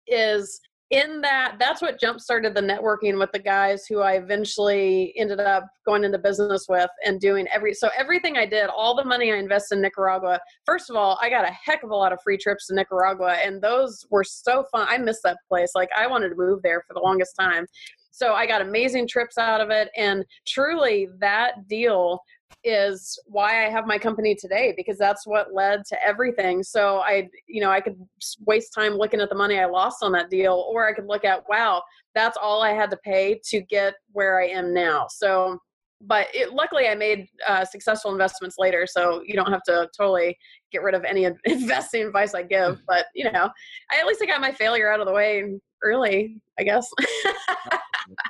is 0.07 0.61
in 0.91 1.21
that 1.21 1.55
that's 1.59 1.81
what 1.81 2.01
jump 2.01 2.21
started 2.21 2.55
the 2.55 2.61
networking 2.61 3.19
with 3.19 3.31
the 3.33 3.39
guys 3.39 3.87
who 3.87 4.01
i 4.01 4.15
eventually 4.15 5.15
ended 5.17 5.39
up 5.39 5.65
going 5.87 6.03
into 6.03 6.19
business 6.19 6.67
with 6.69 6.91
and 7.05 7.21
doing 7.21 7.47
every 7.53 7.73
so 7.73 7.89
everything 7.97 8.37
i 8.37 8.45
did 8.45 8.69
all 8.69 8.97
the 8.97 9.05
money 9.05 9.33
i 9.33 9.37
invested 9.37 9.77
in 9.77 9.83
nicaragua 9.83 10.39
first 10.67 10.91
of 10.91 10.97
all 10.97 11.19
i 11.23 11.31
got 11.31 11.45
a 11.45 11.53
heck 11.65 11.83
of 11.85 11.91
a 11.91 11.97
lot 11.97 12.13
of 12.13 12.19
free 12.25 12.37
trips 12.37 12.67
to 12.67 12.75
nicaragua 12.75 13.37
and 13.45 13.63
those 13.63 14.05
were 14.11 14.25
so 14.25 14.65
fun. 14.73 14.87
I 14.89 14.99
missed 14.99 15.23
that 15.25 15.39
place. 15.49 15.73
Like 15.75 15.91
i 15.97 16.07
wanted 16.07 16.31
to 16.31 16.37
move 16.37 16.61
there 16.63 16.83
for 16.87 16.95
the 16.95 17.01
longest 17.01 17.35
time. 17.39 17.67
So 18.11 18.35
i 18.35 18.47
got 18.47 18.61
amazing 18.61 19.07
trips 19.07 19.39
out 19.39 19.61
of 19.61 19.71
it 19.71 19.91
and 19.97 20.25
truly 20.47 21.09
that 21.21 21.69
deal 21.69 22.21
is 22.65 23.19
why 23.27 23.67
I 23.67 23.71
have 23.71 23.87
my 23.87 23.99
company 23.99 24.35
today 24.35 24.75
because 24.77 24.99
that's 24.99 25.27
what 25.27 25.55
led 25.55 25.85
to 25.87 26.07
everything. 26.07 26.63
So 26.63 26.99
I, 26.99 27.29
you 27.47 27.61
know, 27.61 27.71
I 27.71 27.81
could 27.81 27.97
waste 28.47 28.75
time 28.75 28.95
looking 28.95 29.21
at 29.21 29.29
the 29.29 29.35
money 29.35 29.59
I 29.59 29.67
lost 29.67 30.03
on 30.03 30.13
that 30.13 30.31
deal, 30.31 30.67
or 30.69 30.89
I 30.89 30.93
could 30.93 31.07
look 31.07 31.25
at, 31.25 31.45
wow, 31.49 31.83
that's 32.15 32.37
all 32.41 32.63
I 32.63 32.73
had 32.73 32.91
to 32.91 32.97
pay 32.99 33.41
to 33.47 33.61
get 33.63 33.95
where 34.13 34.41
I 34.41 34.47
am 34.47 34.75
now. 34.75 35.07
So, 35.09 35.59
but 36.03 36.29
it, 36.33 36.53
luckily 36.53 36.89
I 36.89 36.95
made 36.95 37.27
uh, 37.47 37.65
successful 37.65 38.11
investments 38.11 38.57
later, 38.59 38.87
so 38.87 39.23
you 39.25 39.35
don't 39.35 39.51
have 39.51 39.63
to 39.65 39.89
totally 39.97 40.37
get 40.73 40.83
rid 40.83 40.95
of 40.95 41.05
any 41.05 41.27
investing 41.45 42.07
advice 42.07 42.35
I 42.35 42.43
give. 42.43 42.81
But 42.87 43.07
you 43.15 43.31
know, 43.31 43.51
I 43.91 44.01
at 44.01 44.07
least 44.07 44.23
I 44.23 44.27
got 44.27 44.41
my 44.41 44.53
failure 44.53 44.91
out 44.91 45.01
of 45.01 45.07
the 45.07 45.13
way 45.13 45.59
early, 45.83 46.41
I 46.59 46.63
guess. 46.63 46.91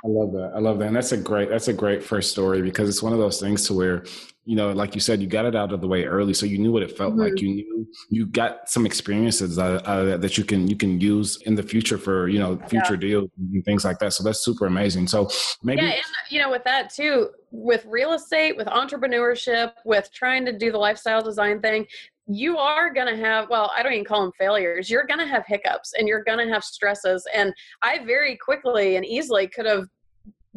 I 0.03 0.07
love 0.07 0.31
that. 0.33 0.51
I 0.55 0.59
love 0.59 0.79
that. 0.79 0.87
And 0.87 0.95
that's 0.95 1.11
a 1.11 1.17
great 1.17 1.49
that's 1.49 1.67
a 1.67 1.73
great 1.73 2.03
first 2.03 2.31
story 2.31 2.61
because 2.61 2.89
it's 2.89 3.01
one 3.01 3.13
of 3.13 3.19
those 3.19 3.39
things 3.39 3.65
to 3.67 3.73
where, 3.73 4.05
you 4.45 4.55
know, 4.55 4.71
like 4.71 4.95
you 4.95 5.01
said, 5.01 5.21
you 5.21 5.27
got 5.27 5.45
it 5.45 5.55
out 5.55 5.71
of 5.71 5.81
the 5.81 5.87
way 5.87 6.05
early. 6.05 6.33
So 6.33 6.45
you 6.45 6.57
knew 6.57 6.71
what 6.71 6.83
it 6.83 6.97
felt 6.97 7.13
mm-hmm. 7.13 7.21
like. 7.21 7.41
You 7.41 7.49
knew 7.49 7.87
you 8.09 8.25
got 8.27 8.69
some 8.69 8.85
experiences 8.85 9.57
uh, 9.57 9.81
uh, 9.85 10.17
that 10.17 10.37
you 10.37 10.43
can 10.43 10.67
you 10.67 10.75
can 10.75 10.99
use 10.99 11.41
in 11.43 11.55
the 11.55 11.63
future 11.63 11.97
for, 11.97 12.27
you 12.27 12.39
know, 12.39 12.57
future 12.67 12.93
yeah. 12.93 12.99
deals 12.99 13.29
and 13.37 13.65
things 13.65 13.85
like 13.85 13.99
that. 13.99 14.13
So 14.13 14.23
that's 14.23 14.39
super 14.39 14.65
amazing. 14.65 15.07
So 15.07 15.29
maybe 15.63 15.81
Yeah, 15.81 15.91
and 15.91 16.03
you 16.29 16.39
know, 16.39 16.49
with 16.49 16.63
that 16.65 16.93
too, 16.93 17.29
with 17.51 17.85
real 17.85 18.13
estate, 18.13 18.55
with 18.55 18.67
entrepreneurship, 18.67 19.73
with 19.85 20.11
trying 20.13 20.45
to 20.45 20.57
do 20.57 20.71
the 20.71 20.77
lifestyle 20.77 21.21
design 21.21 21.61
thing, 21.61 21.85
you 22.27 22.57
are 22.57 22.93
going 22.93 23.07
to 23.07 23.19
have 23.19 23.49
well 23.49 23.71
i 23.75 23.81
don't 23.81 23.93
even 23.93 24.05
call 24.05 24.21
them 24.21 24.31
failures 24.37 24.89
you're 24.89 25.05
going 25.05 25.19
to 25.19 25.25
have 25.25 25.43
hiccups 25.47 25.93
and 25.97 26.07
you're 26.07 26.23
going 26.23 26.37
to 26.37 26.51
have 26.51 26.63
stresses 26.63 27.25
and 27.33 27.53
i 27.81 28.03
very 28.05 28.37
quickly 28.37 28.95
and 28.95 29.05
easily 29.05 29.47
could 29.47 29.65
have 29.65 29.85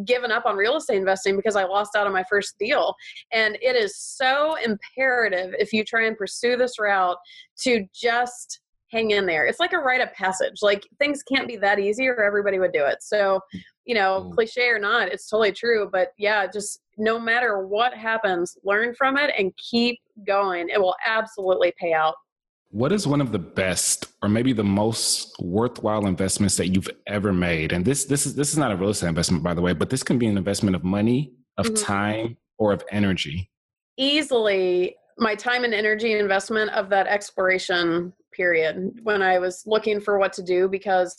given 0.05 0.33
up 0.33 0.45
on 0.45 0.57
real 0.57 0.77
estate 0.77 0.97
investing 0.97 1.37
because 1.37 1.57
i 1.57 1.65
lost 1.65 1.97
out 1.97 2.07
on 2.07 2.13
my 2.13 2.25
first 2.29 2.55
deal 2.59 2.95
and 3.33 3.57
it 3.63 3.77
is 3.77 3.97
so 3.99 4.57
imperative 4.57 5.55
if 5.59 5.73
you 5.73 5.85
try 5.85 6.07
and 6.07 6.19
pursue 6.19 6.57
this 6.57 6.79
route 6.79 7.17
to 7.57 7.85
just 7.95 8.61
hang 8.95 9.11
in 9.11 9.27
there. 9.27 9.45
It's 9.47 9.61
like 9.61 9.73
a 9.73 9.79
rite 9.79 10.01
of 10.01 10.13
passage 10.13 10.63
like 10.63 10.87
things 10.99 11.23
can't 11.23 11.49
be 11.49 11.57
that 11.57 11.79
easy 11.79 12.07
or 12.07 12.23
everybody 12.23 12.59
would 12.59 12.73
do 12.73 12.85
it 12.85 12.99
so 13.01 13.41
you 13.85 13.95
know 13.95 14.25
mm. 14.25 14.35
cliche 14.35 14.69
or 14.69 14.79
not 14.79 15.09
it's 15.09 15.29
totally 15.29 15.53
true 15.53 15.89
but 15.93 16.13
yeah 16.19 16.47
just 16.47 16.81
no 16.99 17.19
matter 17.19 17.67
what 17.67 17.95
happens, 17.95 18.57
learn 18.65 18.95
from 18.95 19.17
it 19.17 19.33
and 19.37 19.53
keep 19.57 19.99
going. 20.27 20.69
It 20.69 20.81
will 20.81 20.97
absolutely 21.05 21.73
pay 21.79 21.93
out. 21.93 22.15
What 22.71 22.93
is 22.93 23.07
one 23.07 23.21
of 23.21 23.31
the 23.31 23.39
best 23.39 24.07
or 24.23 24.29
maybe 24.29 24.53
the 24.53 24.65
most 24.65 25.37
worthwhile 25.41 26.07
investments 26.07 26.57
that 26.57 26.69
you've 26.69 26.91
ever 27.07 27.33
made? 27.33 27.73
And 27.73 27.85
this 27.85 28.05
this 28.05 28.27
is 28.27 28.35
this 28.35 28.51
is 28.53 28.59
not 28.59 28.73
a 28.73 28.77
real 28.77 28.91
estate 28.91 29.09
investment 29.09 29.45
by 29.45 29.55
the 29.55 29.61
way, 29.61 29.73
but 29.73 29.91
this 29.91 30.03
can 30.03 30.19
be 30.19 30.27
an 30.27 30.37
investment 30.37 30.75
of 30.75 30.83
money, 30.83 31.33
of 31.57 31.67
mm-hmm. 31.67 31.85
time, 31.85 32.37
or 32.59 32.73
of 32.73 32.83
energy. 32.91 33.49
Easily 33.97 34.97
my 35.19 35.37
time 35.37 35.63
and 35.63 35.73
energy 35.73 36.19
investment 36.19 36.71
of 36.73 36.91
that 36.91 37.07
exploration 37.07 38.13
period 38.33 38.99
when 39.05 39.23
I 39.23 39.39
was 39.39 39.63
looking 39.65 40.01
for 40.01 40.19
what 40.19 40.33
to 40.33 40.43
do 40.43 40.69
because 40.69 41.15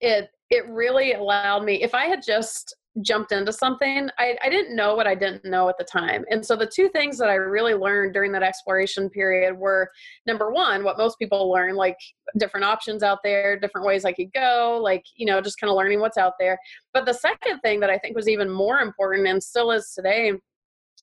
it 0.00 0.30
it 0.50 0.68
really 0.68 1.12
allowed 1.12 1.64
me 1.64 1.82
if 1.82 1.94
I 1.94 2.06
had 2.06 2.22
just 2.24 2.74
jumped 3.02 3.32
into 3.32 3.52
something, 3.52 4.08
I, 4.18 4.36
I 4.42 4.48
didn't 4.48 4.74
know 4.74 4.94
what 4.94 5.06
I 5.06 5.14
didn't 5.14 5.44
know 5.44 5.68
at 5.68 5.76
the 5.78 5.84
time. 5.84 6.24
And 6.30 6.44
so 6.44 6.56
the 6.56 6.66
two 6.66 6.88
things 6.88 7.18
that 7.18 7.28
I 7.28 7.34
really 7.34 7.74
learned 7.74 8.14
during 8.14 8.32
that 8.32 8.42
exploration 8.42 9.10
period 9.10 9.56
were 9.56 9.90
number 10.26 10.50
one, 10.50 10.82
what 10.82 10.96
most 10.96 11.18
people 11.18 11.50
learn, 11.50 11.76
like 11.76 11.98
different 12.38 12.64
options 12.64 13.02
out 13.02 13.18
there, 13.22 13.58
different 13.58 13.86
ways 13.86 14.04
I 14.04 14.12
could 14.12 14.32
go, 14.32 14.80
like, 14.82 15.04
you 15.14 15.26
know, 15.26 15.40
just 15.40 15.60
kind 15.60 15.70
of 15.70 15.76
learning 15.76 16.00
what's 16.00 16.16
out 16.16 16.34
there. 16.38 16.58
But 16.94 17.04
the 17.04 17.12
second 17.12 17.60
thing 17.60 17.80
that 17.80 17.90
I 17.90 17.98
think 17.98 18.16
was 18.16 18.28
even 18.28 18.50
more 18.50 18.80
important 18.80 19.28
and 19.28 19.42
still 19.42 19.72
is 19.72 19.92
today 19.94 20.32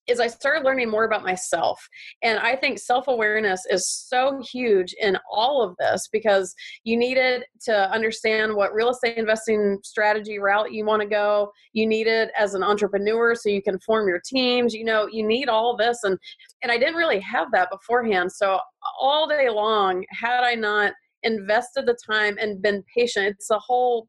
is 0.07 0.19
I 0.19 0.27
started 0.27 0.65
learning 0.65 0.89
more 0.89 1.05
about 1.05 1.23
myself. 1.23 1.79
And 2.21 2.39
I 2.39 2.55
think 2.55 2.79
self 2.79 3.07
awareness 3.07 3.61
is 3.69 3.89
so 3.89 4.41
huge 4.51 4.93
in 4.99 5.17
all 5.31 5.61
of 5.61 5.75
this 5.79 6.07
because 6.11 6.53
you 6.83 6.97
needed 6.97 7.43
to 7.65 7.91
understand 7.91 8.53
what 8.53 8.73
real 8.73 8.89
estate 8.89 9.17
investing 9.17 9.79
strategy 9.83 10.39
route 10.39 10.73
you 10.73 10.85
want 10.85 11.01
to 11.01 11.07
go. 11.07 11.51
You 11.73 11.87
need 11.87 12.07
it 12.07 12.31
as 12.37 12.53
an 12.53 12.63
entrepreneur 12.63 13.35
so 13.35 13.49
you 13.49 13.61
can 13.61 13.79
form 13.79 14.07
your 14.07 14.21
teams. 14.25 14.73
You 14.73 14.85
know, 14.85 15.07
you 15.11 15.25
need 15.25 15.49
all 15.49 15.75
this. 15.77 15.99
And, 16.03 16.17
and 16.61 16.71
I 16.71 16.77
didn't 16.77 16.95
really 16.95 17.19
have 17.21 17.51
that 17.51 17.69
beforehand. 17.71 18.31
So 18.31 18.59
all 18.99 19.27
day 19.27 19.49
long, 19.49 20.03
had 20.09 20.43
I 20.43 20.55
not 20.55 20.93
invested 21.23 21.85
the 21.85 21.97
time 22.05 22.37
and 22.39 22.61
been 22.61 22.83
patient, 22.95 23.27
it's 23.27 23.49
a 23.49 23.59
whole 23.59 24.07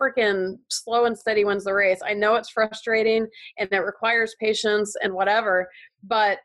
freaking 0.00 0.56
slow 0.68 1.04
and 1.04 1.16
steady 1.16 1.44
wins 1.44 1.64
the 1.64 1.74
race. 1.74 2.00
I 2.04 2.14
know 2.14 2.34
it's 2.34 2.50
frustrating 2.50 3.26
and 3.58 3.68
it 3.70 3.78
requires 3.78 4.34
patience 4.40 4.94
and 5.02 5.12
whatever, 5.12 5.68
but 6.02 6.38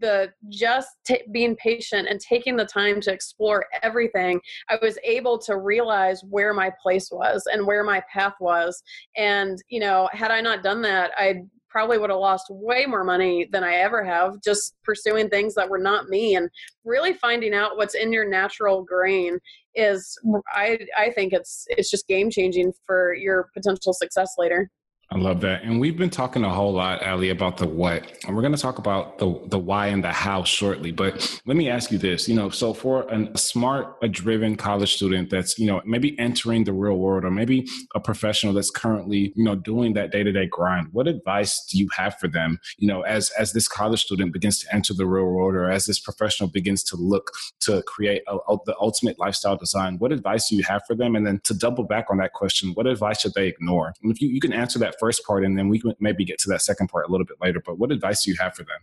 the 0.00 0.32
just 0.48 0.88
t- 1.06 1.22
being 1.30 1.54
patient 1.56 2.08
and 2.08 2.20
taking 2.20 2.56
the 2.56 2.64
time 2.64 3.00
to 3.00 3.12
explore 3.12 3.66
everything 3.82 4.40
i 4.68 4.76
was 4.82 4.98
able 5.04 5.38
to 5.38 5.58
realize 5.58 6.22
where 6.28 6.52
my 6.52 6.70
place 6.82 7.08
was 7.12 7.46
and 7.52 7.64
where 7.64 7.84
my 7.84 8.02
path 8.12 8.34
was 8.40 8.82
and 9.16 9.62
you 9.68 9.78
know 9.78 10.08
had 10.12 10.30
i 10.30 10.40
not 10.40 10.64
done 10.64 10.82
that 10.82 11.12
i 11.16 11.40
probably 11.76 11.98
would 11.98 12.08
have 12.08 12.18
lost 12.18 12.46
way 12.48 12.86
more 12.86 13.04
money 13.04 13.46
than 13.52 13.62
I 13.62 13.74
ever 13.74 14.02
have 14.02 14.42
just 14.42 14.74
pursuing 14.82 15.28
things 15.28 15.54
that 15.56 15.68
were 15.68 15.78
not 15.78 16.08
me 16.08 16.34
and 16.34 16.48
really 16.86 17.12
finding 17.12 17.52
out 17.52 17.76
what's 17.76 17.94
in 17.94 18.14
your 18.14 18.26
natural 18.26 18.82
grain 18.82 19.38
is 19.74 20.18
I 20.54 20.78
I 20.96 21.10
think 21.10 21.34
it's 21.34 21.66
it's 21.68 21.90
just 21.90 22.08
game 22.08 22.30
changing 22.30 22.72
for 22.86 23.12
your 23.12 23.50
potential 23.52 23.92
success 23.92 24.36
later. 24.38 24.70
I 25.08 25.18
love 25.18 25.40
that. 25.42 25.62
And 25.62 25.78
we've 25.78 25.96
been 25.96 26.10
talking 26.10 26.42
a 26.42 26.52
whole 26.52 26.72
lot, 26.72 27.00
Ali, 27.04 27.30
about 27.30 27.58
the 27.58 27.66
what. 27.66 28.12
And 28.26 28.34
we're 28.34 28.42
going 28.42 28.54
to 28.54 28.60
talk 28.60 28.78
about 28.78 29.18
the, 29.18 29.40
the 29.46 29.58
why 29.58 29.86
and 29.86 30.02
the 30.02 30.10
how 30.10 30.42
shortly. 30.42 30.90
But 30.90 31.40
let 31.46 31.56
me 31.56 31.70
ask 31.70 31.92
you 31.92 31.98
this, 31.98 32.28
you 32.28 32.34
know, 32.34 32.50
so 32.50 32.74
for 32.74 33.02
a 33.08 33.38
smart, 33.38 33.96
a 34.02 34.08
driven 34.08 34.56
college 34.56 34.96
student 34.96 35.30
that's, 35.30 35.60
you 35.60 35.66
know, 35.68 35.80
maybe 35.86 36.18
entering 36.18 36.64
the 36.64 36.72
real 36.72 36.96
world 36.96 37.24
or 37.24 37.30
maybe 37.30 37.68
a 37.94 38.00
professional 38.00 38.52
that's 38.52 38.70
currently, 38.70 39.32
you 39.36 39.44
know, 39.44 39.54
doing 39.54 39.94
that 39.94 40.10
day-to-day 40.10 40.46
grind, 40.46 40.88
what 40.90 41.06
advice 41.06 41.64
do 41.70 41.78
you 41.78 41.88
have 41.96 42.18
for 42.18 42.26
them, 42.26 42.58
you 42.78 42.88
know, 42.88 43.02
as 43.02 43.30
as 43.38 43.52
this 43.52 43.68
college 43.68 44.02
student 44.02 44.32
begins 44.32 44.58
to 44.58 44.74
enter 44.74 44.92
the 44.92 45.06
real 45.06 45.26
world 45.26 45.54
or 45.54 45.70
as 45.70 45.84
this 45.84 46.00
professional 46.00 46.50
begins 46.50 46.82
to 46.82 46.96
look 46.96 47.30
to 47.60 47.80
create 47.82 48.22
a, 48.26 48.36
a, 48.48 48.56
the 48.66 48.74
ultimate 48.80 49.20
lifestyle 49.20 49.56
design, 49.56 49.98
what 49.98 50.10
advice 50.10 50.48
do 50.48 50.56
you 50.56 50.64
have 50.64 50.82
for 50.84 50.96
them? 50.96 51.14
And 51.14 51.24
then 51.24 51.40
to 51.44 51.54
double 51.54 51.84
back 51.84 52.06
on 52.10 52.18
that 52.18 52.32
question, 52.32 52.72
what 52.74 52.88
advice 52.88 53.20
should 53.20 53.34
they 53.34 53.46
ignore? 53.46 53.94
And 54.02 54.10
if 54.10 54.20
you, 54.20 54.28
you 54.28 54.40
can 54.40 54.52
answer 54.52 54.80
first 54.98 55.24
part 55.24 55.44
and 55.44 55.58
then 55.58 55.68
we 55.68 55.80
can 55.80 55.94
maybe 56.00 56.24
get 56.24 56.38
to 56.38 56.48
that 56.48 56.62
second 56.62 56.88
part 56.88 57.08
a 57.08 57.10
little 57.10 57.26
bit 57.26 57.36
later 57.40 57.60
but 57.64 57.78
what 57.78 57.92
advice 57.92 58.24
do 58.24 58.30
you 58.30 58.36
have 58.38 58.54
for 58.54 58.62
them? 58.62 58.78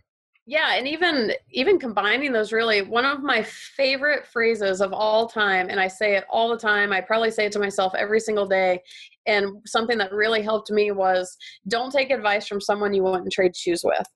Yeah 0.46 0.74
and 0.74 0.86
even 0.86 1.32
even 1.52 1.78
combining 1.78 2.32
those 2.32 2.52
really 2.52 2.82
one 2.82 3.06
of 3.06 3.22
my 3.22 3.42
favorite 3.42 4.26
phrases 4.26 4.82
of 4.82 4.92
all 4.92 5.26
time 5.26 5.68
and 5.70 5.80
i 5.80 5.88
say 5.88 6.16
it 6.16 6.24
all 6.28 6.50
the 6.50 6.58
time 6.58 6.92
i 6.92 7.00
probably 7.00 7.30
say 7.30 7.46
it 7.46 7.52
to 7.52 7.58
myself 7.58 7.94
every 7.96 8.20
single 8.20 8.46
day 8.46 8.82
and 9.26 9.48
something 9.64 9.96
that 9.96 10.12
really 10.12 10.42
helped 10.42 10.70
me 10.70 10.90
was 10.90 11.34
don't 11.68 11.90
take 11.90 12.10
advice 12.10 12.46
from 12.46 12.60
someone 12.60 12.92
you 12.92 13.02
wouldn't 13.02 13.32
trade 13.32 13.56
shoes 13.56 13.82
with 13.84 14.06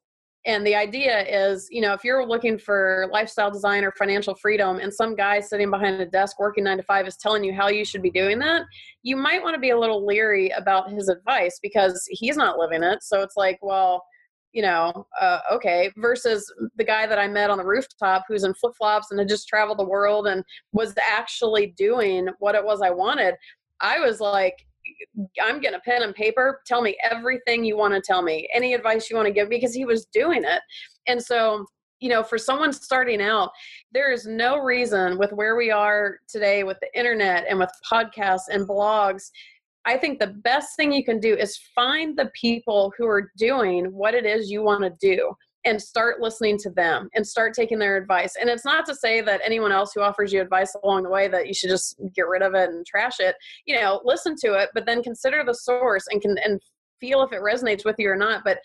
and 0.48 0.66
the 0.66 0.74
idea 0.74 1.26
is, 1.28 1.68
you 1.70 1.82
know, 1.82 1.92
if 1.92 2.02
you're 2.02 2.26
looking 2.26 2.58
for 2.58 3.06
lifestyle 3.12 3.50
design 3.50 3.84
or 3.84 3.92
financial 3.92 4.34
freedom 4.34 4.78
and 4.78 4.92
some 4.92 5.14
guy 5.14 5.40
sitting 5.40 5.70
behind 5.70 6.00
a 6.00 6.06
desk 6.06 6.40
working 6.40 6.64
nine 6.64 6.78
to 6.78 6.82
five 6.82 7.06
is 7.06 7.18
telling 7.18 7.44
you 7.44 7.52
how 7.52 7.68
you 7.68 7.84
should 7.84 8.00
be 8.00 8.10
doing 8.10 8.38
that, 8.38 8.62
you 9.02 9.14
might 9.14 9.42
want 9.42 9.54
to 9.54 9.60
be 9.60 9.70
a 9.70 9.78
little 9.78 10.06
leery 10.06 10.48
about 10.56 10.90
his 10.90 11.10
advice 11.10 11.58
because 11.62 12.02
he's 12.08 12.38
not 12.38 12.56
living 12.56 12.82
it. 12.82 13.02
So 13.02 13.20
it's 13.20 13.36
like, 13.36 13.58
well, 13.60 14.02
you 14.54 14.62
know, 14.62 15.06
uh, 15.20 15.40
okay, 15.52 15.92
versus 15.98 16.50
the 16.76 16.84
guy 16.84 17.06
that 17.06 17.18
I 17.18 17.28
met 17.28 17.50
on 17.50 17.58
the 17.58 17.66
rooftop 17.66 18.24
who's 18.26 18.44
in 18.44 18.54
flip 18.54 18.72
flops 18.78 19.08
and 19.10 19.20
had 19.20 19.28
just 19.28 19.48
traveled 19.48 19.78
the 19.78 19.84
world 19.84 20.28
and 20.28 20.42
was 20.72 20.94
actually 20.96 21.74
doing 21.76 22.26
what 22.38 22.54
it 22.54 22.64
was 22.64 22.80
I 22.80 22.88
wanted. 22.88 23.34
I 23.82 24.00
was 24.00 24.18
like, 24.18 24.54
I'm 25.42 25.60
getting 25.60 25.78
a 25.78 25.80
pen 25.80 26.02
and 26.02 26.14
paper. 26.14 26.60
Tell 26.66 26.82
me 26.82 26.96
everything 27.08 27.64
you 27.64 27.76
want 27.76 27.94
to 27.94 28.00
tell 28.00 28.22
me, 28.22 28.48
any 28.52 28.74
advice 28.74 29.10
you 29.10 29.16
want 29.16 29.26
to 29.26 29.32
give, 29.32 29.48
because 29.48 29.74
he 29.74 29.84
was 29.84 30.06
doing 30.06 30.44
it. 30.44 30.60
And 31.06 31.22
so, 31.22 31.64
you 32.00 32.08
know, 32.08 32.22
for 32.22 32.38
someone 32.38 32.72
starting 32.72 33.20
out, 33.20 33.50
there 33.92 34.12
is 34.12 34.26
no 34.26 34.58
reason 34.58 35.18
with 35.18 35.32
where 35.32 35.56
we 35.56 35.70
are 35.70 36.18
today 36.28 36.62
with 36.62 36.78
the 36.80 36.98
internet 36.98 37.44
and 37.48 37.58
with 37.58 37.70
podcasts 37.90 38.48
and 38.50 38.68
blogs. 38.68 39.30
I 39.84 39.96
think 39.96 40.18
the 40.18 40.26
best 40.26 40.76
thing 40.76 40.92
you 40.92 41.04
can 41.04 41.18
do 41.18 41.34
is 41.34 41.58
find 41.74 42.16
the 42.16 42.30
people 42.34 42.92
who 42.98 43.06
are 43.06 43.32
doing 43.36 43.86
what 43.86 44.14
it 44.14 44.26
is 44.26 44.50
you 44.50 44.62
want 44.62 44.82
to 44.84 44.92
do 45.00 45.32
and 45.68 45.80
start 45.80 46.20
listening 46.20 46.58
to 46.58 46.70
them 46.70 47.08
and 47.14 47.26
start 47.26 47.54
taking 47.54 47.78
their 47.78 47.96
advice. 47.96 48.36
And 48.40 48.48
it's 48.48 48.64
not 48.64 48.86
to 48.86 48.94
say 48.94 49.20
that 49.20 49.40
anyone 49.44 49.70
else 49.70 49.92
who 49.94 50.00
offers 50.00 50.32
you 50.32 50.40
advice 50.40 50.74
along 50.82 51.02
the 51.02 51.10
way 51.10 51.28
that 51.28 51.46
you 51.46 51.54
should 51.54 51.70
just 51.70 52.00
get 52.14 52.26
rid 52.26 52.42
of 52.42 52.54
it 52.54 52.70
and 52.70 52.86
trash 52.86 53.20
it. 53.20 53.36
You 53.66 53.80
know, 53.80 54.00
listen 54.04 54.34
to 54.44 54.54
it, 54.54 54.70
but 54.74 54.86
then 54.86 55.02
consider 55.02 55.44
the 55.44 55.54
source 55.54 56.06
and 56.10 56.20
can 56.22 56.36
and 56.38 56.60
feel 57.00 57.22
if 57.22 57.32
it 57.32 57.42
resonates 57.42 57.84
with 57.84 57.96
you 57.98 58.10
or 58.10 58.16
not. 58.16 58.42
But 58.44 58.58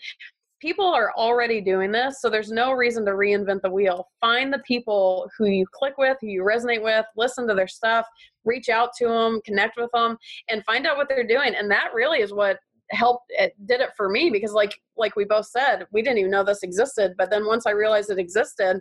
people 0.60 0.86
are 0.86 1.12
already 1.16 1.60
doing 1.60 1.92
this, 1.92 2.20
so 2.20 2.30
there's 2.30 2.50
no 2.50 2.72
reason 2.72 3.04
to 3.04 3.12
reinvent 3.12 3.60
the 3.60 3.70
wheel. 3.70 4.08
Find 4.20 4.50
the 4.52 4.62
people 4.66 5.30
who 5.36 5.44
you 5.46 5.66
click 5.72 5.98
with, 5.98 6.16
who 6.20 6.28
you 6.28 6.42
resonate 6.42 6.82
with, 6.82 7.04
listen 7.16 7.46
to 7.48 7.54
their 7.54 7.68
stuff, 7.68 8.06
reach 8.44 8.70
out 8.70 8.90
to 8.98 9.08
them, 9.08 9.40
connect 9.44 9.76
with 9.76 9.90
them, 9.92 10.16
and 10.48 10.64
find 10.64 10.86
out 10.86 10.96
what 10.96 11.08
they're 11.08 11.26
doing. 11.26 11.54
And 11.54 11.70
that 11.70 11.90
really 11.92 12.20
is 12.20 12.32
what 12.32 12.58
helped 12.90 13.26
it 13.30 13.54
did 13.66 13.80
it 13.80 13.90
for 13.96 14.08
me 14.08 14.30
because 14.30 14.52
like 14.52 14.78
like 14.96 15.16
we 15.16 15.24
both 15.24 15.46
said 15.46 15.86
we 15.92 16.02
didn't 16.02 16.18
even 16.18 16.30
know 16.30 16.44
this 16.44 16.62
existed 16.62 17.14
but 17.16 17.30
then 17.30 17.46
once 17.46 17.66
i 17.66 17.70
realized 17.70 18.10
it 18.10 18.18
existed 18.18 18.78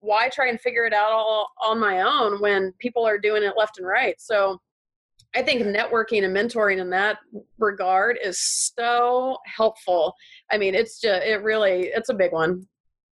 why 0.00 0.28
try 0.28 0.48
and 0.48 0.60
figure 0.60 0.84
it 0.84 0.92
out 0.92 1.10
all 1.10 1.48
on 1.62 1.78
my 1.78 2.00
own 2.00 2.40
when 2.40 2.72
people 2.78 3.06
are 3.06 3.18
doing 3.18 3.42
it 3.42 3.54
left 3.56 3.78
and 3.78 3.86
right 3.86 4.16
so 4.18 4.58
i 5.34 5.42
think 5.42 5.62
networking 5.62 6.24
and 6.24 6.34
mentoring 6.34 6.78
in 6.78 6.90
that 6.90 7.18
regard 7.58 8.18
is 8.22 8.38
so 8.38 9.36
helpful 9.46 10.14
i 10.50 10.58
mean 10.58 10.74
it's 10.74 11.00
just 11.00 11.22
it 11.24 11.42
really 11.42 11.90
it's 11.94 12.08
a 12.08 12.14
big 12.14 12.32
one 12.32 12.66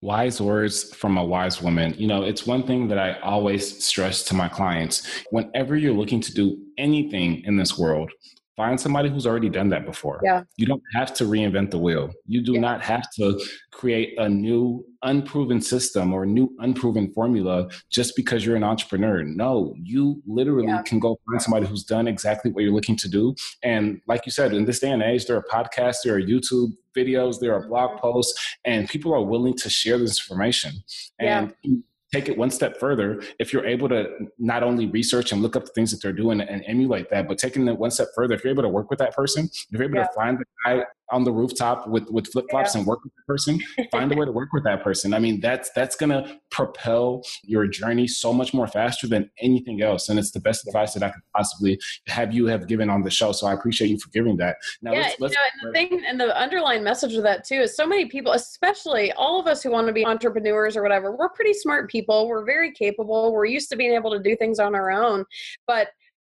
Wise 0.02 0.40
words 0.40 0.94
from 0.94 1.18
a 1.18 1.26
wise 1.26 1.60
woman. 1.60 1.96
You 1.98 2.06
know, 2.06 2.22
it's 2.22 2.46
one 2.46 2.62
thing 2.68 2.88
that 2.90 3.00
I 3.00 3.20
always 3.22 3.84
stress 3.84 4.24
to 4.26 4.36
my 4.36 4.48
clients. 4.48 5.24
Whenever 5.32 5.76
you're 5.76 5.92
looking 5.92 6.22
to 6.22 6.32
do 6.32 6.56
anything 6.78 7.44
in 7.46 7.58
this 7.58 7.80
world, 7.80 8.12
find 8.58 8.80
somebody 8.80 9.08
who's 9.08 9.26
already 9.26 9.50
done 9.50 9.70
that 9.70 9.86
before. 9.86 10.20
Yeah. 10.24 10.44
You 10.58 10.66
don't 10.66 10.84
have 10.96 11.14
to 11.16 11.24
reinvent 11.24 11.72
the 11.72 11.78
wheel. 11.78 12.10
You 12.26 12.42
do 12.42 12.54
yeah. 12.54 12.60
not 12.60 12.82
have 12.82 13.10
to 13.18 13.40
create 13.72 14.20
a 14.20 14.28
new 14.28 14.84
unproven 15.04 15.62
system 15.62 16.12
or 16.12 16.24
a 16.24 16.26
new 16.26 16.50
unproven 16.60 17.14
formula 17.14 17.70
just 17.92 18.16
because 18.16 18.44
you're 18.44 18.56
an 18.56 18.64
entrepreneur. 18.64 19.24
No, 19.24 19.76
you 19.82 20.22
literally 20.26 20.68
yeah. 20.68 20.82
can 20.82 21.00
go 21.00 21.20
find 21.30 21.42
somebody 21.42 21.68
who's 21.68 21.84
done 21.84 22.08
exactly 22.08 22.52
what 22.52 22.64
you're 22.64 22.74
looking 22.74 22.98
to 22.98 23.08
do. 23.08 23.36
And 23.64 24.02
like 24.08 24.26
you 24.26 24.32
said, 24.32 24.54
in 24.54 24.66
this 24.66 24.80
day 24.80 24.90
and 24.90 25.04
age, 25.04 25.28
there 25.28 25.38
are 25.38 25.46
podcasts, 25.50 25.98
there 26.04 26.16
are 26.16 26.22
YouTube 26.22 26.72
videos, 26.96 27.40
there 27.40 27.54
are 27.54 27.68
blog 27.68 27.92
mm-hmm. 27.92 28.00
posts, 28.00 28.58
and 28.66 28.90
people 28.90 29.14
are 29.14 29.22
willing 29.22 29.54
to 29.58 29.70
share 29.70 30.00
this 30.00 30.20
information. 30.20 30.72
And 31.20 31.54
yeah 31.64 31.74
take 32.14 32.30
it 32.30 32.38
one 32.38 32.50
step 32.50 32.80
further, 32.80 33.22
if 33.40 33.52
you're 33.52 33.66
able 33.66 33.90
to 33.90 34.06
not 34.38 34.64
only 34.64 34.88
research 34.88 35.32
and 35.32 35.42
look 35.42 35.56
up 35.56 35.66
the 35.66 35.72
things 35.72 35.92
that 35.92 36.02
they're 36.02 36.14
doing 36.14 36.40
and 36.42 36.64
emulate 36.66 37.10
that, 37.10 37.28
but 37.28 37.38
taking 37.38 37.68
it 37.68 37.78
one 37.78 37.92
step 37.92 38.08
further, 38.16 38.36
if 38.36 38.44
you're 38.44 38.54
able 38.54 38.64
to 38.64 38.70
work 38.70 38.90
with 38.90 39.00
that 39.00 39.14
person, 39.14 39.46
if 39.46 39.68
you're 39.72 39.84
able 39.84 39.96
yeah. 39.96 40.08
to 40.08 40.14
find 40.14 40.40
the 40.40 40.46
guy 40.66 40.84
on 41.12 41.24
the 41.24 41.32
rooftop 41.32 41.88
with 41.88 42.10
with 42.10 42.28
flip 42.28 42.46
flops 42.50 42.74
yeah. 42.74 42.80
and 42.80 42.88
work 42.88 43.04
with 43.04 43.14
the 43.16 43.22
person, 43.24 43.60
find 43.92 44.12
a 44.12 44.16
way 44.16 44.26
to 44.26 44.32
work 44.32 44.50
with 44.54 44.64
that 44.64 44.84
person. 44.84 45.14
I 45.14 45.20
mean, 45.20 45.40
that's 45.40 45.70
that's 45.76 45.96
gonna 45.96 46.40
propel 46.52 47.24
your 47.44 47.68
journey 47.68 48.08
so 48.08 48.34
much 48.34 48.54
more 48.54 48.68
faster 48.68 49.08
than 49.08 49.30
anything 49.42 49.82
else. 49.82 50.10
And 50.10 50.20
it's 50.20 50.32
the 50.32 50.40
best 50.40 50.68
advice 50.68 50.94
that 50.94 51.04
I 51.04 51.10
could 51.10 51.22
possibly 51.36 51.80
have 52.08 52.34
you 52.34 52.48
have 52.48 52.68
given 52.68 52.90
on 52.90 53.04
the 53.04 53.10
show. 53.10 53.32
So 53.32 53.48
I 53.48 53.54
appreciate 53.54 53.90
you 53.90 54.00
for 54.00 54.10
giving 54.10 54.38
that. 54.38 54.58
Now, 54.82 54.94
yeah, 54.94 55.00
let's, 55.00 55.20
let's, 55.20 55.36
you 55.36 55.40
know, 55.40 55.70
and 55.70 55.90
the 55.90 55.98
thing 55.98 56.06
and 56.06 56.20
the 56.20 56.38
underlying 56.38 56.84
message 56.84 57.14
of 57.14 57.24
that 57.24 57.46
too 57.46 57.56
is 57.56 57.76
so 57.76 57.88
many 57.88 58.06
people, 58.06 58.34
especially 58.34 59.12
all 59.14 59.40
of 59.40 59.48
us 59.48 59.64
who 59.64 59.72
want 59.72 59.88
to 59.88 59.94
be 59.94 60.06
entrepreneurs 60.06 60.76
or 60.76 60.84
whatever, 60.84 61.16
we're 61.16 61.30
pretty 61.30 61.54
smart 61.54 61.90
people. 61.90 62.28
We're 62.28 62.46
very 62.46 62.72
capable. 62.72 63.34
We're 63.34 63.46
used 63.46 63.70
to 63.70 63.76
being 63.76 63.94
able 63.94 64.12
to 64.12 64.20
do 64.20 64.36
things 64.36 64.60
on 64.60 64.76
our 64.76 64.92
own, 64.92 65.26
but 65.66 65.90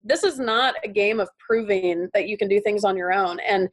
this 0.03 0.23
is 0.23 0.39
not 0.39 0.75
a 0.84 0.88
game 0.88 1.19
of 1.19 1.29
proving 1.39 2.10
that 2.13 2.27
you 2.27 2.38
can 2.38 2.47
do 2.47 2.62
things 2.62 2.84
on 2.84 2.95
your 2.95 3.12
own. 3.12 3.39
And 3.41 3.69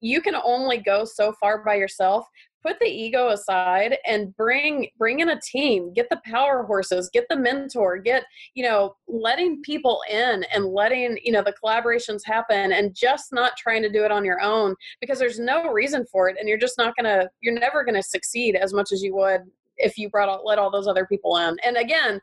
you 0.00 0.20
can 0.20 0.34
only 0.34 0.78
go 0.78 1.04
so 1.04 1.32
far 1.40 1.62
by 1.64 1.74
yourself 1.74 2.26
put 2.62 2.78
the 2.78 2.86
ego 2.86 3.28
aside 3.28 3.96
and 4.06 4.34
bring 4.36 4.88
bring 4.98 5.20
in 5.20 5.30
a 5.30 5.40
team 5.40 5.92
get 5.94 6.08
the 6.10 6.20
power 6.24 6.62
horses 6.64 7.10
get 7.12 7.24
the 7.28 7.36
mentor 7.36 7.98
get 7.98 8.24
you 8.54 8.62
know 8.62 8.94
letting 9.08 9.60
people 9.62 10.02
in 10.10 10.44
and 10.52 10.66
letting 10.66 11.18
you 11.22 11.32
know 11.32 11.42
the 11.42 11.54
collaborations 11.62 12.20
happen 12.24 12.72
and 12.72 12.94
just 12.94 13.32
not 13.32 13.52
trying 13.56 13.82
to 13.82 13.90
do 13.90 14.04
it 14.04 14.12
on 14.12 14.24
your 14.24 14.40
own 14.40 14.74
because 15.00 15.18
there's 15.18 15.38
no 15.38 15.70
reason 15.70 16.04
for 16.10 16.28
it 16.28 16.36
and 16.38 16.48
you're 16.48 16.58
just 16.58 16.78
not 16.78 16.94
gonna 16.96 17.28
you're 17.40 17.58
never 17.58 17.84
gonna 17.84 18.02
succeed 18.02 18.54
as 18.54 18.72
much 18.72 18.92
as 18.92 19.02
you 19.02 19.14
would 19.14 19.42
if 19.82 19.96
you 19.96 20.10
brought 20.10 20.28
all, 20.28 20.44
let 20.44 20.58
all 20.58 20.70
those 20.70 20.86
other 20.86 21.06
people 21.06 21.38
in. 21.38 21.56
And 21.64 21.76
again 21.78 22.20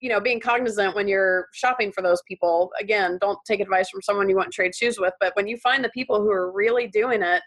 you 0.00 0.08
know 0.08 0.20
being 0.20 0.40
cognizant 0.40 0.94
when 0.94 1.06
you're 1.06 1.46
shopping 1.52 1.92
for 1.92 2.02
those 2.02 2.22
people 2.26 2.70
again 2.80 3.18
don't 3.20 3.38
take 3.46 3.60
advice 3.60 3.88
from 3.90 4.02
someone 4.02 4.28
you 4.28 4.36
want 4.36 4.50
to 4.50 4.54
trade 4.54 4.74
shoes 4.74 4.98
with 4.98 5.14
but 5.20 5.34
when 5.36 5.46
you 5.46 5.56
find 5.58 5.84
the 5.84 5.90
people 5.90 6.20
who 6.20 6.30
are 6.30 6.52
really 6.52 6.86
doing 6.88 7.22
it 7.22 7.42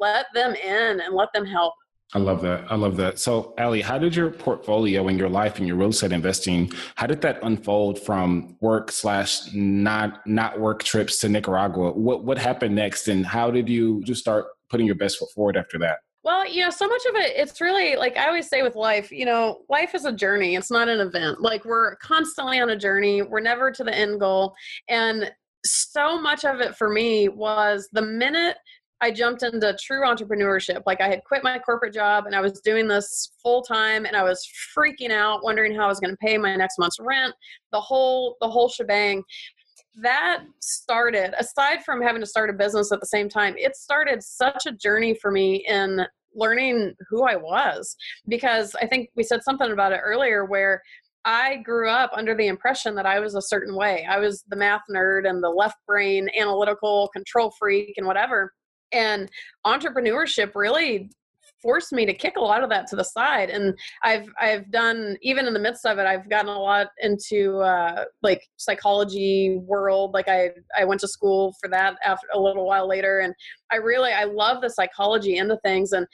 let 0.00 0.26
them 0.34 0.54
in 0.54 1.00
and 1.00 1.14
let 1.14 1.32
them 1.32 1.44
help 1.44 1.74
I 2.14 2.20
love 2.20 2.40
that. 2.42 2.70
I 2.70 2.76
love 2.76 2.96
that. 2.98 3.18
So, 3.18 3.52
Ali, 3.58 3.80
how 3.80 3.98
did 3.98 4.14
your 4.14 4.30
portfolio 4.30 5.08
and 5.08 5.18
your 5.18 5.28
life 5.28 5.58
and 5.58 5.66
your 5.66 5.76
real 5.76 5.88
estate 5.88 6.12
investing, 6.12 6.70
how 6.94 7.06
did 7.08 7.20
that 7.22 7.40
unfold 7.42 7.98
from 7.98 8.56
work 8.60 8.92
slash 8.92 9.52
not 9.52 10.24
not 10.24 10.60
work 10.60 10.84
trips 10.84 11.18
to 11.20 11.28
Nicaragua? 11.28 11.92
What 11.92 12.22
what 12.24 12.38
happened 12.38 12.76
next, 12.76 13.08
and 13.08 13.26
how 13.26 13.50
did 13.50 13.68
you 13.68 14.02
just 14.04 14.20
start 14.20 14.46
putting 14.70 14.86
your 14.86 14.94
best 14.94 15.18
foot 15.18 15.30
forward 15.34 15.56
after 15.56 15.78
that? 15.80 15.98
Well, 16.26 16.44
you 16.50 16.64
know, 16.64 16.70
so 16.70 16.88
much 16.88 17.02
of 17.08 17.14
it, 17.14 17.34
it's 17.36 17.60
really 17.60 17.94
like 17.94 18.16
I 18.16 18.26
always 18.26 18.48
say 18.48 18.62
with 18.62 18.74
life, 18.74 19.12
you 19.12 19.24
know, 19.24 19.60
life 19.68 19.94
is 19.94 20.06
a 20.06 20.12
journey. 20.12 20.56
It's 20.56 20.72
not 20.72 20.88
an 20.88 20.98
event. 20.98 21.40
Like 21.40 21.64
we're 21.64 21.94
constantly 21.98 22.58
on 22.58 22.70
a 22.70 22.76
journey. 22.76 23.22
We're 23.22 23.38
never 23.38 23.70
to 23.70 23.84
the 23.84 23.94
end 23.94 24.18
goal. 24.18 24.52
And 24.88 25.30
so 25.64 26.20
much 26.20 26.44
of 26.44 26.60
it 26.60 26.74
for 26.74 26.90
me 26.90 27.28
was 27.28 27.88
the 27.92 28.02
minute 28.02 28.56
I 29.00 29.12
jumped 29.12 29.44
into 29.44 29.76
true 29.80 30.00
entrepreneurship. 30.00 30.82
Like 30.84 31.00
I 31.00 31.08
had 31.08 31.22
quit 31.22 31.44
my 31.44 31.60
corporate 31.60 31.94
job 31.94 32.26
and 32.26 32.34
I 32.34 32.40
was 32.40 32.60
doing 32.60 32.88
this 32.88 33.30
full 33.40 33.62
time 33.62 34.04
and 34.04 34.16
I 34.16 34.24
was 34.24 34.44
freaking 34.76 35.12
out, 35.12 35.44
wondering 35.44 35.76
how 35.76 35.84
I 35.84 35.88
was 35.88 36.00
going 36.00 36.12
to 36.12 36.16
pay 36.16 36.38
my 36.38 36.56
next 36.56 36.78
month's 36.78 36.98
rent, 36.98 37.34
the 37.70 37.80
whole 37.80 38.36
the 38.40 38.48
whole 38.48 38.68
shebang. 38.68 39.22
That 39.96 40.44
started 40.60 41.34
aside 41.38 41.84
from 41.84 42.02
having 42.02 42.20
to 42.20 42.26
start 42.26 42.50
a 42.50 42.52
business 42.52 42.92
at 42.92 43.00
the 43.00 43.06
same 43.06 43.28
time, 43.28 43.54
it 43.56 43.76
started 43.76 44.22
such 44.22 44.66
a 44.66 44.72
journey 44.72 45.14
for 45.14 45.30
me 45.30 45.64
in 45.66 46.06
learning 46.34 46.94
who 47.08 47.24
I 47.24 47.36
was 47.36 47.96
because 48.28 48.76
I 48.80 48.86
think 48.86 49.08
we 49.16 49.22
said 49.22 49.42
something 49.42 49.72
about 49.72 49.92
it 49.92 50.00
earlier 50.04 50.44
where 50.44 50.82
I 51.24 51.56
grew 51.56 51.88
up 51.88 52.10
under 52.14 52.36
the 52.36 52.46
impression 52.46 52.94
that 52.96 53.06
I 53.06 53.20
was 53.20 53.34
a 53.34 53.42
certain 53.42 53.74
way. 53.74 54.06
I 54.08 54.18
was 54.18 54.44
the 54.48 54.56
math 54.56 54.82
nerd 54.94 55.28
and 55.28 55.42
the 55.42 55.48
left 55.48 55.78
brain 55.86 56.28
analytical 56.38 57.08
control 57.08 57.52
freak 57.58 57.94
and 57.96 58.06
whatever 58.06 58.52
and 58.92 59.28
entrepreneurship 59.66 60.54
really 60.54 61.10
forced 61.66 61.92
me 61.92 62.06
to 62.06 62.14
kick 62.14 62.36
a 62.36 62.40
lot 62.40 62.62
of 62.62 62.70
that 62.70 62.86
to 62.86 62.94
the 62.94 63.02
side 63.02 63.50
and 63.50 63.76
i've 64.04 64.28
i've 64.38 64.70
done 64.70 65.16
even 65.20 65.48
in 65.48 65.52
the 65.52 65.58
midst 65.58 65.84
of 65.84 65.98
it 65.98 66.06
i've 66.06 66.30
gotten 66.30 66.48
a 66.48 66.56
lot 66.56 66.86
into 67.02 67.58
uh, 67.58 68.04
like 68.22 68.40
psychology 68.56 69.58
world 69.64 70.14
like 70.14 70.28
i 70.28 70.48
i 70.78 70.84
went 70.84 71.00
to 71.00 71.08
school 71.08 71.52
for 71.60 71.68
that 71.68 71.96
after 72.04 72.28
a 72.34 72.40
little 72.40 72.64
while 72.64 72.86
later 72.86 73.18
and 73.18 73.34
i 73.72 73.76
really 73.76 74.12
i 74.12 74.22
love 74.22 74.62
the 74.62 74.70
psychology 74.70 75.38
into 75.38 75.58
things 75.64 75.90
and 75.90 76.06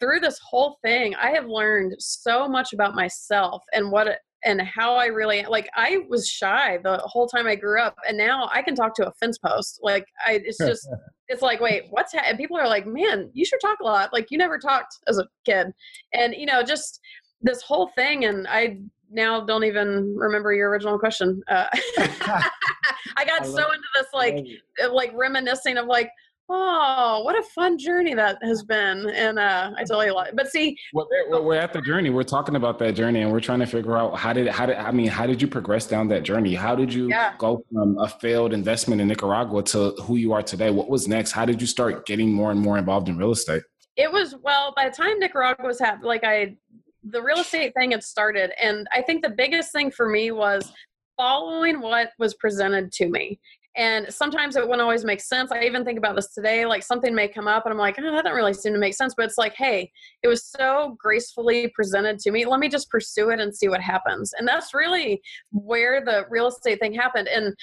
through 0.00 0.18
this 0.18 0.40
whole 0.44 0.76
thing 0.82 1.14
i 1.14 1.30
have 1.30 1.46
learned 1.46 1.94
so 2.00 2.48
much 2.48 2.72
about 2.72 2.96
myself 2.96 3.62
and 3.74 3.92
what 3.92 4.18
and 4.46 4.62
how 4.62 4.94
I 4.94 5.06
really 5.06 5.44
like 5.48 5.68
I 5.74 5.98
was 6.08 6.26
shy 6.26 6.78
the 6.82 6.98
whole 6.98 7.26
time 7.26 7.46
I 7.46 7.56
grew 7.56 7.80
up 7.80 7.96
and 8.08 8.16
now 8.16 8.48
I 8.52 8.62
can 8.62 8.74
talk 8.74 8.94
to 8.94 9.08
a 9.08 9.12
fence 9.12 9.36
post 9.36 9.80
like 9.82 10.06
I 10.24 10.40
it's 10.44 10.56
just 10.56 10.88
it's 11.28 11.42
like 11.42 11.60
wait 11.60 11.88
what's 11.90 12.12
ha-? 12.14 12.22
and 12.24 12.38
people 12.38 12.56
are 12.56 12.68
like 12.68 12.86
man 12.86 13.28
you 13.34 13.44
should 13.44 13.60
talk 13.60 13.78
a 13.80 13.84
lot 13.84 14.12
like 14.12 14.30
you 14.30 14.38
never 14.38 14.58
talked 14.58 14.98
as 15.08 15.18
a 15.18 15.26
kid 15.44 15.66
and 16.14 16.34
you 16.34 16.46
know 16.46 16.62
just 16.62 17.00
this 17.42 17.60
whole 17.60 17.90
thing 17.96 18.24
and 18.24 18.46
I 18.48 18.78
now 19.10 19.44
don't 19.44 19.64
even 19.64 20.16
remember 20.16 20.54
your 20.54 20.70
original 20.70 20.98
question 20.98 21.42
uh, 21.48 21.66
I 21.98 23.24
got 23.24 23.42
I 23.42 23.46
so 23.46 23.56
into 23.56 23.88
this 23.94 24.06
like 24.14 24.46
like 24.90 25.12
reminiscing 25.14 25.76
of 25.76 25.86
like 25.86 26.10
Oh, 26.48 27.22
what 27.24 27.36
a 27.36 27.42
fun 27.42 27.76
journey 27.76 28.14
that 28.14 28.38
has 28.42 28.62
been. 28.62 29.10
And 29.10 29.38
uh, 29.38 29.72
I 29.76 29.82
tell 29.82 30.04
you 30.04 30.12
a 30.12 30.14
lot. 30.14 30.28
But 30.34 30.48
see, 30.48 30.76
well, 30.92 31.08
we're, 31.28 31.56
at 31.56 31.72
the 31.72 31.80
journey. 31.80 32.10
We're 32.10 32.22
talking 32.22 32.54
about 32.54 32.78
that 32.78 32.92
journey 32.92 33.22
and 33.22 33.32
we're 33.32 33.40
trying 33.40 33.58
to 33.60 33.66
figure 33.66 33.96
out 33.96 34.16
how 34.16 34.32
did, 34.32 34.46
how 34.46 34.66
did, 34.66 34.76
I 34.76 34.92
mean, 34.92 35.08
how 35.08 35.26
did 35.26 35.42
you 35.42 35.48
progress 35.48 35.88
down 35.88 36.06
that 36.08 36.22
journey? 36.22 36.54
How 36.54 36.76
did 36.76 36.94
you 36.94 37.08
yeah. 37.08 37.34
go 37.38 37.64
from 37.72 37.98
a 37.98 38.08
failed 38.08 38.52
investment 38.52 39.00
in 39.00 39.08
Nicaragua 39.08 39.64
to 39.64 39.90
who 40.02 40.16
you 40.16 40.32
are 40.32 40.42
today? 40.42 40.70
What 40.70 40.88
was 40.88 41.08
next? 41.08 41.32
How 41.32 41.44
did 41.44 41.60
you 41.60 41.66
start 41.66 42.06
getting 42.06 42.32
more 42.32 42.52
and 42.52 42.60
more 42.60 42.78
involved 42.78 43.08
in 43.08 43.18
real 43.18 43.32
estate? 43.32 43.62
It 43.96 44.12
was, 44.12 44.36
well, 44.40 44.72
by 44.76 44.88
the 44.88 44.94
time 44.94 45.18
Nicaragua 45.18 45.66
was 45.66 45.80
happening, 45.80 46.06
like 46.06 46.22
I, 46.22 46.54
the 47.02 47.22
real 47.22 47.38
estate 47.38 47.72
thing 47.76 47.90
had 47.90 48.04
started. 48.04 48.52
And 48.62 48.86
I 48.92 49.02
think 49.02 49.24
the 49.24 49.30
biggest 49.30 49.72
thing 49.72 49.90
for 49.90 50.08
me 50.08 50.30
was 50.30 50.70
following 51.16 51.80
what 51.80 52.10
was 52.18 52.34
presented 52.34 52.92
to 52.92 53.08
me 53.08 53.40
and 53.76 54.12
sometimes 54.12 54.56
it 54.56 54.62
wouldn't 54.62 54.80
always 54.80 55.04
make 55.04 55.20
sense. 55.20 55.52
I 55.52 55.64
even 55.64 55.84
think 55.84 55.98
about 55.98 56.16
this 56.16 56.32
today, 56.32 56.64
like 56.64 56.82
something 56.82 57.14
may 57.14 57.28
come 57.28 57.46
up 57.46 57.66
and 57.66 57.72
I'm 57.72 57.78
like, 57.78 57.96
oh, 57.98 58.02
that 58.02 58.24
doesn't 58.24 58.36
really 58.36 58.54
seem 58.54 58.72
to 58.72 58.78
make 58.78 58.94
sense. 58.94 59.14
But 59.16 59.26
it's 59.26 59.38
like, 59.38 59.54
hey, 59.54 59.90
it 60.22 60.28
was 60.28 60.44
so 60.44 60.96
gracefully 60.98 61.70
presented 61.74 62.18
to 62.20 62.30
me. 62.30 62.46
Let 62.46 62.60
me 62.60 62.68
just 62.68 62.90
pursue 62.90 63.30
it 63.30 63.40
and 63.40 63.54
see 63.54 63.68
what 63.68 63.80
happens. 63.80 64.32
And 64.38 64.48
that's 64.48 64.72
really 64.72 65.20
where 65.52 66.04
the 66.04 66.24
real 66.30 66.48
estate 66.48 66.80
thing 66.80 66.94
happened. 66.94 67.28
And 67.28 67.54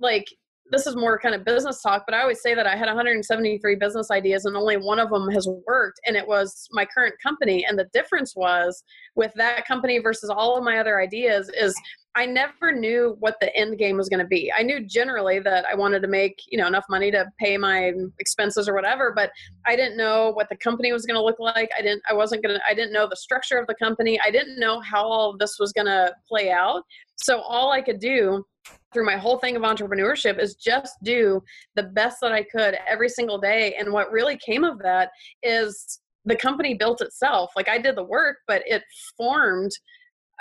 like, 0.00 0.26
this 0.70 0.86
is 0.86 0.96
more 0.96 1.18
kind 1.18 1.34
of 1.34 1.44
business 1.44 1.82
talk, 1.82 2.04
but 2.06 2.14
I 2.14 2.22
always 2.22 2.40
say 2.40 2.54
that 2.54 2.66
I 2.66 2.76
had 2.76 2.86
173 2.86 3.74
business 3.76 4.10
ideas 4.10 4.44
and 4.44 4.56
only 4.56 4.76
one 4.76 4.98
of 4.98 5.10
them 5.10 5.28
has 5.30 5.48
worked, 5.66 6.00
and 6.06 6.16
it 6.16 6.26
was 6.26 6.68
my 6.70 6.86
current 6.86 7.14
company. 7.22 7.64
And 7.68 7.78
the 7.78 7.88
difference 7.92 8.34
was 8.36 8.82
with 9.16 9.32
that 9.34 9.66
company 9.66 9.98
versus 9.98 10.30
all 10.30 10.56
of 10.56 10.64
my 10.64 10.78
other 10.78 11.00
ideas 11.00 11.50
is 11.58 11.74
I 12.16 12.26
never 12.26 12.72
knew 12.72 13.16
what 13.20 13.36
the 13.40 13.54
end 13.56 13.78
game 13.78 13.96
was 13.96 14.08
going 14.08 14.20
to 14.20 14.26
be. 14.26 14.52
I 14.56 14.62
knew 14.62 14.84
generally 14.84 15.38
that 15.40 15.64
I 15.64 15.76
wanted 15.76 16.02
to 16.02 16.08
make, 16.08 16.42
you 16.48 16.58
know, 16.58 16.66
enough 16.66 16.84
money 16.90 17.10
to 17.12 17.26
pay 17.38 17.56
my 17.56 17.92
expenses 18.18 18.68
or 18.68 18.74
whatever, 18.74 19.12
but 19.14 19.30
I 19.64 19.76
didn't 19.76 19.96
know 19.96 20.30
what 20.32 20.48
the 20.48 20.56
company 20.56 20.92
was 20.92 21.06
going 21.06 21.14
to 21.14 21.22
look 21.22 21.38
like. 21.38 21.70
I 21.78 21.82
didn't 21.82 22.02
I 22.10 22.14
wasn't 22.14 22.42
going 22.42 22.56
to 22.56 22.62
I 22.68 22.74
didn't 22.74 22.92
know 22.92 23.06
the 23.08 23.16
structure 23.16 23.58
of 23.58 23.66
the 23.68 23.76
company. 23.76 24.18
I 24.26 24.30
didn't 24.30 24.58
know 24.58 24.80
how 24.80 25.04
all 25.04 25.36
this 25.36 25.56
was 25.60 25.72
going 25.72 25.86
to 25.86 26.12
play 26.28 26.50
out. 26.50 26.82
So 27.16 27.40
all 27.42 27.70
I 27.70 27.80
could 27.80 28.00
do 28.00 28.44
through 28.92 29.06
my 29.06 29.16
whole 29.16 29.38
thing 29.38 29.54
of 29.54 29.62
entrepreneurship 29.62 30.40
is 30.40 30.56
just 30.56 30.96
do 31.04 31.40
the 31.76 31.84
best 31.84 32.18
that 32.22 32.32
I 32.32 32.42
could 32.42 32.76
every 32.88 33.08
single 33.08 33.38
day. 33.38 33.76
And 33.78 33.92
what 33.92 34.10
really 34.10 34.36
came 34.36 34.64
of 34.64 34.80
that 34.80 35.10
is 35.44 36.00
the 36.24 36.36
company 36.36 36.74
built 36.74 37.00
itself. 37.00 37.52
Like 37.56 37.68
I 37.68 37.78
did 37.78 37.96
the 37.96 38.04
work, 38.04 38.38
but 38.48 38.62
it 38.66 38.82
formed 39.16 39.70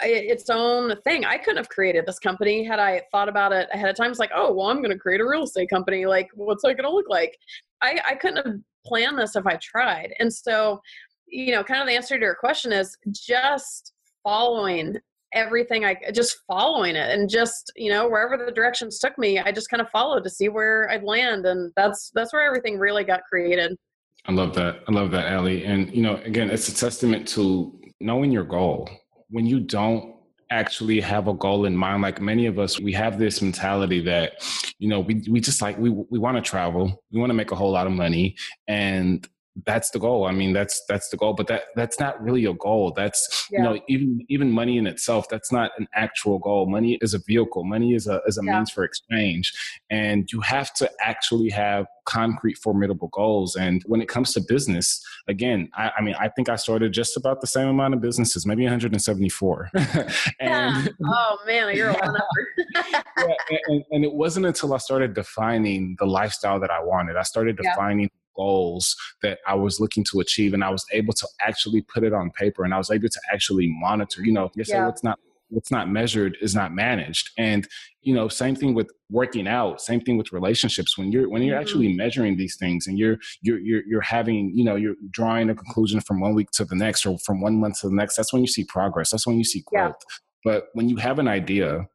its 0.01 0.49
own 0.49 0.95
thing. 1.03 1.25
I 1.25 1.37
couldn't 1.37 1.57
have 1.57 1.69
created 1.69 2.05
this 2.05 2.19
company 2.19 2.63
had 2.63 2.79
I 2.79 3.01
thought 3.11 3.29
about 3.29 3.51
it 3.51 3.67
ahead 3.73 3.89
of 3.89 3.95
time. 3.95 4.11
It's 4.11 4.19
like, 4.19 4.31
oh, 4.33 4.53
well, 4.53 4.67
I'm 4.67 4.81
going 4.81 4.91
to 4.91 4.97
create 4.97 5.21
a 5.21 5.27
real 5.27 5.43
estate 5.43 5.69
company. 5.69 6.05
Like, 6.05 6.29
what's 6.33 6.63
that 6.63 6.75
going 6.75 6.89
to 6.89 6.95
look 6.95 7.09
like? 7.09 7.37
I, 7.81 7.99
I 8.07 8.15
couldn't 8.15 8.45
have 8.45 8.55
planned 8.85 9.17
this 9.17 9.35
if 9.35 9.45
I 9.45 9.57
tried. 9.61 10.13
And 10.19 10.33
so, 10.33 10.81
you 11.27 11.51
know, 11.53 11.63
kind 11.63 11.81
of 11.81 11.87
the 11.87 11.95
answer 11.95 12.17
to 12.17 12.21
your 12.21 12.35
question 12.35 12.71
is 12.71 12.97
just 13.11 13.93
following 14.23 14.97
everything 15.33 15.85
I 15.85 15.95
just 16.11 16.39
following 16.47 16.95
it 16.95 17.11
and 17.11 17.29
just, 17.29 17.71
you 17.75 17.91
know, 17.91 18.09
wherever 18.09 18.43
the 18.43 18.51
directions 18.51 18.97
took 18.97 19.17
me, 19.17 19.37
I 19.37 19.51
just 19.51 19.69
kind 19.69 19.81
of 19.81 19.89
followed 19.89 20.23
to 20.23 20.29
see 20.29 20.49
where 20.49 20.89
I'd 20.89 21.03
land. 21.03 21.45
And 21.45 21.71
that's, 21.75 22.11
that's 22.15 22.33
where 22.33 22.43
everything 22.43 22.79
really 22.79 23.03
got 23.03 23.21
created. 23.29 23.77
I 24.25 24.31
love 24.31 24.55
that. 24.55 24.79
I 24.87 24.91
love 24.91 25.11
that, 25.11 25.31
Ali. 25.33 25.65
And, 25.65 25.93
you 25.93 26.01
know, 26.01 26.15
again, 26.25 26.49
it's 26.49 26.67
a 26.67 26.75
testament 26.75 27.27
to 27.29 27.79
knowing 27.99 28.31
your 28.31 28.43
goal 28.43 28.89
when 29.29 29.45
you 29.45 29.59
don't 29.59 30.15
actually 30.51 30.99
have 30.99 31.27
a 31.27 31.33
goal 31.33 31.65
in 31.65 31.75
mind 31.75 32.01
like 32.01 32.19
many 32.19 32.47
of 32.47 32.57
us 32.57 32.79
we 32.79 32.91
have 32.91 33.19
this 33.19 33.41
mentality 33.41 34.01
that 34.01 34.33
you 34.79 34.89
know 34.89 34.99
we 34.99 35.23
we 35.29 35.39
just 35.39 35.61
like 35.61 35.77
we 35.77 35.89
we 35.89 36.17
want 36.17 36.35
to 36.35 36.41
travel 36.41 37.03
we 37.11 37.19
want 37.19 37.29
to 37.29 37.35
make 37.35 37.51
a 37.51 37.55
whole 37.55 37.71
lot 37.71 37.85
of 37.85 37.93
money 37.93 38.35
and 38.67 39.27
that's 39.65 39.89
the 39.91 39.99
goal. 39.99 40.25
I 40.25 40.31
mean, 40.31 40.53
that's 40.53 40.83
that's 40.87 41.09
the 41.09 41.17
goal, 41.17 41.33
but 41.33 41.47
that 41.47 41.63
that's 41.75 41.99
not 41.99 42.21
really 42.21 42.45
a 42.45 42.53
goal. 42.53 42.93
That's 42.95 43.47
yeah. 43.51 43.59
you 43.59 43.63
know, 43.63 43.81
even 43.87 44.25
even 44.29 44.51
money 44.51 44.77
in 44.77 44.87
itself, 44.87 45.27
that's 45.29 45.51
not 45.51 45.71
an 45.77 45.87
actual 45.93 46.39
goal. 46.39 46.67
Money 46.67 46.97
is 47.01 47.13
a 47.13 47.19
vehicle. 47.27 47.63
Money 47.63 47.93
is 47.93 48.07
a 48.07 48.21
is 48.27 48.37
a 48.37 48.41
yeah. 48.45 48.57
means 48.57 48.71
for 48.71 48.83
exchange, 48.83 49.53
and 49.89 50.31
you 50.31 50.41
have 50.41 50.73
to 50.75 50.89
actually 51.01 51.49
have 51.49 51.87
concrete, 52.09 52.57
formidable 52.57 53.09
goals. 53.09 53.55
And 53.55 53.83
when 53.85 54.01
it 54.01 54.07
comes 54.07 54.33
to 54.33 54.41
business, 54.41 54.99
again, 55.27 55.69
I, 55.75 55.91
I 55.99 56.01
mean, 56.01 56.15
I 56.19 56.27
think 56.29 56.49
I 56.49 56.55
started 56.55 56.91
just 56.91 57.15
about 57.15 57.39
the 57.39 57.47
same 57.47 57.67
amount 57.67 57.93
of 57.93 58.01
businesses, 58.01 58.47
maybe 58.47 58.63
174. 58.63 59.69
and, 59.75 59.85
yeah. 60.41 60.85
Oh 61.05 61.37
man, 61.45 61.75
you're 61.75 61.89
a 61.89 61.93
one 61.93 62.15
yeah, 62.75 63.33
and, 63.67 63.83
and, 63.91 64.03
it 64.03 64.13
wasn't 64.13 64.45
until 64.45 64.73
I 64.73 64.77
started 64.77 65.13
defining 65.13 65.95
the 65.99 66.05
lifestyle 66.05 66.59
that 66.59 66.71
I 66.71 66.81
wanted. 66.81 67.15
I 67.15 67.23
started 67.23 67.57
defining 67.57 68.09
goals 68.35 68.95
that 69.21 69.39
I 69.47 69.55
was 69.55 69.79
looking 69.79 70.05
to 70.11 70.19
achieve, 70.19 70.53
and 70.53 70.63
I 70.63 70.69
was 70.69 70.85
able 70.91 71.13
to 71.13 71.27
actually 71.41 71.81
put 71.81 72.03
it 72.03 72.13
on 72.13 72.31
paper, 72.31 72.63
and 72.63 72.73
I 72.73 72.77
was 72.77 72.91
able 72.91 73.09
to 73.09 73.21
actually 73.31 73.67
monitor. 73.79 74.23
You 74.23 74.33
know, 74.33 74.51
you 74.55 74.63
say 74.63 74.81
what's 74.81 75.03
not 75.03 75.19
what's 75.51 75.71
not 75.71 75.89
measured 75.89 76.37
is 76.41 76.53
not 76.53 76.73
managed, 76.73 77.31
and 77.37 77.67
you 78.01 78.13
know, 78.13 78.27
same 78.27 78.55
thing 78.55 78.73
with 78.73 78.89
working 79.09 79.47
out, 79.47 79.81
same 79.81 79.99
thing 80.01 80.17
with 80.17 80.31
relationships. 80.31 80.97
When 80.97 81.11
you're 81.11 81.29
when 81.29 81.41
you're 81.41 81.55
mm-hmm. 81.55 81.61
actually 81.61 81.93
measuring 81.93 82.37
these 82.37 82.55
things, 82.57 82.87
and 82.87 82.97
you're 82.97 83.17
you're 83.41 83.59
you're 83.59 83.83
you're 83.87 84.01
having 84.01 84.51
you 84.55 84.63
know 84.63 84.75
you're 84.75 84.95
drawing 85.11 85.49
a 85.49 85.55
conclusion 85.55 86.01
from 86.01 86.19
one 86.19 86.33
week 86.33 86.51
to 86.51 86.65
the 86.65 86.75
next, 86.75 87.05
or 87.05 87.17
from 87.19 87.41
one 87.41 87.59
month 87.59 87.81
to 87.81 87.89
the 87.89 87.95
next. 87.95 88.15
That's 88.15 88.33
when 88.33 88.41
you 88.41 88.47
see 88.47 88.63
progress. 88.63 89.11
That's 89.11 89.27
when 89.27 89.37
you 89.37 89.43
see 89.43 89.63
growth. 89.65 89.95
Yeah. 89.99 90.15
But 90.43 90.67
when 90.73 90.87
you 90.87 90.95
have 90.97 91.19
an 91.19 91.27
idea 91.27 91.87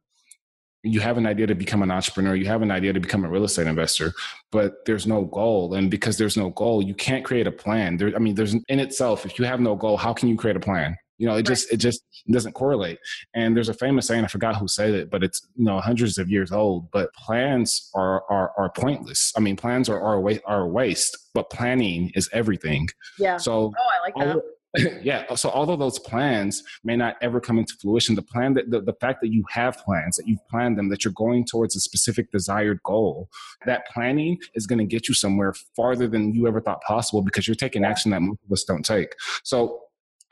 you 0.85 0.99
have 0.99 1.17
an 1.17 1.25
idea 1.25 1.47
to 1.47 1.55
become 1.55 1.81
an 1.81 1.91
entrepreneur, 1.91 2.35
you 2.35 2.45
have 2.45 2.61
an 2.61 2.71
idea 2.71 2.93
to 2.93 2.99
become 2.99 3.25
a 3.25 3.29
real 3.29 3.43
estate 3.43 3.67
investor, 3.67 4.13
but 4.51 4.85
there's 4.85 5.07
no 5.07 5.25
goal. 5.25 5.73
And 5.73 5.89
because 5.89 6.17
there's 6.17 6.37
no 6.37 6.51
goal, 6.51 6.81
you 6.81 6.93
can't 6.93 7.25
create 7.25 7.47
a 7.47 7.51
plan. 7.51 7.97
There, 7.97 8.15
I 8.15 8.19
mean, 8.19 8.35
there's 8.35 8.53
in 8.53 8.79
itself, 8.79 9.25
if 9.25 9.39
you 9.39 9.45
have 9.45 9.59
no 9.59 9.75
goal, 9.75 9.97
how 9.97 10.13
can 10.13 10.29
you 10.29 10.37
create 10.37 10.55
a 10.55 10.59
plan? 10.59 10.95
You 11.17 11.27
know, 11.27 11.33
it 11.33 11.37
right. 11.37 11.45
just 11.45 11.71
it 11.71 11.77
just 11.77 12.03
doesn't 12.29 12.53
correlate. 12.53 12.99
And 13.33 13.55
there's 13.55 13.69
a 13.69 13.73
famous 13.73 14.05
saying, 14.05 14.25
I 14.25 14.27
forgot 14.27 14.57
who 14.57 14.67
said 14.67 14.93
it, 14.93 15.09
but 15.09 15.23
it's 15.23 15.47
you 15.55 15.63
know 15.63 15.79
hundreds 15.79 16.17
of 16.17 16.29
years 16.29 16.51
old. 16.51 16.91
But 16.91 17.13
plans 17.13 17.89
are 17.95 18.23
are, 18.29 18.51
are 18.57 18.69
pointless. 18.69 19.31
I 19.37 19.39
mean, 19.39 19.55
plans 19.55 19.87
are 19.87 19.99
are 19.99 20.15
a, 20.15 20.19
waste, 20.19 20.41
are 20.45 20.67
waste, 20.67 21.17
but 21.33 21.49
planning 21.49 22.11
is 22.15 22.29
everything. 22.33 22.89
Yeah. 23.17 23.37
So 23.37 23.73
oh, 23.77 23.89
I 23.97 24.01
like 24.05 24.15
that. 24.15 24.43
yeah. 25.01 25.33
So 25.35 25.49
although 25.49 25.75
those 25.75 25.99
plans 25.99 26.63
may 26.83 26.95
not 26.95 27.15
ever 27.21 27.39
come 27.39 27.57
into 27.59 27.75
fruition, 27.81 28.15
the 28.15 28.21
plan 28.21 28.53
that 28.55 28.71
the, 28.71 28.81
the 28.81 28.93
fact 28.93 29.21
that 29.21 29.31
you 29.31 29.43
have 29.49 29.77
plans, 29.77 30.17
that 30.17 30.27
you've 30.27 30.45
planned 30.49 30.77
them, 30.77 30.89
that 30.89 31.03
you're 31.03 31.13
going 31.13 31.45
towards 31.45 31.75
a 31.75 31.79
specific 31.79 32.31
desired 32.31 32.79
goal, 32.83 33.29
that 33.65 33.87
planning 33.93 34.37
is 34.53 34.67
going 34.67 34.79
to 34.79 34.85
get 34.85 35.07
you 35.07 35.13
somewhere 35.13 35.53
farther 35.75 36.07
than 36.07 36.33
you 36.33 36.47
ever 36.47 36.61
thought 36.61 36.81
possible 36.81 37.21
because 37.21 37.47
you're 37.47 37.55
taking 37.55 37.85
action 37.85 38.11
that 38.11 38.21
most 38.21 38.39
of 38.45 38.51
us 38.51 38.63
don't 38.63 38.83
take. 38.83 39.13
So 39.43 39.81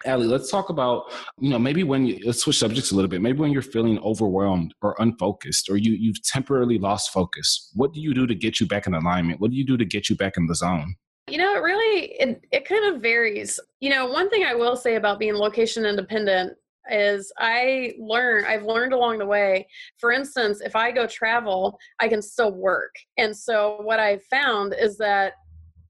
Ali, 0.05 0.27
let's 0.27 0.51
talk 0.51 0.69
about, 0.69 1.11
you 1.39 1.49
know, 1.49 1.59
maybe 1.59 1.83
when 1.83 2.05
you, 2.05 2.19
let's 2.25 2.41
switch 2.41 2.57
subjects 2.57 2.91
a 2.91 2.95
little 2.95 3.09
bit. 3.09 3.21
Maybe 3.21 3.39
when 3.39 3.51
you're 3.51 3.61
feeling 3.61 3.99
overwhelmed 3.99 4.73
or 4.81 4.95
unfocused 4.99 5.69
or 5.69 5.77
you, 5.77 5.93
you've 5.93 6.21
temporarily 6.23 6.77
lost 6.77 7.11
focus, 7.11 7.69
what 7.73 7.93
do 7.93 8.01
you 8.01 8.13
do 8.13 8.27
to 8.27 8.35
get 8.35 8.59
you 8.59 8.67
back 8.67 8.85
in 8.85 8.93
alignment? 8.93 9.39
What 9.39 9.51
do 9.51 9.57
you 9.57 9.65
do 9.65 9.77
to 9.77 9.85
get 9.85 10.09
you 10.09 10.15
back 10.15 10.33
in 10.35 10.47
the 10.47 10.55
zone? 10.55 10.95
You 11.27 11.37
know, 11.37 11.55
it 11.55 11.59
really, 11.59 12.11
it, 12.19 12.43
it 12.51 12.67
kind 12.67 12.93
of 12.93 13.01
varies. 13.01 13.59
You 13.79 13.89
know, 13.89 14.05
one 14.05 14.29
thing 14.29 14.43
I 14.43 14.55
will 14.55 14.75
say 14.75 14.95
about 14.95 15.19
being 15.19 15.35
location 15.35 15.85
independent 15.85 16.53
is 16.91 17.31
I 17.39 17.93
learn 17.97 18.43
I've 18.45 18.63
learned 18.63 18.93
along 18.93 19.19
the 19.19 19.25
way. 19.25 19.67
For 19.97 20.11
instance, 20.11 20.61
if 20.61 20.75
I 20.75 20.91
go 20.91 21.07
travel, 21.07 21.79
I 21.99 22.09
can 22.09 22.21
still 22.21 22.51
work. 22.51 22.93
And 23.17 23.35
so 23.35 23.77
what 23.81 23.99
I've 23.99 24.23
found 24.25 24.75
is 24.77 24.97
that 24.97 25.33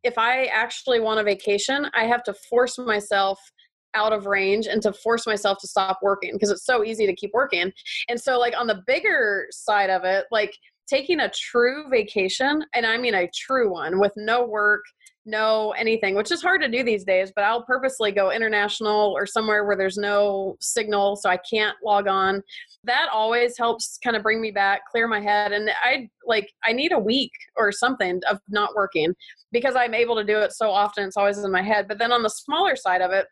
if 0.03 0.17
I 0.17 0.45
actually 0.45 0.99
want 0.99 1.19
a 1.19 1.23
vacation, 1.23 1.89
I 1.95 2.05
have 2.05 2.23
to 2.23 2.33
force 2.33 2.77
myself 2.77 3.39
out 3.95 4.13
of 4.13 4.25
range 4.25 4.67
and 4.67 4.81
to 4.81 4.91
force 4.91 5.25
myself 5.25 5.57
to 5.59 5.67
stop 5.67 5.99
working 6.01 6.33
because 6.33 6.49
it's 6.51 6.65
so 6.65 6.83
easy 6.83 7.05
to 7.05 7.15
keep 7.15 7.31
working. 7.33 7.71
And 8.09 8.19
so 8.19 8.39
like 8.39 8.53
on 8.57 8.67
the 8.67 8.83
bigger 8.85 9.47
side 9.51 9.89
of 9.89 10.03
it, 10.03 10.25
like 10.31 10.55
taking 10.87 11.21
a 11.21 11.29
true 11.29 11.89
vacation, 11.89 12.65
and 12.73 12.85
I 12.85 12.97
mean 12.97 13.15
a 13.15 13.29
true 13.33 13.71
one 13.71 13.99
with 13.99 14.11
no 14.17 14.45
work, 14.45 14.83
no 15.25 15.71
anything, 15.71 16.15
which 16.15 16.31
is 16.31 16.41
hard 16.41 16.61
to 16.61 16.67
do 16.69 16.83
these 16.83 17.03
days, 17.03 17.31
but 17.35 17.43
I'll 17.43 17.63
purposely 17.63 18.11
go 18.11 18.31
international 18.31 19.13
or 19.15 19.25
somewhere 19.25 19.65
where 19.65 19.77
there's 19.77 19.97
no 19.97 20.57
signal 20.59 21.15
so 21.15 21.29
I 21.29 21.37
can't 21.37 21.77
log 21.83 22.07
on. 22.07 22.41
That 22.83 23.07
always 23.11 23.57
helps 23.57 23.97
kind 24.03 24.15
of 24.15 24.23
bring 24.23 24.41
me 24.41 24.51
back, 24.51 24.81
clear 24.91 25.07
my 25.07 25.21
head. 25.21 25.51
And 25.51 25.69
I 25.83 26.09
like, 26.25 26.49
I 26.65 26.73
need 26.73 26.91
a 26.91 26.99
week 26.99 27.31
or 27.55 27.71
something 27.71 28.21
of 28.29 28.39
not 28.49 28.75
working 28.75 29.13
because 29.51 29.75
I'm 29.75 29.93
able 29.93 30.15
to 30.15 30.23
do 30.23 30.39
it 30.39 30.51
so 30.51 30.69
often. 30.69 31.05
It's 31.05 31.17
always 31.17 31.37
in 31.37 31.51
my 31.51 31.61
head. 31.61 31.87
But 31.87 31.99
then 31.99 32.11
on 32.11 32.23
the 32.23 32.29
smaller 32.29 32.75
side 32.75 33.01
of 33.01 33.11
it, 33.11 33.27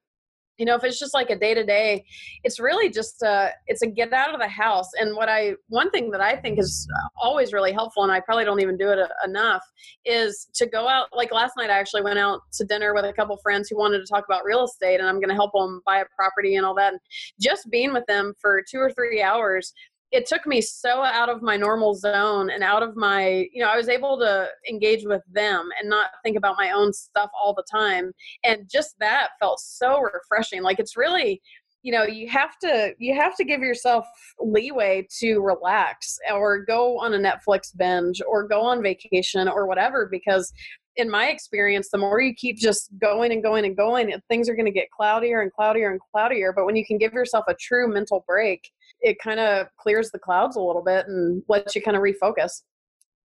you 0.62 0.66
know 0.66 0.76
if 0.76 0.84
it's 0.84 1.00
just 1.00 1.16
like 1.16 1.32
a 1.32 1.36
day 1.36 1.56
to 1.56 1.66
day 1.66 2.06
it's 2.44 2.60
really 2.60 2.88
just 2.88 3.24
a 3.24 3.50
it's 3.66 3.82
a 3.82 3.88
get 3.88 4.14
out 4.14 4.34
of 4.36 4.40
the 4.40 4.48
house. 4.48 4.90
And 5.00 5.16
what 5.16 5.28
i 5.28 5.54
one 5.70 5.90
thing 5.90 6.12
that 6.12 6.22
i 6.22 6.36
think 6.36 6.60
is 6.60 6.88
always 7.20 7.52
really 7.52 7.72
helpful 7.72 8.04
and 8.04 8.12
i 8.12 8.20
probably 8.20 8.46
don't 8.46 8.62
even 8.62 8.78
do 8.78 8.90
it 8.90 9.00
enough 9.26 9.64
is 10.06 10.48
to 10.54 10.68
go 10.68 10.88
out 10.88 11.08
like 11.14 11.32
last 11.32 11.54
night 11.58 11.72
i 11.72 11.80
actually 11.80 12.04
went 12.04 12.20
out 12.20 12.42
to 12.54 12.64
dinner 12.64 12.94
with 12.94 13.06
a 13.06 13.14
couple 13.14 13.36
friends 13.38 13.70
who 13.70 13.78
wanted 13.78 13.98
to 13.98 14.06
talk 14.06 14.24
about 14.26 14.46
real 14.46 14.64
estate 14.64 15.00
and 15.00 15.10
i'm 15.10 15.16
going 15.16 15.30
to 15.30 15.36
help 15.36 15.52
them 15.54 15.82
buy 15.84 15.98
a 15.98 16.06
property 16.16 16.56
and 16.56 16.66
all 16.66 16.76
that. 16.76 16.94
And 16.94 17.02
just 17.40 17.70
being 17.72 17.92
with 17.92 18.06
them 18.06 18.34
for 18.40 18.62
two 18.70 18.78
or 18.78 18.92
three 18.92 19.22
hours 19.22 19.74
it 20.12 20.26
took 20.26 20.46
me 20.46 20.62
so 20.62 21.04
out 21.04 21.30
of 21.30 21.42
my 21.42 21.56
normal 21.56 21.94
zone 21.94 22.50
and 22.50 22.64
out 22.64 22.84
of 22.84 22.96
my 22.96 23.48
you 23.54 23.62
know 23.62 23.70
i 23.70 23.78
was 23.78 23.90
able 23.90 24.18
to 24.18 24.48
engage 24.70 25.06
with 25.06 25.22
them 25.32 25.70
and 25.80 25.90
not 25.90 26.10
think 26.24 26.38
about 26.38 26.56
my 26.58 26.72
own 26.72 26.92
stuff 26.94 27.30
all 27.40 27.54
the 27.54 27.64
time. 27.72 28.12
And 28.44 28.70
just 28.72 28.96
that 29.00 29.30
felt 29.40 29.60
so 29.60 30.00
refreshing. 30.02 30.64
Like 30.64 30.80
it's 30.80 30.98
really 30.98 31.42
you 31.84 31.92
know 31.92 32.04
you 32.04 32.30
have 32.30 32.58
to 32.60 32.94
you 33.00 33.16
have 33.16 33.36
to 33.36 33.44
give 33.44 33.62
yourself 33.62 34.06
leeway 34.40 35.08
to 35.20 35.40
relax 35.40 36.20
or 36.32 36.64
go 36.64 37.00
on 37.00 37.16
a 37.16 37.18
netflix 37.18 37.76
binge 37.76 38.22
or 38.28 38.48
go 38.48 38.62
on 38.62 38.84
vacation 38.84 39.48
or 39.48 39.66
whatever 39.66 40.08
because 40.12 40.54
in 40.96 41.10
my 41.10 41.30
experience 41.30 41.90
the 41.90 41.98
more 41.98 42.22
you 42.22 42.36
keep 42.36 42.56
just 42.56 42.92
going 43.00 43.32
and 43.32 43.42
going 43.42 43.66
and 43.66 43.76
going 43.76 44.14
things 44.30 44.48
are 44.48 44.56
going 44.56 44.66
to 44.66 44.72
get 44.72 44.92
cloudier 44.92 45.42
and 45.42 45.52
cloudier 45.54 45.90
and 45.90 46.00
cloudier. 46.12 46.54
But 46.56 46.66
when 46.66 46.76
you 46.76 46.86
can 46.86 46.98
give 47.00 47.14
yourself 47.14 47.46
a 47.48 47.56
true 47.56 47.92
mental 47.92 48.24
break 48.28 48.70
it 49.02 49.18
kind 49.20 49.40
of 49.40 49.68
clears 49.80 50.12
the 50.12 50.20
clouds 50.20 50.56
a 50.56 50.62
little 50.62 50.84
bit 50.84 51.08
and 51.08 51.44
lets 51.48 51.76
you 51.76 51.82
kind 51.82 51.98
of 51.98 52.04
refocus. 52.04 52.62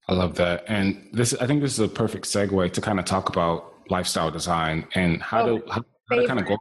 I 0.08 0.14
love 0.14 0.34
that. 0.36 0.64
And 0.66 1.08
this, 1.12 1.34
I 1.34 1.46
think 1.46 1.62
this 1.62 1.72
is 1.72 1.80
a 1.80 1.88
perfect 1.88 2.24
segue 2.24 2.72
to 2.72 2.80
kind 2.80 2.98
of 2.98 3.04
talk 3.04 3.28
about 3.28 3.72
lifestyle 3.90 4.30
design 4.30 4.86
and 4.94 5.22
how 5.22 5.42
oh, 5.42 5.58
to, 5.58 5.70
how, 5.70 5.82
how 6.10 6.16
to 6.16 6.26
kind 6.26 6.40
of 6.40 6.46
go 6.46 6.56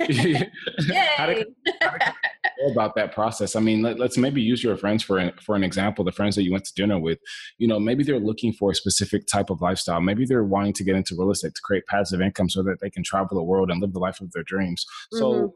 how, 1.16 1.26
to, 1.26 1.46
how 1.80 1.90
to 1.90 2.14
go 2.58 2.72
about 2.72 2.94
that 2.94 3.12
process. 3.12 3.56
I 3.56 3.60
mean, 3.60 3.82
let, 3.82 4.00
us 4.00 4.16
maybe 4.16 4.40
use 4.40 4.64
your 4.64 4.76
friends 4.76 5.02
for 5.02 5.18
an, 5.18 5.32
for 5.42 5.56
an 5.56 5.64
example, 5.64 6.04
the 6.04 6.12
friends 6.12 6.36
that 6.36 6.44
you 6.44 6.52
went 6.52 6.64
to 6.64 6.74
dinner 6.74 6.98
with, 6.98 7.18
you 7.58 7.68
know, 7.68 7.78
maybe 7.78 8.02
they're 8.02 8.18
looking 8.18 8.52
for 8.52 8.70
a 8.70 8.74
specific 8.74 9.26
type 9.26 9.50
of 9.50 9.60
lifestyle. 9.60 10.00
Maybe 10.00 10.24
they're 10.24 10.44
wanting 10.44 10.72
to 10.74 10.84
get 10.84 10.96
into 10.96 11.16
real 11.18 11.30
estate 11.30 11.54
to 11.54 11.60
create 11.62 11.86
passive 11.86 12.22
income 12.22 12.48
so 12.48 12.62
that 12.62 12.80
they 12.80 12.88
can 12.88 13.02
travel 13.02 13.36
the 13.36 13.42
world 13.42 13.70
and 13.70 13.82
live 13.82 13.92
the 13.92 13.98
life 13.98 14.20
of 14.20 14.32
their 14.32 14.44
dreams. 14.44 14.86
So 15.12 15.32
mm-hmm 15.32 15.46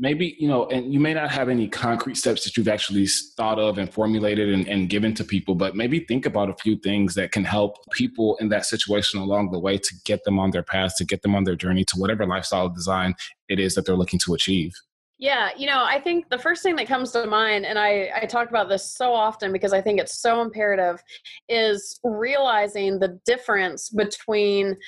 maybe 0.00 0.34
you 0.38 0.48
know 0.48 0.66
and 0.66 0.92
you 0.92 0.98
may 0.98 1.14
not 1.14 1.30
have 1.30 1.48
any 1.48 1.68
concrete 1.68 2.16
steps 2.16 2.42
that 2.42 2.56
you've 2.56 2.66
actually 2.66 3.06
thought 3.36 3.58
of 3.58 3.78
and 3.78 3.92
formulated 3.92 4.52
and, 4.52 4.66
and, 4.66 4.88
given 4.88 5.14
to 5.14 5.22
people 5.22 5.54
but 5.54 5.76
maybe 5.76 6.00
think 6.00 6.26
about 6.26 6.48
a 6.48 6.54
few 6.54 6.76
things 6.76 7.14
that 7.14 7.30
can 7.30 7.44
help 7.44 7.76
people 7.92 8.36
in 8.40 8.48
that 8.48 8.64
situation 8.64 9.20
along 9.20 9.50
the 9.52 9.58
way 9.58 9.76
to 9.76 9.94
get 10.04 10.24
them 10.24 10.38
on 10.38 10.50
their 10.50 10.62
path 10.62 10.92
to 10.96 11.04
get 11.04 11.22
them 11.22 11.34
on 11.34 11.44
their 11.44 11.54
journey 11.54 11.84
to 11.84 11.96
whatever 11.96 12.26
lifestyle 12.26 12.68
design 12.68 13.14
it 13.48 13.60
is 13.60 13.74
that 13.74 13.84
they're 13.84 13.96
looking 13.96 14.20
to 14.24 14.32
achieve. 14.32 14.72
Yeah, 15.18 15.50
you 15.54 15.66
know, 15.66 15.84
I 15.84 16.00
think 16.00 16.30
the 16.30 16.38
first 16.38 16.62
thing 16.62 16.76
that 16.76 16.86
comes 16.86 17.10
to 17.10 17.26
mind, 17.26 17.66
and 17.66 17.78
I, 17.78 18.10
I 18.22 18.24
talk 18.24 18.48
about 18.48 18.70
this 18.70 18.96
so 18.96 19.12
often 19.12 19.52
because 19.52 19.74
I 19.74 19.82
think 19.82 20.00
it's 20.00 20.18
so 20.18 20.40
imperative, 20.40 21.02
is 21.46 22.00
realizing 22.02 22.98
the 22.98 23.20
difference 23.26 23.90
between 23.90 24.78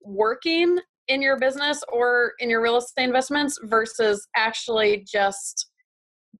working 0.00 0.78
in 1.08 1.22
your 1.22 1.38
business 1.38 1.82
or 1.92 2.32
in 2.38 2.48
your 2.50 2.62
real 2.62 2.76
estate 2.76 3.04
investments 3.04 3.58
versus 3.64 4.26
actually 4.36 5.04
just 5.10 5.70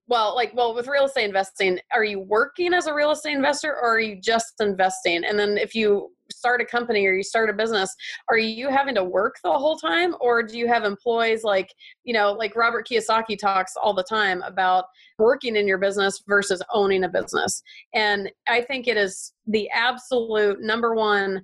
well 0.07 0.35
like 0.35 0.53
well 0.53 0.75
with 0.75 0.87
real 0.87 1.05
estate 1.05 1.25
investing 1.25 1.79
are 1.93 2.03
you 2.03 2.19
working 2.19 2.73
as 2.73 2.87
a 2.87 2.93
real 2.93 3.11
estate 3.11 3.35
investor 3.35 3.73
or 3.73 3.95
are 3.95 3.99
you 3.99 4.19
just 4.21 4.53
investing? 4.59 5.23
And 5.23 5.39
then 5.39 5.57
if 5.57 5.73
you 5.73 6.09
start 6.31 6.61
a 6.61 6.65
company 6.65 7.05
or 7.05 7.13
you 7.13 7.23
start 7.23 7.49
a 7.49 7.53
business 7.53 7.93
are 8.29 8.37
you 8.37 8.69
having 8.69 8.95
to 8.95 9.03
work 9.03 9.35
the 9.43 9.51
whole 9.51 9.77
time 9.77 10.15
or 10.19 10.41
do 10.41 10.57
you 10.57 10.67
have 10.67 10.83
employees 10.83 11.43
like 11.43 11.69
you 12.05 12.13
know 12.13 12.31
like 12.31 12.55
robert 12.55 12.87
kiyosaki 12.87 13.37
talks 13.37 13.73
all 13.81 13.93
the 13.93 14.03
time 14.03 14.41
about 14.43 14.85
working 15.19 15.55
in 15.55 15.67
your 15.67 15.77
business 15.77 16.23
versus 16.27 16.61
owning 16.71 17.03
a 17.03 17.09
business? 17.09 17.61
And 17.93 18.31
i 18.47 18.61
think 18.61 18.87
it 18.87 18.97
is 18.97 19.33
the 19.47 19.69
absolute 19.71 20.61
number 20.61 20.95
one 20.95 21.43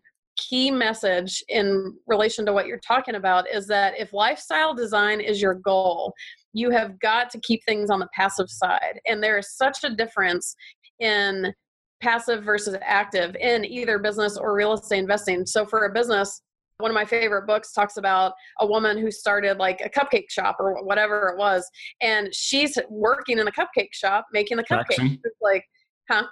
key 0.50 0.72
message 0.72 1.44
in 1.50 1.96
relation 2.08 2.46
to 2.46 2.54
what 2.54 2.68
you're 2.68 2.80
talking 2.80 3.16
about 3.16 3.46
is 3.54 3.68
that 3.68 4.00
if 4.00 4.14
lifestyle 4.14 4.74
design 4.74 5.20
is 5.20 5.42
your 5.42 5.56
goal, 5.56 6.14
you 6.54 6.70
have 6.72 7.00
got 7.00 7.30
to 7.32 7.40
keep 7.42 7.64
things 7.66 7.90
on 7.90 8.00
the 8.00 8.08
passive 8.16 8.50
side. 8.50 9.00
And 9.06 9.22
there 9.22 9.38
is 9.38 9.56
such 9.56 9.84
a 9.84 9.90
difference 9.90 10.56
in 11.00 11.54
passive 12.02 12.44
versus 12.44 12.76
active 12.82 13.36
in 13.36 13.66
either 13.66 14.00
business 14.00 14.38
or 14.38 14.54
real 14.54 14.74
estate 14.74 15.00
investing. 15.00 15.46
So 15.46 15.66
for 15.66 15.86
a 15.86 15.94
business, 15.94 16.42
one 16.80 16.90
of 16.90 16.96
my 16.96 17.06
favorite 17.06 17.46
books 17.46 17.74
talks 17.74 17.98
about 17.98 18.34
a 18.60 18.66
woman 18.66 18.98
who 18.98 19.12
started 19.12 19.58
like 19.58 19.82
a 19.82 19.90
cupcake 19.90 20.30
shop 20.30 20.56
or 20.60 20.82
whatever 20.84 21.28
it 21.28 21.38
was 21.38 21.70
and 22.02 22.34
she's 22.34 22.78
working 22.90 23.38
in 23.38 23.48
a 23.48 23.52
cupcake 23.52 23.94
shop 23.94 24.26
making 24.32 24.56
the 24.56 24.64
cupcakes 24.64 25.18
like 25.42 25.66
huh 26.10 26.24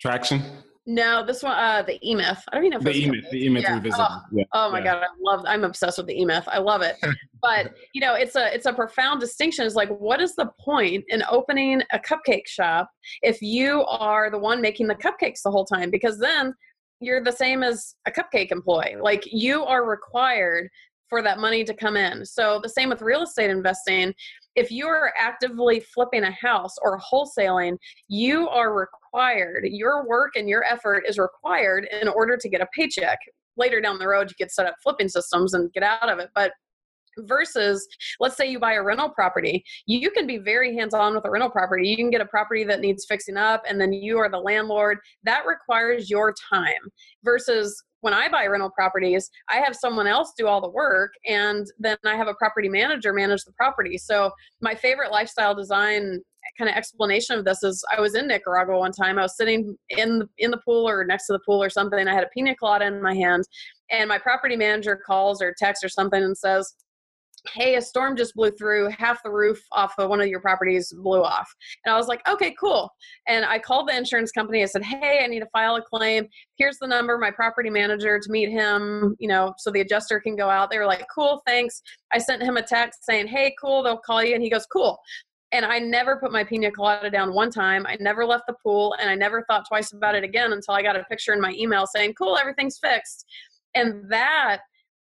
traction 0.00 0.42
no, 0.90 1.24
this 1.24 1.44
one, 1.44 1.52
uh, 1.52 1.82
the 1.82 2.04
E 2.04 2.16
Myth. 2.16 2.42
I 2.48 2.56
don't 2.56 2.64
even 2.64 2.82
know 2.82 2.90
if 2.90 2.94
the 2.94 3.00
E 3.00 3.08
Myth. 3.08 3.30
The 3.30 3.44
E 3.44 3.48
Myth 3.48 3.62
yeah. 3.62 3.74
Revisited. 3.74 4.06
Oh, 4.08 4.20
yeah. 4.32 4.44
oh 4.52 4.72
my 4.72 4.78
yeah. 4.78 4.84
god, 4.84 5.02
I 5.04 5.06
love. 5.20 5.44
I'm 5.46 5.62
obsessed 5.62 5.98
with 5.98 6.08
the 6.08 6.20
E 6.20 6.24
Myth. 6.24 6.42
I 6.48 6.58
love 6.58 6.82
it. 6.82 6.96
but 7.42 7.74
you 7.92 8.00
know, 8.00 8.14
it's 8.14 8.34
a 8.34 8.52
it's 8.52 8.66
a 8.66 8.72
profound 8.72 9.20
distinction. 9.20 9.64
It's 9.64 9.76
like, 9.76 9.88
what 9.88 10.20
is 10.20 10.34
the 10.34 10.50
point 10.58 11.04
in 11.06 11.22
opening 11.30 11.80
a 11.92 11.98
cupcake 12.00 12.48
shop 12.48 12.90
if 13.22 13.40
you 13.40 13.84
are 13.84 14.30
the 14.30 14.38
one 14.38 14.60
making 14.60 14.88
the 14.88 14.96
cupcakes 14.96 15.42
the 15.44 15.50
whole 15.52 15.64
time? 15.64 15.90
Because 15.90 16.18
then 16.18 16.54
you're 16.98 17.22
the 17.22 17.30
same 17.30 17.62
as 17.62 17.94
a 18.06 18.10
cupcake 18.10 18.50
employee. 18.50 18.96
Like 19.00 19.22
you 19.30 19.64
are 19.64 19.88
required 19.88 20.68
for 21.08 21.22
that 21.22 21.38
money 21.38 21.62
to 21.64 21.74
come 21.74 21.96
in. 21.96 22.24
So 22.24 22.60
the 22.62 22.68
same 22.68 22.88
with 22.88 23.00
real 23.00 23.22
estate 23.22 23.50
investing 23.50 24.12
if 24.56 24.70
you 24.70 24.86
are 24.86 25.12
actively 25.16 25.80
flipping 25.80 26.24
a 26.24 26.30
house 26.30 26.74
or 26.82 27.00
wholesaling, 27.00 27.76
you 28.08 28.48
are 28.48 28.74
required, 28.74 29.64
your 29.64 30.06
work 30.08 30.32
and 30.36 30.48
your 30.48 30.64
effort 30.64 31.04
is 31.06 31.18
required 31.18 31.88
in 32.00 32.08
order 32.08 32.36
to 32.36 32.48
get 32.48 32.60
a 32.60 32.66
paycheck. 32.74 33.18
Later 33.56 33.80
down 33.80 33.98
the 33.98 34.08
road, 34.08 34.30
you 34.30 34.36
could 34.42 34.50
set 34.50 34.66
up 34.66 34.74
flipping 34.82 35.08
systems 35.08 35.54
and 35.54 35.72
get 35.72 35.82
out 35.82 36.08
of 36.08 36.18
it. 36.18 36.30
But 36.34 36.52
versus 37.18 37.86
let's 38.18 38.36
say 38.36 38.50
you 38.50 38.58
buy 38.58 38.74
a 38.74 38.82
rental 38.82 39.08
property 39.08 39.64
you 39.86 40.10
can 40.10 40.26
be 40.26 40.38
very 40.38 40.76
hands 40.76 40.94
on 40.94 41.14
with 41.14 41.24
a 41.24 41.30
rental 41.30 41.50
property 41.50 41.88
you 41.88 41.96
can 41.96 42.10
get 42.10 42.20
a 42.20 42.26
property 42.26 42.64
that 42.64 42.80
needs 42.80 43.04
fixing 43.06 43.36
up 43.36 43.62
and 43.68 43.80
then 43.80 43.92
you 43.92 44.18
are 44.18 44.30
the 44.30 44.38
landlord 44.38 44.98
that 45.22 45.44
requires 45.46 46.10
your 46.10 46.34
time 46.52 46.72
versus 47.24 47.82
when 48.02 48.14
I 48.14 48.28
buy 48.28 48.46
rental 48.46 48.70
properties, 48.70 49.30
I 49.50 49.56
have 49.56 49.76
someone 49.76 50.06
else 50.06 50.32
do 50.36 50.46
all 50.46 50.60
the 50.60 50.70
work 50.70 51.12
and 51.26 51.66
then 51.78 51.98
I 52.06 52.16
have 52.16 52.28
a 52.28 52.34
property 52.34 52.68
manager 52.68 53.12
manage 53.12 53.44
the 53.44 53.52
property. 53.52 53.98
So 53.98 54.30
my 54.62 54.74
favorite 54.74 55.12
lifestyle 55.12 55.54
design 55.54 56.20
kind 56.58 56.70
of 56.70 56.76
explanation 56.76 57.38
of 57.38 57.44
this 57.44 57.62
is 57.62 57.84
I 57.96 58.00
was 58.00 58.14
in 58.14 58.26
Nicaragua 58.26 58.78
one 58.78 58.92
time. 58.92 59.18
I 59.18 59.22
was 59.22 59.36
sitting 59.36 59.76
in 59.90 60.26
in 60.38 60.50
the 60.50 60.60
pool 60.64 60.88
or 60.88 61.04
next 61.04 61.26
to 61.26 61.34
the 61.34 61.40
pool 61.40 61.62
or 61.62 61.70
something. 61.70 62.08
I 62.08 62.14
had 62.14 62.24
a 62.24 62.28
pina 62.28 62.54
colada 62.56 62.86
in 62.86 63.02
my 63.02 63.14
hand 63.14 63.44
and 63.90 64.08
my 64.08 64.18
property 64.18 64.56
manager 64.56 64.98
calls 65.04 65.42
or 65.42 65.54
texts 65.56 65.84
or 65.84 65.88
something 65.88 66.22
and 66.22 66.36
says, 66.36 66.72
hey, 67.52 67.76
a 67.76 67.82
storm 67.82 68.16
just 68.16 68.34
blew 68.34 68.50
through, 68.50 68.90
half 68.90 69.22
the 69.22 69.30
roof 69.30 69.60
off 69.72 69.94
of 69.98 70.08
one 70.08 70.20
of 70.20 70.28
your 70.28 70.40
properties 70.40 70.92
blew 70.92 71.22
off. 71.22 71.52
And 71.84 71.92
I 71.92 71.96
was 71.96 72.08
like, 72.08 72.26
okay, 72.28 72.54
cool. 72.58 72.90
And 73.26 73.44
I 73.44 73.58
called 73.58 73.88
the 73.88 73.96
insurance 73.96 74.32
company. 74.32 74.62
I 74.62 74.66
said, 74.66 74.82
hey, 74.82 75.20
I 75.22 75.26
need 75.26 75.40
to 75.40 75.48
file 75.52 75.76
a 75.76 75.82
claim. 75.82 76.26
Here's 76.56 76.78
the 76.78 76.86
number, 76.86 77.18
my 77.18 77.30
property 77.30 77.70
manager 77.70 78.18
to 78.18 78.30
meet 78.30 78.50
him, 78.50 79.16
you 79.18 79.28
know, 79.28 79.54
so 79.58 79.70
the 79.70 79.80
adjuster 79.80 80.20
can 80.20 80.36
go 80.36 80.50
out. 80.50 80.70
They 80.70 80.78
were 80.78 80.86
like, 80.86 81.06
cool, 81.14 81.42
thanks. 81.46 81.82
I 82.12 82.18
sent 82.18 82.42
him 82.42 82.56
a 82.56 82.62
text 82.62 83.04
saying, 83.04 83.28
hey, 83.28 83.54
cool, 83.60 83.82
they'll 83.82 83.98
call 83.98 84.22
you. 84.22 84.34
And 84.34 84.42
he 84.42 84.50
goes, 84.50 84.66
cool. 84.66 84.98
And 85.52 85.64
I 85.64 85.80
never 85.80 86.16
put 86.16 86.30
my 86.30 86.44
pina 86.44 86.70
colada 86.70 87.10
down 87.10 87.34
one 87.34 87.50
time. 87.50 87.84
I 87.86 87.96
never 87.98 88.24
left 88.24 88.44
the 88.46 88.54
pool 88.62 88.94
and 89.00 89.10
I 89.10 89.16
never 89.16 89.44
thought 89.44 89.66
twice 89.66 89.92
about 89.92 90.14
it 90.14 90.22
again 90.22 90.52
until 90.52 90.74
I 90.74 90.82
got 90.82 90.96
a 90.96 91.02
picture 91.04 91.32
in 91.32 91.40
my 91.40 91.52
email 91.58 91.86
saying, 91.86 92.14
cool, 92.14 92.38
everything's 92.38 92.78
fixed. 92.78 93.26
And 93.74 94.08
that 94.10 94.60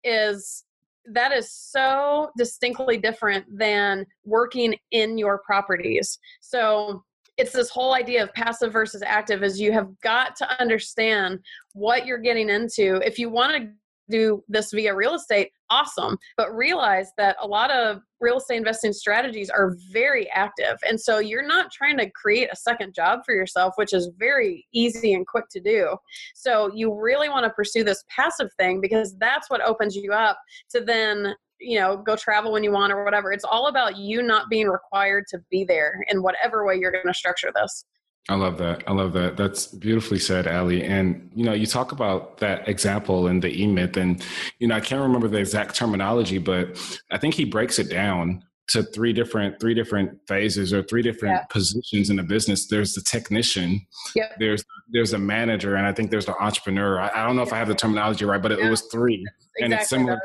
is 0.05 0.65
that 1.13 1.33
is 1.33 1.53
so 1.53 2.31
distinctly 2.37 2.99
different 2.99 3.45
than 3.51 4.07
working 4.25 4.75
in 4.91 5.19
your 5.19 5.39
properties. 5.39 6.19
So 6.41 7.05
it's 7.37 7.53
this 7.53 7.69
whole 7.69 7.95
idea 7.95 8.23
of 8.23 8.33
passive 8.33 8.73
versus 8.73 9.03
active 9.05 9.43
is 9.43 9.61
you 9.61 9.73
have 9.73 9.89
got 10.01 10.37
to 10.37 10.61
understand 10.61 11.41
what 11.75 12.07
you're 12.07 12.19
getting 12.19 12.49
into. 12.49 12.97
If 13.07 13.19
you 13.19 13.29
want 13.29 13.57
to 13.57 13.71
do 14.09 14.43
this 14.49 14.73
via 14.73 14.95
real 14.95 15.15
estate, 15.15 15.51
awesome. 15.71 16.19
But 16.37 16.55
realize 16.55 17.11
that 17.17 17.37
a 17.41 17.47
lot 17.47 17.71
of 17.71 18.01
real 18.21 18.39
estate 18.39 18.57
investing 18.57 18.93
strategies 18.93 19.51
are 19.51 19.77
very 19.91 20.31
active. 20.31 20.79
And 20.89 21.01
so 21.01 21.19
you're 21.19 21.47
not 21.47 21.71
trying 21.71 21.99
to 21.99 22.11
create 22.11 22.49
a 22.53 22.57
second 22.57 22.95
job 22.95 23.21
for 23.25 23.35
yourself, 23.35 23.75
which 23.77 23.93
is 23.93 24.11
very 24.19 24.67
easy 24.73 25.15
and 25.15 25.27
quick 25.27 25.49
to 25.51 25.61
do. 25.61 25.97
So 26.35 26.71
you 26.75 26.95
really 26.95 27.29
want 27.29 27.45
to 27.45 27.51
pursue 27.51 27.85
this 27.85 28.05
passive 28.09 28.51
thing 28.59 28.81
because 28.81 29.17
that's 29.19 29.51
what 29.51 29.61
opens 29.63 29.97
you 29.97 30.13
up 30.13 30.39
to 30.71 30.81
then 30.81 31.35
you 31.59 31.81
know 31.81 31.97
go 31.97 32.15
travel 32.17 32.53
when 32.53 32.63
you 32.63 32.71
want 32.71 32.93
or 32.93 33.03
whatever 33.03 33.33
it's 33.33 33.45
all 33.45 33.69
about 33.69 33.97
you 33.97 34.23
not 34.23 34.51
being 34.51 34.69
required 34.69 35.25
to 35.27 35.39
be 35.51 35.65
there 35.65 36.05
in 36.09 36.23
whatever 36.23 36.67
way 36.67 36.77
you're 36.77 36.93
going 36.93 37.07
to 37.07 37.15
structure 37.15 37.51
this 37.55 37.87
I 38.29 38.35
love 38.35 38.59
that. 38.59 38.83
I 38.89 38.93
love 38.93 39.13
that. 39.13 39.37
That's 39.37 39.67
beautifully 39.69 40.19
said, 40.19 40.49
Ali. 40.49 40.83
And 40.83 41.31
you 41.35 41.45
know, 41.45 41.53
you 41.53 41.67
talk 41.67 41.93
about 41.93 42.39
that 42.39 42.69
example 42.69 43.29
in 43.29 43.41
the 43.41 43.63
E 43.63 43.67
Myth, 43.67 43.97
and 43.97 44.23
you 44.59 44.67
know, 44.67 44.75
I 44.75 44.81
can't 44.81 45.01
remember 45.01 45.29
the 45.29 45.39
exact 45.39 45.77
terminology, 45.77 46.39
but 46.39 46.77
I 47.11 47.19
think 47.19 47.35
he 47.35 47.45
breaks 47.45 47.79
it 47.79 47.89
down 47.89 48.43
to 48.69 48.83
three 48.83 49.13
different 49.13 49.61
three 49.61 49.75
different 49.75 50.19
phases 50.27 50.73
or 50.73 50.83
three 50.83 51.03
different 51.03 51.37
yeah. 51.37 51.45
positions 51.45 52.11
in 52.11 52.19
a 52.19 52.25
business. 52.25 52.67
There's 52.67 52.95
the 52.95 53.01
technician, 53.01 53.87
yep. 54.17 54.33
there's 54.41 54.65
there's 54.91 55.13
a 55.13 55.19
manager, 55.19 55.77
and 55.77 55.87
I 55.87 55.93
think 55.93 56.11
there's 56.11 56.27
the 56.27 56.37
entrepreneur. 56.43 56.99
I, 56.99 57.11
I 57.15 57.27
don't 57.27 57.37
know 57.37 57.43
if 57.43 57.53
I 57.53 57.59
have 57.59 57.69
the 57.69 57.77
terminology 57.77 58.25
right, 58.25 58.43
but 58.43 58.51
it, 58.51 58.59
yeah. 58.59 58.67
it 58.67 58.71
was 58.71 58.83
three, 58.91 59.25
exactly. 59.55 59.65
and 59.65 59.75
it's 59.75 59.89
similar. 59.89 60.21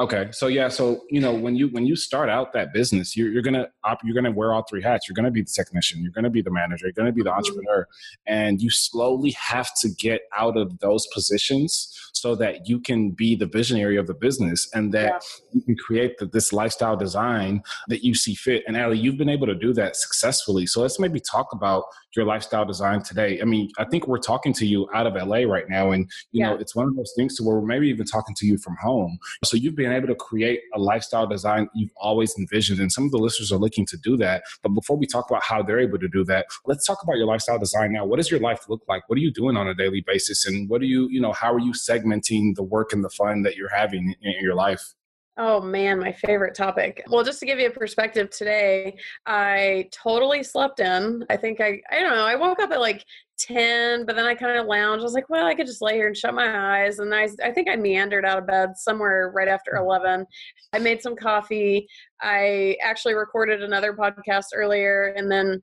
Okay, 0.00 0.28
so 0.32 0.46
yeah, 0.46 0.68
so 0.68 1.02
you 1.10 1.20
know 1.20 1.34
when 1.34 1.54
you 1.56 1.68
when 1.68 1.84
you 1.84 1.94
start 1.94 2.30
out 2.30 2.54
that 2.54 2.72
business, 2.72 3.14
you're, 3.18 3.30
you're 3.30 3.42
gonna 3.42 3.68
op, 3.84 3.98
you're 4.02 4.14
gonna 4.14 4.30
wear 4.30 4.54
all 4.54 4.64
three 4.68 4.80
hats. 4.80 5.06
You're 5.06 5.14
gonna 5.14 5.30
be 5.30 5.42
the 5.42 5.50
technician, 5.54 6.00
you're 6.02 6.10
gonna 6.10 6.30
be 6.30 6.40
the 6.40 6.50
manager, 6.50 6.86
you're 6.86 6.94
gonna 6.94 7.12
be 7.12 7.22
the 7.22 7.28
mm-hmm. 7.28 7.36
entrepreneur, 7.36 7.86
and 8.26 8.62
you 8.62 8.70
slowly 8.70 9.32
have 9.32 9.70
to 9.82 9.90
get 9.90 10.22
out 10.34 10.56
of 10.56 10.78
those 10.78 11.06
positions 11.12 11.94
so 12.14 12.34
that 12.36 12.66
you 12.66 12.80
can 12.80 13.10
be 13.10 13.36
the 13.36 13.44
visionary 13.44 13.98
of 13.98 14.06
the 14.06 14.14
business 14.14 14.70
and 14.72 14.92
that 14.92 15.22
yeah. 15.22 15.50
you 15.52 15.60
can 15.60 15.76
create 15.76 16.16
the, 16.16 16.26
this 16.26 16.50
lifestyle 16.50 16.96
design 16.96 17.62
that 17.88 18.02
you 18.02 18.14
see 18.14 18.34
fit. 18.34 18.62
And 18.66 18.78
Ali, 18.78 18.98
you've 18.98 19.18
been 19.18 19.28
able 19.28 19.46
to 19.48 19.54
do 19.54 19.74
that 19.74 19.96
successfully. 19.96 20.66
So 20.66 20.80
let's 20.80 20.98
maybe 20.98 21.20
talk 21.20 21.48
about 21.52 21.84
your 22.16 22.24
lifestyle 22.24 22.64
design 22.64 23.02
today. 23.02 23.40
I 23.40 23.44
mean, 23.44 23.70
I 23.78 23.84
think 23.84 24.06
we're 24.06 24.18
talking 24.18 24.52
to 24.54 24.66
you 24.66 24.88
out 24.94 25.06
of 25.06 25.14
LA 25.14 25.38
right 25.38 25.68
now, 25.68 25.92
and 25.92 26.10
you 26.32 26.40
yeah. 26.40 26.50
know, 26.50 26.56
it's 26.56 26.74
one 26.74 26.88
of 26.88 26.96
those 26.96 27.12
things 27.16 27.36
to 27.36 27.44
where 27.44 27.56
we're 27.56 27.66
maybe 27.66 27.88
even 27.88 28.06
talking 28.06 28.34
to 28.36 28.46
you 28.46 28.58
from 28.58 28.76
home. 28.80 29.18
So 29.44 29.56
you've 29.56 29.76
been 29.76 29.92
able 29.92 30.08
to 30.08 30.14
create 30.14 30.60
a 30.74 30.78
lifestyle 30.78 31.26
design 31.26 31.68
you've 31.74 31.90
always 31.96 32.34
envisioned, 32.38 32.80
and 32.80 32.90
some 32.90 33.04
of 33.04 33.10
the 33.10 33.18
listeners 33.18 33.52
are 33.52 33.58
looking 33.58 33.86
to 33.86 33.96
do 33.96 34.16
that. 34.18 34.42
But 34.62 34.70
before 34.70 34.96
we 34.96 35.06
talk 35.06 35.30
about 35.30 35.42
how 35.42 35.62
they're 35.62 35.80
able 35.80 35.98
to 35.98 36.08
do 36.08 36.24
that, 36.24 36.46
let's 36.66 36.86
talk 36.86 37.02
about 37.02 37.16
your 37.16 37.26
lifestyle 37.26 37.58
design 37.58 37.92
now. 37.92 38.04
What 38.04 38.16
does 38.16 38.30
your 38.30 38.40
life 38.40 38.68
look 38.68 38.82
like? 38.88 39.08
What 39.08 39.16
are 39.16 39.22
you 39.22 39.32
doing 39.32 39.56
on 39.56 39.68
a 39.68 39.74
daily 39.74 40.02
basis, 40.06 40.46
and 40.46 40.68
what 40.68 40.80
do 40.80 40.86
you, 40.86 41.08
you 41.10 41.20
know, 41.20 41.32
how 41.32 41.52
are 41.52 41.60
you 41.60 41.72
segmenting 41.72 42.54
the 42.54 42.62
work 42.62 42.92
and 42.92 43.04
the 43.04 43.10
fun 43.10 43.42
that 43.42 43.56
you're 43.56 43.74
having 43.74 44.14
in 44.22 44.34
your 44.40 44.54
life? 44.54 44.94
Oh 45.42 45.58
man, 45.58 45.98
my 45.98 46.12
favorite 46.12 46.54
topic. 46.54 47.02
Well, 47.08 47.24
just 47.24 47.40
to 47.40 47.46
give 47.46 47.58
you 47.58 47.68
a 47.68 47.70
perspective 47.70 48.28
today, 48.28 48.98
I 49.24 49.88
totally 49.90 50.42
slept 50.42 50.80
in. 50.80 51.24
I 51.30 51.38
think 51.38 51.62
I, 51.62 51.80
I 51.90 52.00
don't 52.00 52.10
know, 52.10 52.26
I 52.26 52.34
woke 52.34 52.60
up 52.60 52.72
at 52.72 52.78
like 52.78 53.06
10, 53.38 54.04
but 54.04 54.16
then 54.16 54.26
I 54.26 54.34
kind 54.34 54.58
of 54.58 54.66
lounged. 54.66 55.00
I 55.00 55.04
was 55.04 55.14
like, 55.14 55.30
well, 55.30 55.46
I 55.46 55.54
could 55.54 55.66
just 55.66 55.80
lay 55.80 55.94
here 55.94 56.08
and 56.08 56.16
shut 56.16 56.34
my 56.34 56.82
eyes. 56.82 56.98
And 56.98 57.14
I, 57.14 57.26
I 57.42 57.52
think 57.52 57.70
I 57.70 57.76
meandered 57.76 58.26
out 58.26 58.36
of 58.36 58.46
bed 58.46 58.76
somewhere 58.76 59.32
right 59.34 59.48
after 59.48 59.72
mm. 59.72 59.80
11. 59.80 60.26
I 60.74 60.78
made 60.78 61.00
some 61.00 61.16
coffee. 61.16 61.88
I 62.20 62.76
actually 62.84 63.14
recorded 63.14 63.62
another 63.62 63.94
podcast 63.94 64.48
earlier. 64.54 65.14
And 65.16 65.32
then 65.32 65.62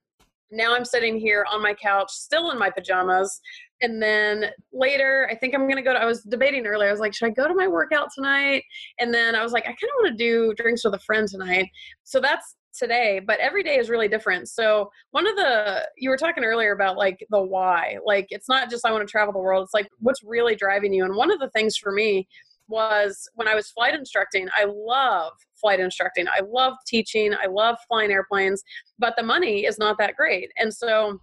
now 0.49 0.75
I'm 0.75 0.85
sitting 0.85 1.19
here 1.19 1.45
on 1.51 1.61
my 1.61 1.75
couch, 1.75 2.09
still 2.09 2.49
in 2.49 2.57
my 2.57 2.71
pajamas, 2.71 3.39
and 3.81 4.01
then 4.01 4.45
later 4.73 5.27
i 5.31 5.35
think 5.35 5.53
i'm 5.53 5.67
gonna 5.67 5.81
go 5.81 5.93
to 5.93 5.99
i 5.99 6.05
was 6.05 6.23
debating 6.23 6.65
earlier 6.65 6.89
i 6.89 6.91
was 6.91 6.99
like 6.99 7.13
should 7.13 7.27
i 7.27 7.31
go 7.31 7.47
to 7.47 7.55
my 7.55 7.67
workout 7.67 8.09
tonight? 8.13 8.63
And 8.99 9.13
then 9.13 9.35
i 9.35 9.43
was 9.43 9.51
like 9.51 9.63
i 9.63 9.67
kind 9.67 9.77
of 9.83 10.03
want 10.03 10.17
to 10.17 10.23
do 10.23 10.53
drinks 10.55 10.83
with 10.83 10.93
a 10.93 10.99
friend 10.99 11.27
tonight. 11.27 11.69
So 12.03 12.19
that's 12.19 12.55
today 12.77 13.19
but 13.25 13.39
every 13.39 13.63
day 13.63 13.77
is 13.77 13.89
really 13.89 14.07
different. 14.07 14.47
So 14.49 14.91
one 15.11 15.27
of 15.27 15.35
the 15.35 15.87
you 15.97 16.09
were 16.09 16.17
talking 16.17 16.43
earlier 16.43 16.73
about 16.73 16.97
like 16.97 17.25
the 17.29 17.41
why 17.41 17.97
like 18.05 18.27
it's 18.29 18.49
not 18.49 18.69
just 18.69 18.85
i 18.85 18.91
want 18.91 19.07
to 19.07 19.11
travel 19.11 19.33
the 19.33 19.39
world 19.39 19.63
it's 19.63 19.73
like 19.73 19.89
what's 19.99 20.23
really 20.23 20.55
driving 20.55 20.93
you 20.93 21.03
and 21.05 21.15
one 21.15 21.31
of 21.31 21.39
the 21.39 21.49
things 21.51 21.77
for 21.77 21.91
me 21.91 22.27
was 22.67 23.29
when 23.35 23.47
i 23.47 23.55
was 23.55 23.71
flight 23.71 23.93
instructing 23.93 24.47
i 24.55 24.65
love 24.65 25.31
flight 25.59 25.79
instructing 25.79 26.27
i 26.27 26.41
love 26.49 26.73
teaching 26.85 27.33
i 27.41 27.47
love 27.47 27.77
flying 27.87 28.11
airplanes 28.11 28.61
but 28.99 29.13
the 29.17 29.23
money 29.23 29.65
is 29.65 29.77
not 29.77 29.97
that 29.97 30.15
great 30.15 30.51
and 30.57 30.73
so 30.73 31.19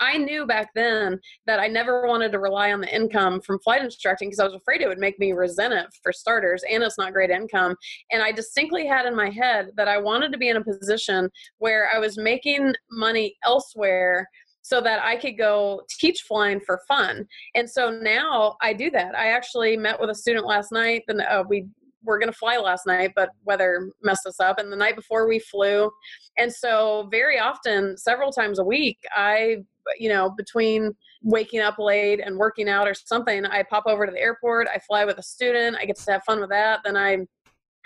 I 0.00 0.16
knew 0.18 0.46
back 0.46 0.70
then 0.74 1.18
that 1.46 1.60
I 1.60 1.66
never 1.66 2.06
wanted 2.06 2.32
to 2.32 2.38
rely 2.38 2.72
on 2.72 2.80
the 2.80 2.94
income 2.94 3.40
from 3.40 3.58
flight 3.60 3.82
instructing 3.82 4.28
because 4.28 4.40
I 4.40 4.44
was 4.44 4.54
afraid 4.54 4.80
it 4.80 4.88
would 4.88 4.98
make 4.98 5.18
me 5.18 5.32
resent 5.32 5.74
it 5.74 5.86
for 6.02 6.12
starters, 6.12 6.62
and 6.70 6.82
it's 6.82 6.98
not 6.98 7.12
great 7.12 7.30
income. 7.30 7.74
And 8.10 8.22
I 8.22 8.32
distinctly 8.32 8.86
had 8.86 9.06
in 9.06 9.16
my 9.16 9.30
head 9.30 9.70
that 9.76 9.88
I 9.88 9.98
wanted 9.98 10.32
to 10.32 10.38
be 10.38 10.48
in 10.48 10.56
a 10.56 10.64
position 10.64 11.30
where 11.58 11.90
I 11.94 11.98
was 11.98 12.18
making 12.18 12.74
money 12.90 13.36
elsewhere 13.44 14.28
so 14.62 14.82
that 14.82 15.02
I 15.02 15.16
could 15.16 15.38
go 15.38 15.80
teach 15.88 16.22
flying 16.28 16.60
for 16.60 16.82
fun. 16.86 17.26
And 17.54 17.68
so 17.68 17.90
now 17.90 18.56
I 18.60 18.74
do 18.74 18.90
that. 18.90 19.14
I 19.14 19.28
actually 19.28 19.78
met 19.78 19.98
with 19.98 20.10
a 20.10 20.14
student 20.14 20.46
last 20.46 20.72
night, 20.72 21.04
and 21.08 21.22
uh, 21.22 21.44
we 21.48 21.66
were 22.04 22.18
going 22.18 22.30
to 22.32 22.38
fly 22.38 22.56
last 22.56 22.86
night, 22.86 23.12
but 23.14 23.30
weather 23.44 23.90
messed 24.02 24.26
us 24.26 24.40
up. 24.40 24.58
And 24.58 24.72
the 24.72 24.76
night 24.76 24.96
before 24.96 25.28
we 25.28 25.38
flew. 25.38 25.90
And 26.36 26.52
so, 26.52 27.08
very 27.10 27.38
often, 27.38 27.96
several 27.96 28.32
times 28.32 28.58
a 28.58 28.64
week, 28.64 28.98
I 29.14 29.58
you 29.96 30.08
know, 30.08 30.30
between 30.30 30.94
waking 31.22 31.60
up 31.60 31.78
late 31.78 32.20
and 32.24 32.36
working 32.36 32.68
out 32.68 32.86
or 32.86 32.94
something, 32.94 33.44
I 33.46 33.62
pop 33.62 33.84
over 33.86 34.06
to 34.06 34.12
the 34.12 34.20
airport, 34.20 34.68
I 34.72 34.78
fly 34.78 35.04
with 35.04 35.18
a 35.18 35.22
student, 35.22 35.76
I 35.80 35.84
get 35.84 35.96
to 35.96 36.12
have 36.12 36.24
fun 36.24 36.40
with 36.40 36.50
that. 36.50 36.80
Then 36.84 36.96
I, 36.96 37.18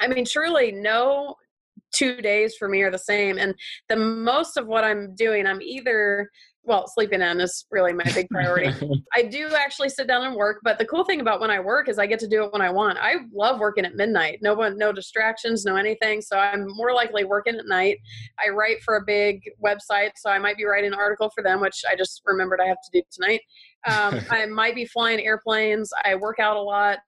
I 0.00 0.08
mean, 0.08 0.24
truly, 0.24 0.72
no 0.72 1.36
two 1.92 2.16
days 2.16 2.56
for 2.58 2.68
me 2.68 2.82
are 2.82 2.90
the 2.90 2.98
same. 2.98 3.38
And 3.38 3.54
the 3.88 3.96
most 3.96 4.56
of 4.56 4.66
what 4.66 4.84
I'm 4.84 5.14
doing, 5.14 5.46
I'm 5.46 5.62
either 5.62 6.28
well, 6.64 6.86
sleeping 6.86 7.22
in 7.22 7.40
is 7.40 7.66
really 7.70 7.92
my 7.92 8.04
big 8.14 8.28
priority. 8.30 8.72
I 9.14 9.22
do 9.22 9.48
actually 9.48 9.88
sit 9.88 10.06
down 10.06 10.24
and 10.24 10.36
work, 10.36 10.60
but 10.62 10.78
the 10.78 10.84
cool 10.84 11.04
thing 11.04 11.20
about 11.20 11.40
when 11.40 11.50
I 11.50 11.58
work 11.58 11.88
is 11.88 11.98
I 11.98 12.06
get 12.06 12.20
to 12.20 12.28
do 12.28 12.44
it 12.44 12.52
when 12.52 12.62
I 12.62 12.70
want. 12.70 12.98
I 13.00 13.16
love 13.34 13.58
working 13.58 13.84
at 13.84 13.96
midnight. 13.96 14.38
No 14.42 14.54
one, 14.54 14.78
no 14.78 14.92
distractions, 14.92 15.64
no 15.64 15.74
anything. 15.74 16.20
So 16.20 16.38
I'm 16.38 16.66
more 16.68 16.94
likely 16.94 17.24
working 17.24 17.56
at 17.56 17.66
night. 17.66 17.98
I 18.44 18.50
write 18.50 18.80
for 18.84 18.96
a 18.96 19.04
big 19.04 19.40
website, 19.64 20.10
so 20.16 20.30
I 20.30 20.38
might 20.38 20.56
be 20.56 20.64
writing 20.64 20.92
an 20.92 20.98
article 20.98 21.30
for 21.34 21.42
them, 21.42 21.60
which 21.60 21.82
I 21.90 21.96
just 21.96 22.22
remembered 22.24 22.60
I 22.60 22.66
have 22.66 22.78
to 22.84 23.00
do 23.00 23.02
tonight. 23.10 23.40
Um, 23.88 24.20
I 24.30 24.46
might 24.46 24.76
be 24.76 24.84
flying 24.84 25.20
airplanes. 25.20 25.90
I 26.04 26.14
work 26.14 26.38
out 26.38 26.56
a 26.56 26.62
lot 26.62 26.98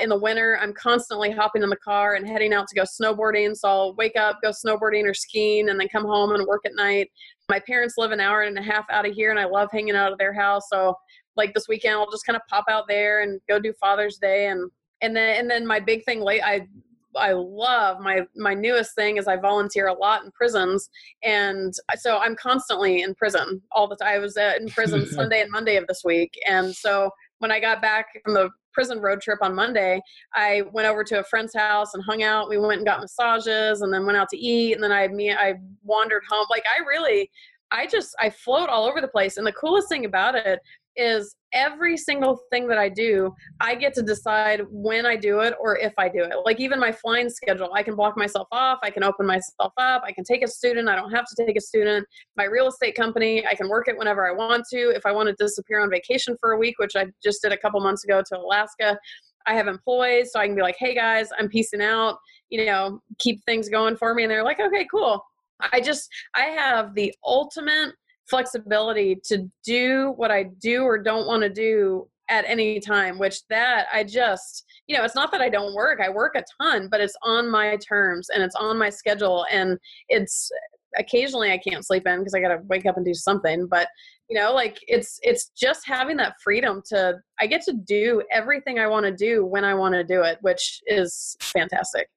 in 0.00 0.08
the 0.08 0.18
winter 0.18 0.58
i'm 0.60 0.72
constantly 0.72 1.30
hopping 1.30 1.62
in 1.62 1.70
the 1.70 1.76
car 1.76 2.14
and 2.14 2.26
heading 2.26 2.52
out 2.52 2.66
to 2.68 2.74
go 2.74 2.82
snowboarding. 2.82 3.56
So 3.56 3.68
i'll 3.68 3.94
wake 3.94 4.16
up 4.16 4.38
go 4.42 4.50
snowboarding 4.50 5.04
or 5.04 5.14
skiing 5.14 5.68
and 5.68 5.78
then 5.78 5.88
come 5.88 6.04
home 6.04 6.34
and 6.34 6.46
work 6.46 6.62
at 6.66 6.74
night. 6.74 7.10
My 7.48 7.60
parents 7.60 7.94
live 7.96 8.10
an 8.10 8.20
hour 8.20 8.42
and 8.42 8.58
a 8.58 8.62
half 8.62 8.84
out 8.90 9.06
of 9.06 9.14
here 9.14 9.30
and 9.30 9.38
i 9.38 9.44
love 9.44 9.68
hanging 9.72 9.96
out 9.96 10.12
of 10.12 10.18
their 10.18 10.32
house. 10.32 10.68
So 10.70 10.96
like 11.36 11.54
this 11.54 11.68
weekend 11.68 11.94
i'll 11.94 12.10
just 12.10 12.26
kind 12.26 12.36
of 12.36 12.42
pop 12.48 12.64
out 12.68 12.84
there 12.88 13.22
and 13.22 13.40
go 13.48 13.58
do 13.58 13.72
father's 13.80 14.18
day. 14.18 14.48
And 14.48 14.70
and 15.02 15.14
then 15.16 15.40
and 15.40 15.50
then 15.50 15.66
my 15.66 15.80
big 15.80 16.04
thing 16.04 16.20
late 16.20 16.42
i 16.44 16.66
I 17.16 17.32
love 17.32 18.00
my 18.00 18.22
my 18.36 18.54
newest 18.54 18.94
thing 18.94 19.18
is 19.18 19.28
I 19.28 19.36
volunteer 19.36 19.86
a 19.86 19.94
lot 19.94 20.24
in 20.24 20.32
prisons, 20.32 20.90
and 21.22 21.72
so 21.96 22.18
I'm 22.18 22.34
constantly 22.36 23.02
in 23.02 23.14
prison 23.14 23.62
all 23.72 23.86
the 23.86 23.96
time. 23.96 24.08
I 24.08 24.18
was 24.18 24.36
uh, 24.36 24.54
in 24.58 24.68
prison 24.68 25.06
Sunday 25.10 25.40
and 25.40 25.50
Monday 25.50 25.76
of 25.76 25.86
this 25.86 26.02
week, 26.04 26.34
and 26.46 26.74
so 26.74 27.10
when 27.38 27.52
I 27.52 27.60
got 27.60 27.80
back 27.80 28.06
from 28.24 28.34
the 28.34 28.50
prison 28.74 29.00
road 29.00 29.20
trip 29.20 29.38
on 29.40 29.54
Monday, 29.54 30.00
I 30.34 30.62
went 30.72 30.88
over 30.88 31.04
to 31.04 31.20
a 31.20 31.24
friend's 31.24 31.54
house 31.54 31.94
and 31.94 32.02
hung 32.02 32.22
out. 32.22 32.48
We 32.48 32.58
went 32.58 32.78
and 32.78 32.86
got 32.86 33.00
massages 33.00 33.82
and 33.82 33.92
then 33.92 34.04
went 34.04 34.18
out 34.18 34.28
to 34.30 34.36
eat. 34.36 34.74
And 34.74 34.82
then 34.82 34.92
I 34.92 35.08
me 35.08 35.32
I 35.32 35.54
wandered 35.82 36.22
home. 36.28 36.46
Like 36.50 36.64
I 36.76 36.86
really, 36.86 37.30
I 37.70 37.86
just 37.86 38.14
I 38.20 38.30
float 38.30 38.68
all 38.68 38.84
over 38.84 39.00
the 39.00 39.08
place. 39.08 39.36
And 39.36 39.46
the 39.46 39.52
coolest 39.52 39.88
thing 39.88 40.04
about 40.04 40.34
it 40.34 40.60
is 40.96 41.34
every 41.52 41.96
single 41.96 42.40
thing 42.50 42.66
that 42.68 42.78
I 42.78 42.88
do, 42.88 43.32
I 43.60 43.74
get 43.74 43.94
to 43.94 44.02
decide 44.02 44.62
when 44.70 45.06
I 45.06 45.16
do 45.16 45.40
it 45.40 45.54
or 45.60 45.78
if 45.78 45.92
I 45.98 46.08
do 46.08 46.24
it. 46.24 46.32
Like 46.44 46.60
even 46.60 46.80
my 46.80 46.92
flying 46.92 47.30
schedule, 47.30 47.70
I 47.74 47.82
can 47.82 47.94
block 47.94 48.16
myself 48.16 48.48
off, 48.50 48.78
I 48.82 48.90
can 48.90 49.04
open 49.04 49.26
myself 49.26 49.72
up, 49.78 50.02
I 50.04 50.12
can 50.12 50.24
take 50.24 50.42
a 50.42 50.48
student, 50.48 50.88
I 50.88 50.96
don't 50.96 51.12
have 51.12 51.26
to 51.26 51.44
take 51.46 51.56
a 51.56 51.60
student. 51.60 52.06
My 52.36 52.44
real 52.44 52.68
estate 52.68 52.96
company, 52.96 53.46
I 53.46 53.54
can 53.54 53.68
work 53.68 53.88
it 53.88 53.96
whenever 53.96 54.28
I 54.28 54.32
want 54.32 54.64
to. 54.72 54.90
If 54.90 55.06
I 55.06 55.12
want 55.12 55.28
to 55.28 55.34
disappear 55.38 55.80
on 55.80 55.90
vacation 55.90 56.36
for 56.40 56.52
a 56.52 56.58
week, 56.58 56.78
which 56.78 56.96
I 56.96 57.06
just 57.22 57.42
did 57.42 57.52
a 57.52 57.58
couple 57.58 57.80
months 57.80 58.04
ago 58.04 58.22
to 58.28 58.38
Alaska, 58.38 58.98
I 59.46 59.54
have 59.54 59.68
employees, 59.68 60.32
so 60.32 60.40
I 60.40 60.46
can 60.46 60.56
be 60.56 60.62
like, 60.62 60.76
hey 60.78 60.94
guys, 60.94 61.28
I'm 61.38 61.48
piecing 61.48 61.82
out, 61.82 62.16
you 62.50 62.64
know, 62.66 63.00
keep 63.18 63.44
things 63.44 63.68
going 63.68 63.96
for 63.96 64.14
me. 64.14 64.24
And 64.24 64.30
they're 64.30 64.44
like, 64.44 64.60
okay, 64.60 64.86
cool. 64.90 65.22
I 65.72 65.80
just, 65.80 66.08
I 66.34 66.46
have 66.46 66.94
the 66.94 67.14
ultimate 67.24 67.92
flexibility 68.28 69.16
to 69.24 69.50
do 69.64 70.12
what 70.16 70.30
I 70.30 70.44
do 70.60 70.82
or 70.82 70.98
don't 70.98 71.26
want 71.26 71.42
to 71.42 71.50
do 71.50 72.08
at 72.30 72.44
any 72.46 72.80
time, 72.80 73.18
which 73.18 73.46
that 73.50 73.86
I 73.92 74.02
just, 74.04 74.64
you 74.86 74.96
know, 74.96 75.04
it's 75.04 75.14
not 75.14 75.30
that 75.32 75.40
I 75.40 75.48
don't 75.48 75.74
work. 75.74 76.00
I 76.00 76.08
work 76.08 76.34
a 76.36 76.44
ton, 76.60 76.88
but 76.90 77.00
it's 77.00 77.16
on 77.22 77.50
my 77.50 77.76
terms 77.86 78.30
and 78.30 78.42
it's 78.42 78.54
on 78.54 78.78
my 78.78 78.88
schedule. 78.88 79.44
And 79.50 79.78
it's 80.08 80.50
occasionally 80.96 81.52
I 81.52 81.58
can't 81.58 81.84
sleep 81.84 82.06
in 82.06 82.20
because 82.20 82.34
I 82.34 82.40
got 82.40 82.48
to 82.48 82.62
wake 82.66 82.86
up 82.86 82.96
and 82.96 83.04
do 83.04 83.14
something. 83.14 83.66
But, 83.66 83.88
you 84.30 84.40
know, 84.40 84.54
like 84.54 84.78
it's, 84.86 85.18
it's 85.22 85.50
just 85.50 85.86
having 85.86 86.16
that 86.16 86.36
freedom 86.42 86.82
to, 86.86 87.18
I 87.38 87.46
get 87.46 87.62
to 87.62 87.74
do 87.74 88.22
everything 88.32 88.78
I 88.78 88.86
want 88.86 89.04
to 89.04 89.12
do 89.12 89.44
when 89.44 89.64
I 89.64 89.74
want 89.74 89.94
to 89.94 90.04
do 90.04 90.22
it, 90.22 90.38
which 90.40 90.80
is 90.86 91.36
fantastic. 91.40 92.08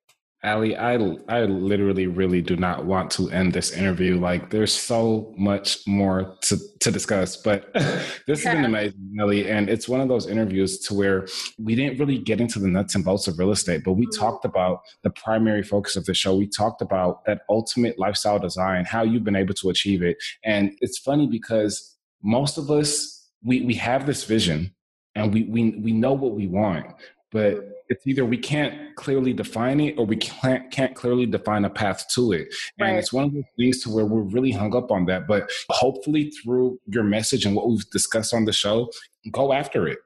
Ali, 0.44 0.78
I 0.78 0.94
I 1.28 1.46
literally 1.46 2.06
really 2.06 2.42
do 2.42 2.56
not 2.56 2.86
want 2.86 3.10
to 3.12 3.28
end 3.32 3.54
this 3.54 3.72
interview. 3.72 4.20
Like 4.20 4.52
there's 4.52 4.72
so 4.72 5.34
much 5.36 5.80
more 5.88 6.38
to, 6.44 6.58
to 6.80 6.92
discuss, 6.92 7.38
but 7.38 7.74
this 8.28 8.44
has 8.44 8.54
been 8.54 8.66
amazing, 8.66 9.18
Ali. 9.20 9.50
And 9.50 9.68
it's 9.68 9.90
one 9.90 10.00
of 10.00 10.10
those 10.10 10.28
interviews 10.28 10.78
to 10.82 10.94
where 10.94 11.28
we 11.58 11.74
didn't 11.74 11.98
really 11.98 12.20
get 12.20 12.40
into 12.40 12.60
the 12.60 12.68
nuts 12.68 12.94
and 12.94 13.04
bolts 13.04 13.28
of 13.28 13.40
real 13.40 13.52
estate, 13.52 13.82
but 13.84 13.94
we 13.94 14.06
mm-hmm. 14.06 14.20
talked 14.20 14.46
about 14.46 14.82
the 15.02 15.10
primary 15.10 15.64
focus 15.64 15.96
of 15.96 16.06
the 16.06 16.14
show. 16.14 16.36
We 16.36 16.48
talked 16.48 16.84
about 16.84 17.26
that 17.26 17.42
ultimate 17.50 17.98
lifestyle 17.98 18.38
design, 18.38 18.86
how 18.86 19.02
you've 19.02 19.24
been 19.24 19.36
able 19.36 19.56
to 19.56 19.72
achieve 19.72 20.04
it. 20.04 20.18
And 20.46 20.72
it's 20.82 21.00
funny 21.00 21.26
because 21.26 21.98
most 22.22 22.60
of 22.60 22.70
us 22.70 23.28
we 23.44 23.62
we 23.62 23.74
have 23.74 24.06
this 24.06 24.24
vision 24.24 24.76
and 25.16 25.34
we 25.34 25.44
we 25.46 25.72
we 25.82 25.94
know 25.94 26.14
what 26.14 26.36
we 26.36 26.46
want, 26.46 26.86
but 27.32 27.56
mm-hmm 27.56 27.72
it's 27.90 28.06
either 28.06 28.26
we 28.26 28.38
can't 28.38 28.96
clearly 28.96 29.34
define 29.34 29.80
it 29.80 29.98
or 29.98 30.06
we 30.06 30.18
can't 30.18 30.70
can't 30.72 30.96
clearly 30.96 31.26
define 31.26 31.66
a 31.66 31.70
path 31.70 32.06
to 32.16 32.32
it. 32.34 32.48
And 32.80 32.92
right. 32.92 33.00
it's 33.00 33.14
one 33.14 33.26
of 33.26 33.34
those 33.34 33.44
things 33.58 33.84
to 33.84 33.90
where 33.90 34.06
we're 34.06 34.22
really 34.22 34.52
hung 34.52 34.76
up 34.76 34.92
on 34.92 35.06
that. 35.06 35.28
But 35.28 35.50
hopefully 35.70 36.32
through 36.32 36.80
your 36.88 37.04
message 37.04 37.46
and 37.46 37.56
what 37.56 37.70
we've 37.70 37.90
discussed 37.90 38.34
on 38.34 38.46
the 38.46 38.54
show 38.54 38.90
go 39.32 39.54
after 39.54 39.88
it. 39.88 40.00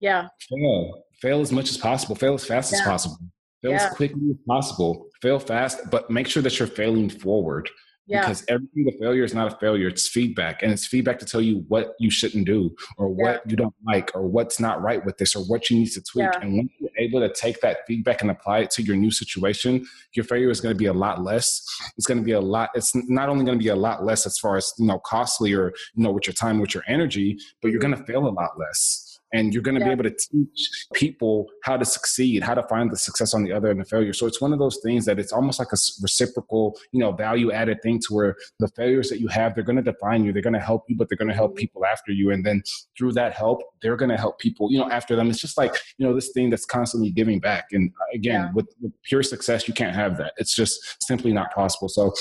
Yeah. 0.00 0.28
Fail. 0.48 1.04
Fail 1.20 1.40
as 1.40 1.52
much 1.52 1.70
as 1.70 1.76
possible. 1.76 2.14
Fail 2.14 2.34
as 2.34 2.44
fast 2.44 2.72
yeah. 2.72 2.78
as 2.78 2.84
possible. 2.84 3.18
Fail 3.62 3.72
yeah. 3.72 3.86
as 3.86 3.96
quickly 3.96 4.30
as 4.30 4.36
possible. 4.46 5.06
Fail 5.22 5.38
fast 5.38 5.78
but 5.90 6.10
make 6.10 6.26
sure 6.26 6.42
that 6.42 6.58
you're 6.58 6.68
failing 6.68 7.08
forward 7.08 7.68
yeah. 8.06 8.20
Because 8.20 8.44
every 8.48 8.66
single 8.74 8.92
failure 9.00 9.24
is 9.24 9.34
not 9.34 9.52
a 9.52 9.56
failure, 9.56 9.88
it's 9.88 10.08
feedback. 10.08 10.62
And 10.62 10.70
it's 10.70 10.86
feedback 10.86 11.18
to 11.20 11.24
tell 11.24 11.40
you 11.40 11.64
what 11.68 11.94
you 11.98 12.10
shouldn't 12.10 12.46
do 12.46 12.74
or 12.98 13.08
what 13.08 13.42
yeah. 13.44 13.50
you 13.50 13.56
don't 13.56 13.74
like 13.86 14.10
or 14.14 14.26
what's 14.26 14.60
not 14.60 14.82
right 14.82 15.04
with 15.04 15.16
this 15.16 15.34
or 15.34 15.44
what 15.44 15.70
you 15.70 15.78
need 15.78 15.90
to 15.92 16.02
tweak. 16.02 16.28
Yeah. 16.32 16.40
And 16.40 16.56
when 16.56 16.70
you're 16.78 16.90
able 16.98 17.20
to 17.20 17.32
take 17.32 17.60
that 17.60 17.78
feedback 17.86 18.20
and 18.20 18.30
apply 18.30 18.60
it 18.60 18.70
to 18.72 18.82
your 18.82 18.96
new 18.96 19.10
situation, 19.10 19.86
your 20.12 20.24
failure 20.24 20.50
is 20.50 20.60
going 20.60 20.74
to 20.74 20.78
be 20.78 20.86
a 20.86 20.92
lot 20.92 21.22
less. 21.22 21.64
It's 21.96 22.06
going 22.06 22.18
to 22.18 22.24
be 22.24 22.32
a 22.32 22.40
lot, 22.40 22.70
it's 22.74 22.92
not 22.94 23.28
only 23.28 23.44
going 23.44 23.58
to 23.58 23.62
be 23.62 23.70
a 23.70 23.76
lot 23.76 24.04
less 24.04 24.26
as 24.26 24.38
far 24.38 24.56
as, 24.56 24.72
you 24.78 24.86
know, 24.86 24.98
costly 24.98 25.54
or, 25.54 25.72
you 25.94 26.02
know, 26.02 26.12
with 26.12 26.26
your 26.26 26.34
time, 26.34 26.58
with 26.58 26.74
your 26.74 26.84
energy, 26.86 27.38
but 27.62 27.70
you're 27.70 27.80
going 27.80 27.96
to 27.96 28.04
fail 28.04 28.26
a 28.26 28.28
lot 28.28 28.58
less 28.58 29.13
and 29.34 29.52
you're 29.52 29.62
going 29.62 29.74
to 29.74 29.80
yeah. 29.80 29.88
be 29.88 29.92
able 29.92 30.04
to 30.04 30.16
teach 30.16 30.86
people 30.94 31.46
how 31.64 31.76
to 31.76 31.84
succeed 31.84 32.42
how 32.42 32.54
to 32.54 32.62
find 32.68 32.90
the 32.90 32.96
success 32.96 33.34
on 33.34 33.44
the 33.44 33.52
other 33.52 33.68
end 33.68 33.80
of 33.80 33.88
failure 33.88 34.12
so 34.12 34.26
it's 34.26 34.40
one 34.40 34.52
of 34.52 34.58
those 34.58 34.78
things 34.82 35.04
that 35.04 35.18
it's 35.18 35.32
almost 35.32 35.58
like 35.58 35.68
a 35.72 35.76
reciprocal 36.00 36.78
you 36.92 37.00
know 37.00 37.12
value 37.12 37.52
added 37.52 37.82
thing 37.82 37.98
to 37.98 38.14
where 38.14 38.36
the 38.60 38.68
failures 38.68 39.10
that 39.10 39.20
you 39.20 39.28
have 39.28 39.54
they're 39.54 39.64
going 39.64 39.76
to 39.76 39.82
define 39.82 40.24
you 40.24 40.32
they're 40.32 40.40
going 40.40 40.54
to 40.54 40.60
help 40.60 40.84
you 40.88 40.96
but 40.96 41.08
they're 41.08 41.18
going 41.18 41.28
to 41.28 41.34
help 41.34 41.50
mm-hmm. 41.50 41.58
people 41.58 41.84
after 41.84 42.12
you 42.12 42.30
and 42.30 42.46
then 42.46 42.62
through 42.96 43.12
that 43.12 43.34
help 43.34 43.60
they're 43.82 43.96
going 43.96 44.10
to 44.10 44.16
help 44.16 44.38
people 44.38 44.70
you 44.70 44.78
know 44.78 44.88
after 44.90 45.16
them 45.16 45.28
it's 45.28 45.40
just 45.40 45.58
like 45.58 45.74
you 45.98 46.06
know 46.06 46.14
this 46.14 46.30
thing 46.32 46.48
that's 46.48 46.64
constantly 46.64 47.10
giving 47.10 47.40
back 47.40 47.66
and 47.72 47.90
uh, 48.00 48.04
again 48.14 48.42
yeah. 48.42 48.52
with, 48.54 48.66
with 48.80 48.92
pure 49.02 49.22
success 49.22 49.66
you 49.66 49.74
can't 49.74 49.94
have 49.94 50.16
that 50.16 50.32
it's 50.38 50.54
just 50.54 51.02
simply 51.02 51.32
not 51.32 51.52
possible 51.52 51.88
so 51.88 52.12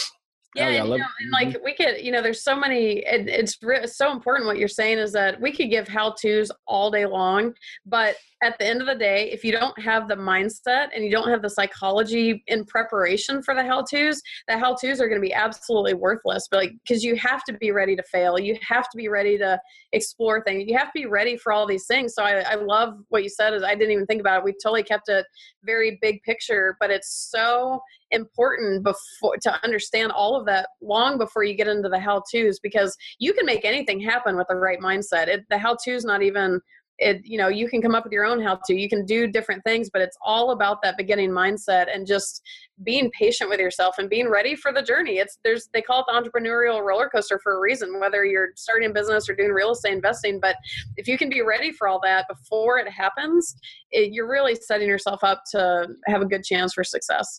yeah, 0.55 0.67
and, 0.69 0.89
you 0.89 0.97
know, 0.97 1.05
and 1.19 1.31
like 1.31 1.63
we 1.63 1.73
could, 1.73 2.01
you 2.01 2.11
know, 2.11 2.21
there's 2.21 2.43
so 2.43 2.55
many. 2.55 2.99
It, 2.99 3.27
it's 3.27 3.57
re- 3.61 3.87
so 3.87 4.11
important. 4.11 4.45
What 4.45 4.57
you're 4.57 4.67
saying 4.67 4.99
is 4.99 5.11
that 5.13 5.39
we 5.39 5.51
could 5.51 5.69
give 5.69 5.87
how 5.87 6.11
tos 6.11 6.51
all 6.67 6.91
day 6.91 7.05
long, 7.05 7.55
but 7.85 8.15
at 8.43 8.59
the 8.59 8.67
end 8.67 8.81
of 8.81 8.87
the 8.87 8.95
day, 8.95 9.31
if 9.31 9.43
you 9.43 9.51
don't 9.51 9.77
have 9.79 10.07
the 10.07 10.15
mindset 10.15 10.89
and 10.93 11.03
you 11.03 11.09
don't 11.09 11.29
have 11.29 11.41
the 11.41 11.49
psychology 11.49 12.43
in 12.47 12.65
preparation 12.65 13.41
for 13.41 13.55
the 13.55 13.63
how 13.63 13.83
tos, 13.83 14.21
the 14.47 14.57
how 14.57 14.75
tos 14.75 14.99
are 14.99 15.07
going 15.07 15.21
to 15.21 15.25
be 15.25 15.33
absolutely 15.33 15.93
worthless. 15.93 16.47
But 16.51 16.57
like, 16.57 16.73
because 16.83 17.03
you 17.03 17.15
have 17.15 17.43
to 17.45 17.53
be 17.53 17.71
ready 17.71 17.95
to 17.95 18.03
fail, 18.03 18.37
you 18.37 18.57
have 18.67 18.89
to 18.89 18.97
be 18.97 19.07
ready 19.07 19.37
to 19.37 19.59
explore 19.93 20.43
things, 20.43 20.65
you 20.67 20.77
have 20.77 20.87
to 20.87 20.93
be 20.93 21.05
ready 21.05 21.37
for 21.37 21.53
all 21.53 21.65
these 21.65 21.87
things. 21.87 22.13
So 22.15 22.23
I, 22.23 22.41
I 22.41 22.55
love 22.55 22.95
what 23.09 23.23
you 23.23 23.29
said. 23.29 23.53
Is 23.53 23.63
I 23.63 23.75
didn't 23.75 23.91
even 23.91 24.05
think 24.05 24.19
about 24.19 24.39
it. 24.39 24.43
We 24.43 24.53
totally 24.61 24.83
kept 24.83 25.09
it 25.09 25.25
very 25.63 25.97
big 26.01 26.21
picture, 26.23 26.75
but 26.79 26.91
it's 26.91 27.29
so 27.31 27.81
important 28.11 28.83
before 28.83 29.37
to 29.41 29.63
understand 29.63 30.11
all 30.11 30.35
of 30.35 30.45
that 30.45 30.69
long 30.81 31.17
before 31.17 31.43
you 31.43 31.55
get 31.55 31.67
into 31.67 31.89
the 31.89 31.99
how 31.99 32.21
to's 32.31 32.59
because 32.59 32.95
you 33.19 33.33
can 33.33 33.45
make 33.45 33.65
anything 33.65 33.99
happen 33.99 34.35
with 34.35 34.47
the 34.49 34.55
right 34.55 34.79
mindset. 34.79 35.27
It, 35.27 35.45
the 35.49 35.57
how 35.57 35.75
to's 35.83 36.05
not 36.05 36.21
even 36.21 36.59
it 37.03 37.21
you 37.23 37.37
know 37.37 37.47
you 37.47 37.67
can 37.69 37.81
come 37.81 37.95
up 37.95 38.03
with 38.03 38.13
your 38.13 38.25
own 38.25 38.41
how 38.41 38.59
to 38.65 38.73
you 38.73 38.89
can 38.89 39.05
do 39.05 39.27
different 39.27 39.63
things 39.63 39.89
but 39.91 40.01
it's 40.01 40.17
all 40.21 40.51
about 40.51 40.81
that 40.81 40.97
beginning 40.97 41.29
mindset 41.29 41.93
and 41.93 42.07
just 42.07 42.41
being 42.83 43.11
patient 43.11 43.49
with 43.49 43.59
yourself 43.59 43.95
and 43.99 44.09
being 44.09 44.29
ready 44.29 44.55
for 44.55 44.73
the 44.73 44.81
journey. 44.81 45.17
It's 45.17 45.37
there's 45.43 45.69
they 45.73 45.81
call 45.81 46.01
it 46.01 46.05
the 46.07 46.13
entrepreneurial 46.13 46.83
roller 46.83 47.07
coaster 47.07 47.39
for 47.39 47.57
a 47.57 47.59
reason 47.59 47.99
whether 47.99 48.25
you're 48.25 48.49
starting 48.55 48.89
a 48.89 48.93
business 48.93 49.29
or 49.29 49.35
doing 49.35 49.51
real 49.51 49.71
estate 49.71 49.93
investing 49.93 50.39
but 50.39 50.55
if 50.97 51.07
you 51.07 51.17
can 51.17 51.29
be 51.29 51.41
ready 51.41 51.71
for 51.71 51.87
all 51.87 51.99
that 52.01 52.27
before 52.27 52.79
it 52.79 52.89
happens 52.89 53.55
it, 53.91 54.11
you're 54.11 54.27
really 54.27 54.55
setting 54.55 54.87
yourself 54.87 55.23
up 55.23 55.43
to 55.51 55.87
have 56.07 56.21
a 56.21 56.25
good 56.25 56.43
chance 56.43 56.73
for 56.73 56.83
success. 56.83 57.37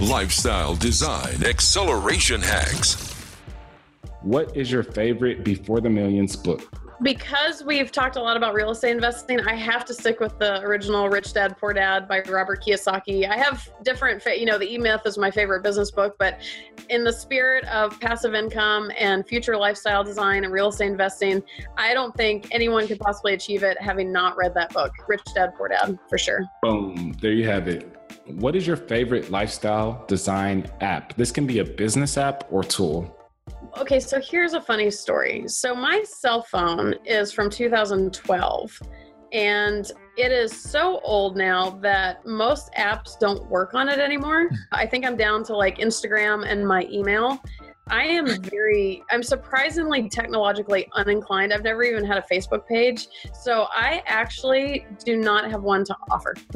Lifestyle 0.00 0.74
design 0.74 1.44
acceleration 1.44 2.42
hacks. 2.42 3.10
What 4.20 4.56
is 4.56 4.70
your 4.70 4.82
favorite 4.82 5.44
before 5.44 5.80
the 5.80 5.90
millions 5.90 6.36
book 6.36 6.83
because 7.02 7.62
we've 7.64 7.90
talked 7.90 8.16
a 8.16 8.20
lot 8.20 8.36
about 8.36 8.54
real 8.54 8.70
estate 8.70 8.92
investing, 8.92 9.40
I 9.40 9.54
have 9.54 9.84
to 9.86 9.94
stick 9.94 10.20
with 10.20 10.38
the 10.38 10.60
original 10.60 11.08
Rich 11.08 11.32
Dad 11.32 11.56
Poor 11.58 11.72
Dad 11.72 12.08
by 12.08 12.20
Robert 12.22 12.62
Kiyosaki. 12.64 13.28
I 13.28 13.36
have 13.36 13.68
different, 13.82 14.24
you 14.26 14.46
know, 14.46 14.58
the 14.58 14.72
E 14.72 14.78
Myth 14.78 15.02
is 15.06 15.18
my 15.18 15.30
favorite 15.30 15.62
business 15.62 15.90
book, 15.90 16.16
but 16.18 16.40
in 16.88 17.04
the 17.04 17.12
spirit 17.12 17.64
of 17.66 17.98
passive 18.00 18.34
income 18.34 18.90
and 18.98 19.26
future 19.26 19.56
lifestyle 19.56 20.04
design 20.04 20.44
and 20.44 20.52
real 20.52 20.68
estate 20.68 20.88
investing, 20.88 21.42
I 21.76 21.94
don't 21.94 22.14
think 22.16 22.48
anyone 22.50 22.86
could 22.86 22.98
possibly 22.98 23.34
achieve 23.34 23.62
it 23.62 23.80
having 23.80 24.12
not 24.12 24.36
read 24.36 24.54
that 24.54 24.72
book, 24.72 24.92
Rich 25.08 25.22
Dad 25.34 25.54
Poor 25.56 25.68
Dad, 25.68 25.98
for 26.08 26.18
sure. 26.18 26.44
Boom. 26.62 27.14
There 27.20 27.32
you 27.32 27.46
have 27.46 27.68
it. 27.68 27.90
What 28.26 28.56
is 28.56 28.66
your 28.66 28.76
favorite 28.76 29.30
lifestyle 29.30 30.04
design 30.06 30.70
app? 30.80 31.14
This 31.16 31.30
can 31.30 31.46
be 31.46 31.58
a 31.58 31.64
business 31.64 32.16
app 32.16 32.44
or 32.50 32.62
tool 32.64 33.23
okay, 33.78 34.00
so 34.00 34.20
here's 34.20 34.54
a 34.54 34.60
funny 34.60 34.90
story. 34.90 35.44
So 35.46 35.74
my 35.74 36.02
cell 36.04 36.42
phone 36.42 36.94
is 37.04 37.32
from 37.32 37.50
2012 37.50 38.80
and 39.32 39.90
it 40.16 40.30
is 40.30 40.52
so 40.52 41.00
old 41.00 41.36
now 41.36 41.70
that 41.82 42.24
most 42.24 42.72
apps 42.74 43.18
don't 43.18 43.44
work 43.50 43.74
on 43.74 43.88
it 43.88 43.98
anymore. 43.98 44.48
I 44.72 44.86
think 44.86 45.04
I'm 45.04 45.16
down 45.16 45.44
to 45.44 45.56
like 45.56 45.78
Instagram 45.78 46.46
and 46.46 46.66
my 46.66 46.86
email. 46.90 47.40
I 47.88 48.04
am 48.04 48.26
very, 48.42 49.02
I'm 49.10 49.22
surprisingly 49.22 50.08
technologically 50.08 50.88
uninclined. 50.96 51.52
I've 51.52 51.64
never 51.64 51.82
even 51.82 52.04
had 52.04 52.16
a 52.18 52.22
Facebook 52.22 52.66
page. 52.66 53.08
So 53.42 53.66
I 53.72 54.02
actually 54.06 54.86
do 55.04 55.16
not 55.16 55.50
have 55.50 55.62
one 55.62 55.84
to 55.84 55.96
offer. 56.10 56.34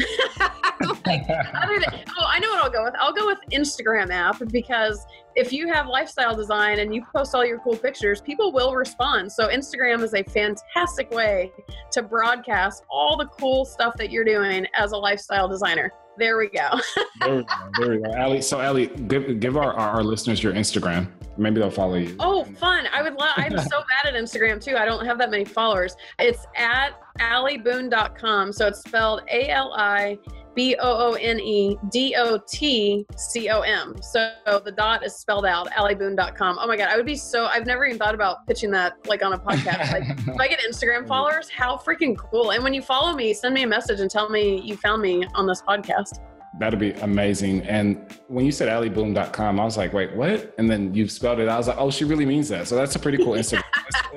like, 1.05 1.27
than, 1.27 1.45
oh, 1.57 2.27
I 2.27 2.39
know 2.39 2.49
what 2.51 2.63
I'll 2.63 2.71
go 2.71 2.85
with. 2.85 2.95
I'll 2.99 3.13
go 3.13 3.27
with 3.27 3.39
Instagram 3.53 4.11
app 4.11 4.41
because 4.51 5.05
if 5.39 5.53
you 5.53 5.69
have 5.69 5.87
lifestyle 5.87 6.35
design 6.35 6.81
and 6.81 6.93
you 6.93 7.05
post 7.15 7.33
all 7.35 7.47
your 7.47 7.61
cool 7.61 7.77
pictures, 7.77 8.21
people 8.21 8.53
will 8.53 8.75
respond. 8.75 9.31
So 9.31 9.49
Instagram 9.49 10.03
is 10.03 10.13
a 10.13 10.25
fantastic 10.25 11.11
way 11.13 11.53
to 11.93 12.03
broadcast 12.03 12.83
all 12.91 13.17
the 13.17 13.27
cool 13.27 13.65
stuff 13.65 13.97
that 13.99 14.11
you're 14.11 14.25
doing 14.25 14.67
as 14.75 14.91
a 14.91 14.97
lifestyle 14.97 15.49
designer. 15.49 15.93
There 16.19 16.37
we 16.39 16.49
go. 16.49 16.81
there 17.21 17.37
we 17.37 17.43
go. 17.45 17.55
There 17.79 17.91
we 17.91 17.99
go. 17.99 18.21
Ali, 18.21 18.43
so 18.43 18.61
Ali, 18.61 18.89
give 18.89 19.39
give 19.39 19.57
our, 19.57 19.73
our, 19.75 19.91
our 19.91 20.03
listeners 20.03 20.43
your 20.43 20.53
Instagram. 20.53 21.07
Maybe 21.37 21.61
they'll 21.61 21.71
follow 21.71 21.95
you. 21.95 22.17
Oh, 22.19 22.43
fun! 22.43 22.89
I 22.93 23.03
would 23.03 23.15
love. 23.15 23.35
I'm 23.37 23.57
so 23.57 23.85
bad 23.89 24.13
at 24.13 24.21
Instagram 24.21 24.61
too. 24.61 24.77
I 24.77 24.85
don't 24.85 25.07
have 25.07 25.19
that 25.19 25.31
many 25.31 25.45
followers. 25.45 25.95
It's 26.19 26.45
at 26.57 27.01
aliboone.com. 27.21 28.53
So 28.53 28.67
it's 28.67 28.81
spelled 28.81 29.23
A 29.31 29.49
L 29.51 29.73
I 29.77 30.19
B 30.59 30.75
O 30.81 31.11
O 31.11 31.13
N 31.13 31.39
E 31.39 31.79
D 31.89 32.17
O 32.19 32.37
T 32.37 33.07
C 33.17 33.49
O 33.49 33.61
M. 33.61 33.95
So 34.03 34.33
the 34.45 34.73
dot 34.73 35.07
is 35.07 35.15
spelled 35.15 35.47
out, 35.47 35.71
aliboone.com. 35.71 36.59
Oh 36.61 36.67
my 36.67 36.77
God, 36.77 36.89
I 36.89 36.97
would 36.97 37.07
be 37.07 37.15
so, 37.15 37.47
I've 37.47 37.65
never 37.65 37.87
even 37.87 37.97
thought 37.97 38.13
about 38.13 38.45
pitching 38.49 38.73
that 38.73 38.95
like 39.07 39.25
on 39.25 39.35
a 39.35 39.39
podcast. 39.39 39.93
like, 39.93 40.19
if 40.19 40.41
I 40.41 40.49
get 40.49 40.59
Instagram 40.69 41.07
followers, 41.07 41.49
how 41.49 41.77
freaking 41.77 42.19
cool. 42.19 42.51
And 42.51 42.65
when 42.65 42.75
you 42.75 42.83
follow 42.83 43.15
me, 43.15 43.35
send 43.35 43.55
me 43.55 43.63
a 43.63 43.69
message 43.69 44.01
and 44.01 44.11
tell 44.11 44.31
me 44.31 44.61
you 44.61 44.77
found 44.77 45.01
me 45.01 45.25
on 45.37 45.47
this 45.47 45.63
podcast. 45.63 46.19
That'd 46.59 46.81
be 46.81 46.91
amazing. 47.03 47.63
And 47.63 48.19
when 48.27 48.45
you 48.45 48.51
said 48.51 48.69
aliboone.com, 48.69 49.61
I 49.61 49.65
was 49.65 49.77
like, 49.77 49.93
wait, 49.93 50.17
what? 50.17 50.57
And 50.59 50.69
then 50.69 50.93
you 50.93 51.07
spelled 51.09 51.39
it. 51.39 51.47
I 51.47 51.57
was 51.57 51.69
like, 51.69 51.79
oh, 51.79 51.93
she 51.93 52.05
really 52.05 52.27
means 52.27 52.49
that. 52.49 52.67
So 52.67 52.75
that's 52.75 52.97
a 52.97 52.99
pretty 52.99 53.19
cool 53.19 53.35
Instagram, 53.35 53.63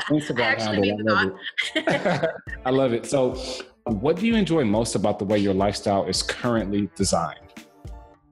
Instagram 0.09 0.57
handle. 0.83 1.17
I 1.17 1.23
love, 1.23 1.33
it. 1.75 2.29
I 2.65 2.69
love 2.71 2.93
it. 2.93 3.05
So, 3.05 3.39
what 3.85 4.17
do 4.17 4.27
you 4.27 4.35
enjoy 4.35 4.63
most 4.63 4.95
about 4.95 5.19
the 5.19 5.25
way 5.25 5.37
your 5.37 5.53
lifestyle 5.53 6.05
is 6.05 6.21
currently 6.21 6.89
designed? 6.95 7.39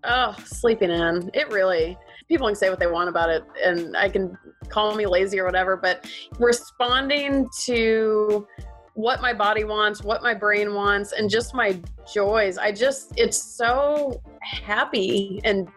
Oh, 0.03 0.35
sleeping 0.45 0.91
in. 0.91 1.29
It 1.33 1.49
really, 1.51 1.97
people 2.27 2.47
can 2.47 2.55
say 2.55 2.69
what 2.69 2.79
they 2.79 2.87
want 2.87 3.09
about 3.09 3.29
it, 3.29 3.43
and 3.63 3.97
I 3.97 4.09
can 4.09 4.37
call 4.69 4.95
me 4.95 5.05
lazy 5.05 5.39
or 5.39 5.45
whatever, 5.45 5.75
but 5.75 6.09
responding 6.37 7.49
to 7.61 8.47
what 8.93 9.21
my 9.21 9.33
body 9.33 9.63
wants, 9.63 10.03
what 10.03 10.21
my 10.21 10.33
brain 10.33 10.73
wants, 10.73 11.13
and 11.13 11.29
just 11.29 11.53
my 11.53 11.79
joys. 12.11 12.57
I 12.57 12.71
just, 12.71 13.13
it's 13.17 13.41
so 13.41 14.21
happy 14.41 15.41
and 15.43 15.67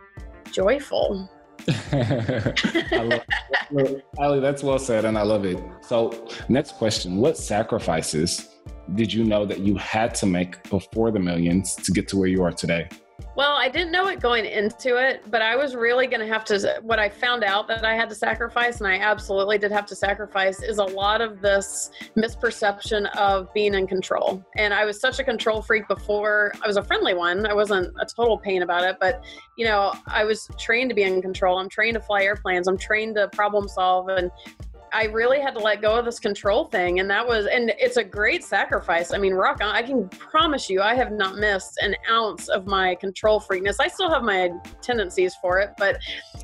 joyful. 0.50 1.30
I 1.68 3.20
love, 3.70 4.02
Ali, 4.18 4.40
that's 4.40 4.62
well 4.62 4.78
said, 4.78 5.04
and 5.04 5.16
I 5.16 5.22
love 5.22 5.44
it. 5.44 5.62
So, 5.82 6.26
next 6.48 6.72
question 6.72 7.16
What 7.16 7.36
sacrifices 7.38 8.51
did 8.94 9.12
you 9.12 9.24
know 9.24 9.46
that 9.46 9.60
you 9.60 9.76
had 9.76 10.14
to 10.16 10.26
make 10.26 10.62
before 10.68 11.10
the 11.10 11.20
millions 11.20 11.74
to 11.76 11.92
get 11.92 12.08
to 12.08 12.16
where 12.16 12.28
you 12.28 12.42
are 12.42 12.52
today? 12.52 12.88
Well, 13.34 13.52
I 13.52 13.68
didn't 13.70 13.92
know 13.92 14.08
it 14.08 14.20
going 14.20 14.44
into 14.44 14.96
it, 14.96 15.22
but 15.30 15.40
I 15.40 15.56
was 15.56 15.74
really 15.74 16.06
going 16.06 16.20
to 16.20 16.26
have 16.26 16.44
to. 16.46 16.80
What 16.82 16.98
I 16.98 17.08
found 17.08 17.44
out 17.44 17.66
that 17.68 17.84
I 17.84 17.94
had 17.94 18.10
to 18.10 18.14
sacrifice, 18.14 18.80
and 18.80 18.86
I 18.86 18.98
absolutely 18.98 19.56
did 19.56 19.72
have 19.72 19.86
to 19.86 19.96
sacrifice, 19.96 20.62
is 20.62 20.78
a 20.78 20.84
lot 20.84 21.20
of 21.22 21.40
this 21.40 21.90
misperception 22.16 23.10
of 23.16 23.52
being 23.54 23.74
in 23.74 23.86
control. 23.86 24.44
And 24.56 24.74
I 24.74 24.84
was 24.84 25.00
such 25.00 25.18
a 25.18 25.24
control 25.24 25.62
freak 25.62 25.88
before. 25.88 26.52
I 26.62 26.66
was 26.66 26.76
a 26.76 26.82
friendly 26.82 27.14
one. 27.14 27.46
I 27.46 27.54
wasn't 27.54 27.94
a 28.00 28.06
total 28.06 28.36
pain 28.36 28.62
about 28.62 28.84
it, 28.84 28.96
but 29.00 29.24
you 29.56 29.64
know, 29.64 29.94
I 30.06 30.24
was 30.24 30.48
trained 30.58 30.90
to 30.90 30.94
be 30.94 31.04
in 31.04 31.22
control. 31.22 31.58
I'm 31.58 31.70
trained 31.70 31.94
to 31.94 32.00
fly 32.00 32.24
airplanes. 32.24 32.68
I'm 32.68 32.78
trained 32.78 33.16
to 33.16 33.28
problem 33.28 33.66
solve, 33.66 34.08
and 34.08 34.30
I 34.94 35.04
really 35.04 35.40
had 35.40 35.54
to 35.54 35.60
let 35.60 35.80
go 35.80 35.94
of 35.98 36.04
this 36.04 36.18
control 36.18 36.66
thing. 36.66 37.00
And 37.00 37.08
that 37.08 37.26
was, 37.26 37.46
and 37.46 37.72
it's 37.78 37.96
a 37.96 38.04
great 38.04 38.44
sacrifice. 38.44 39.12
I 39.12 39.18
mean, 39.18 39.32
rock 39.32 39.62
on. 39.62 39.74
I 39.74 39.82
can 39.82 40.08
promise 40.08 40.68
you, 40.68 40.82
I 40.82 40.94
have 40.94 41.12
not 41.12 41.36
missed 41.36 41.78
an 41.80 41.96
ounce 42.10 42.48
of 42.48 42.66
my 42.66 42.94
control 42.96 43.40
freakness. 43.40 43.76
I 43.80 43.88
still 43.88 44.10
have 44.10 44.22
my 44.22 44.50
tendencies 44.82 45.34
for 45.40 45.60
it, 45.60 45.70
but 45.78 45.96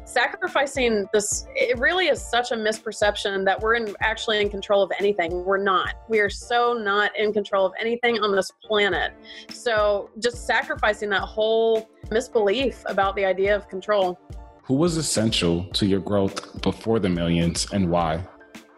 sacrificing 0.05 1.07
this, 1.13 1.47
it 1.55 1.79
really 1.79 2.07
is 2.07 2.23
such 2.23 2.51
a 2.53 2.55
misperception 2.55 3.45
that 3.45 3.61
we're 3.61 3.75
in, 3.75 3.95
actually 4.01 4.41
in 4.41 4.49
control 4.49 4.83
of 4.83 4.91
anything. 4.99 5.45
We're 5.45 5.63
not. 5.63 5.95
We 6.09 6.21
are 6.21 6.31
so 6.31 6.73
not 6.73 7.17
in 7.19 7.33
control 7.35 7.67
of 7.67 7.73
anything 7.79 8.19
on 8.21 8.35
this 8.35 8.51
planet. 8.63 9.13
So 9.51 10.11
just 10.21 10.47
sacrificing 10.47 11.11
that 11.11 11.23
whole 11.23 11.91
misbelief 12.11 12.83
about 12.87 13.15
the 13.15 13.27
idea 13.27 13.55
of 13.55 13.69
control. 13.69 14.19
Who 14.63 14.75
was 14.75 14.97
essential 14.97 15.65
to 15.65 15.87
your 15.87 16.01
growth 16.01 16.63
before 16.63 16.99
the 16.99 17.09
millions 17.09 17.67
and 17.73 17.91
why? 17.91 18.27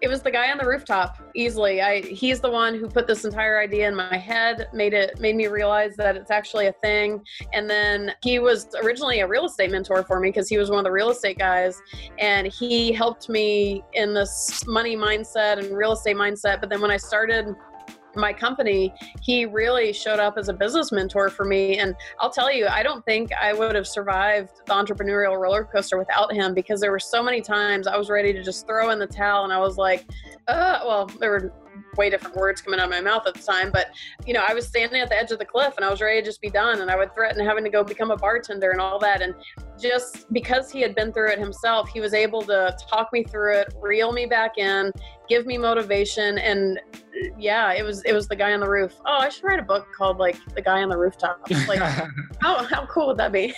It 0.03 0.09
was 0.09 0.23
the 0.23 0.31
guy 0.31 0.51
on 0.51 0.59
the 0.59 0.67
rooftop 0.67 1.21
easily. 1.35 1.83
I 1.83 2.01
he's 2.01 2.41
the 2.41 2.51
one 2.51 2.75
who 2.75 2.89
put 2.89 3.07
this 3.07 3.25
entire 3.25 3.61
idea 3.61 3.89
in 3.89 3.95
my 3.95 4.17
head 4.17 4.69
made 4.73 4.95
it 4.95 5.21
made 5.21 5.37
me 5.37 5.47
realize 5.47 5.97
that 5.97 6.17
it's 6.17 6.31
actually 6.31 6.67
a 6.67 6.73
thing. 6.73 7.23
And 7.53 7.69
then 7.69 8.13
he 8.23 8.39
was 8.39 8.69
originally 8.83 9.21
a 9.21 9.27
real 9.27 9.47
estate 9.47 9.71
mentor 9.71 10.03
for 10.03 10.21
me 10.21 10.29
because 10.29 10.49
he 10.49 10.57
was 10.57 10.71
one 10.71 10.79
of 10.79 10.85
the 10.85 10.93
real 10.93 11.11
estate 11.11 11.39
guys. 11.39 11.81
And 12.19 12.47
he 12.47 12.93
helped 12.93 13.29
me 13.29 13.83
in 13.93 14.15
this 14.15 14.67
money 14.67 14.97
mindset 14.97 15.59
and 15.59 15.77
real 15.77 15.93
estate 15.93 16.17
mindset. 16.17 16.61
But 16.61 16.71
then 16.71 16.81
when 16.81 16.91
i 16.91 16.97
started 16.97 17.55
my 18.17 18.33
company, 18.33 18.93
he 19.21 19.47
really 19.47 19.93
showed 19.93 20.19
up 20.19 20.37
as 20.37 20.49
a 20.49 20.53
business 20.53 20.93
mentor 20.93 21.29
for 21.29 21.45
me. 21.45 21.79
And 21.79 21.95
I'll 22.19 22.31
tell 22.31 22.53
you, 22.53 22.67
I 22.67 22.83
don't 22.83 23.05
think 23.05 23.33
I 23.33 23.53
would 23.53 23.75
have 23.75 23.87
survived 23.87 24.51
the 24.67 24.75
entrepreneurial 24.75 25.39
roller 25.39 25.65
coaster 25.65 25.99
without 25.99 26.33
him 26.33 26.55
because 26.55 26.81
there 26.81 26.91
were 26.91 26.99
so 26.99 27.23
many 27.23 27.41
times 27.41 27.87
I 27.87 27.97
was 27.97 28.11
ready 28.11 28.33
to 28.33 28.43
just 28.43 28.67
throw 28.67 28.91
in 28.91 28.99
the 28.99 29.07
towel 29.07 29.45
and 29.45 29.53
I 29.53 29.59
was 29.59 29.77
like, 29.77 30.07
uh, 30.49 30.81
well, 30.85 31.07
there 31.07 31.31
were 31.31 31.53
way 31.97 32.11
different 32.11 32.37
words 32.37 32.61
coming 32.61 32.81
out 32.81 32.85
of 32.85 32.91
my 32.91 33.01
mouth 33.01 33.27
at 33.27 33.35
the 33.35 33.43
time. 33.43 33.71
But, 33.73 33.89
you 34.27 34.33
know, 34.33 34.45
I 34.47 34.55
was 34.55 34.67
standing 34.67 35.01
at 35.01 35.09
the 35.09 35.17
edge 35.17 35.31
of 35.31 35.39
the 35.39 35.45
cliff 35.45 35.75
and 35.77 35.85
I 35.85 35.91
was 35.91 36.01
ready 36.01 36.21
to 36.21 36.25
just 36.25 36.41
be 36.41 36.51
done. 36.51 36.81
And 36.81 36.91
I 36.91 36.97
would 36.97 37.15
threaten 37.15 37.45
having 37.45 37.65
to 37.65 37.71
go 37.71 37.83
become 37.83 38.11
a 38.11 38.17
bartender 38.17 38.71
and 38.71 38.81
all 38.81 38.99
that. 39.01 39.23
And 39.23 39.35
just 39.81 40.33
because 40.33 40.71
he 40.71 40.81
had 40.81 40.95
been 40.95 41.13
through 41.13 41.31
it 41.31 41.39
himself, 41.39 41.89
he 41.91 42.01
was 42.01 42.15
able 42.15 42.43
to 42.43 42.77
talk 42.89 43.13
me 43.13 43.25
through 43.25 43.55
it, 43.59 43.75
reel 43.81 44.13
me 44.13 44.27
back 44.27 44.59
in, 44.59 44.93
give 45.31 45.47
me 45.47 45.57
motivation. 45.57 46.37
And 46.39 46.79
yeah, 47.39 47.73
it 47.73 47.85
was, 47.85 48.03
it 48.03 48.13
was 48.13 48.27
the 48.27 48.37
guy 48.37 48.53
on 48.53 48.61
the 48.61 48.69
roof. 48.69 48.93
Oh, 49.07 49.19
I 49.19 49.29
should 49.29 49.45
write 49.45 49.61
a 49.61 49.63
book 49.63 49.87
called 49.97 50.19
like 50.19 50.37
the 50.55 50.61
guy 50.61 50.83
on 50.83 50.91
the 50.91 50.99
rooftop. 50.99 51.41
Like, 51.69 51.79
how, 52.41 52.65
how 52.65 52.87
cool 52.87 53.09
would 53.09 53.19
that 53.19 53.31
be? 53.31 53.55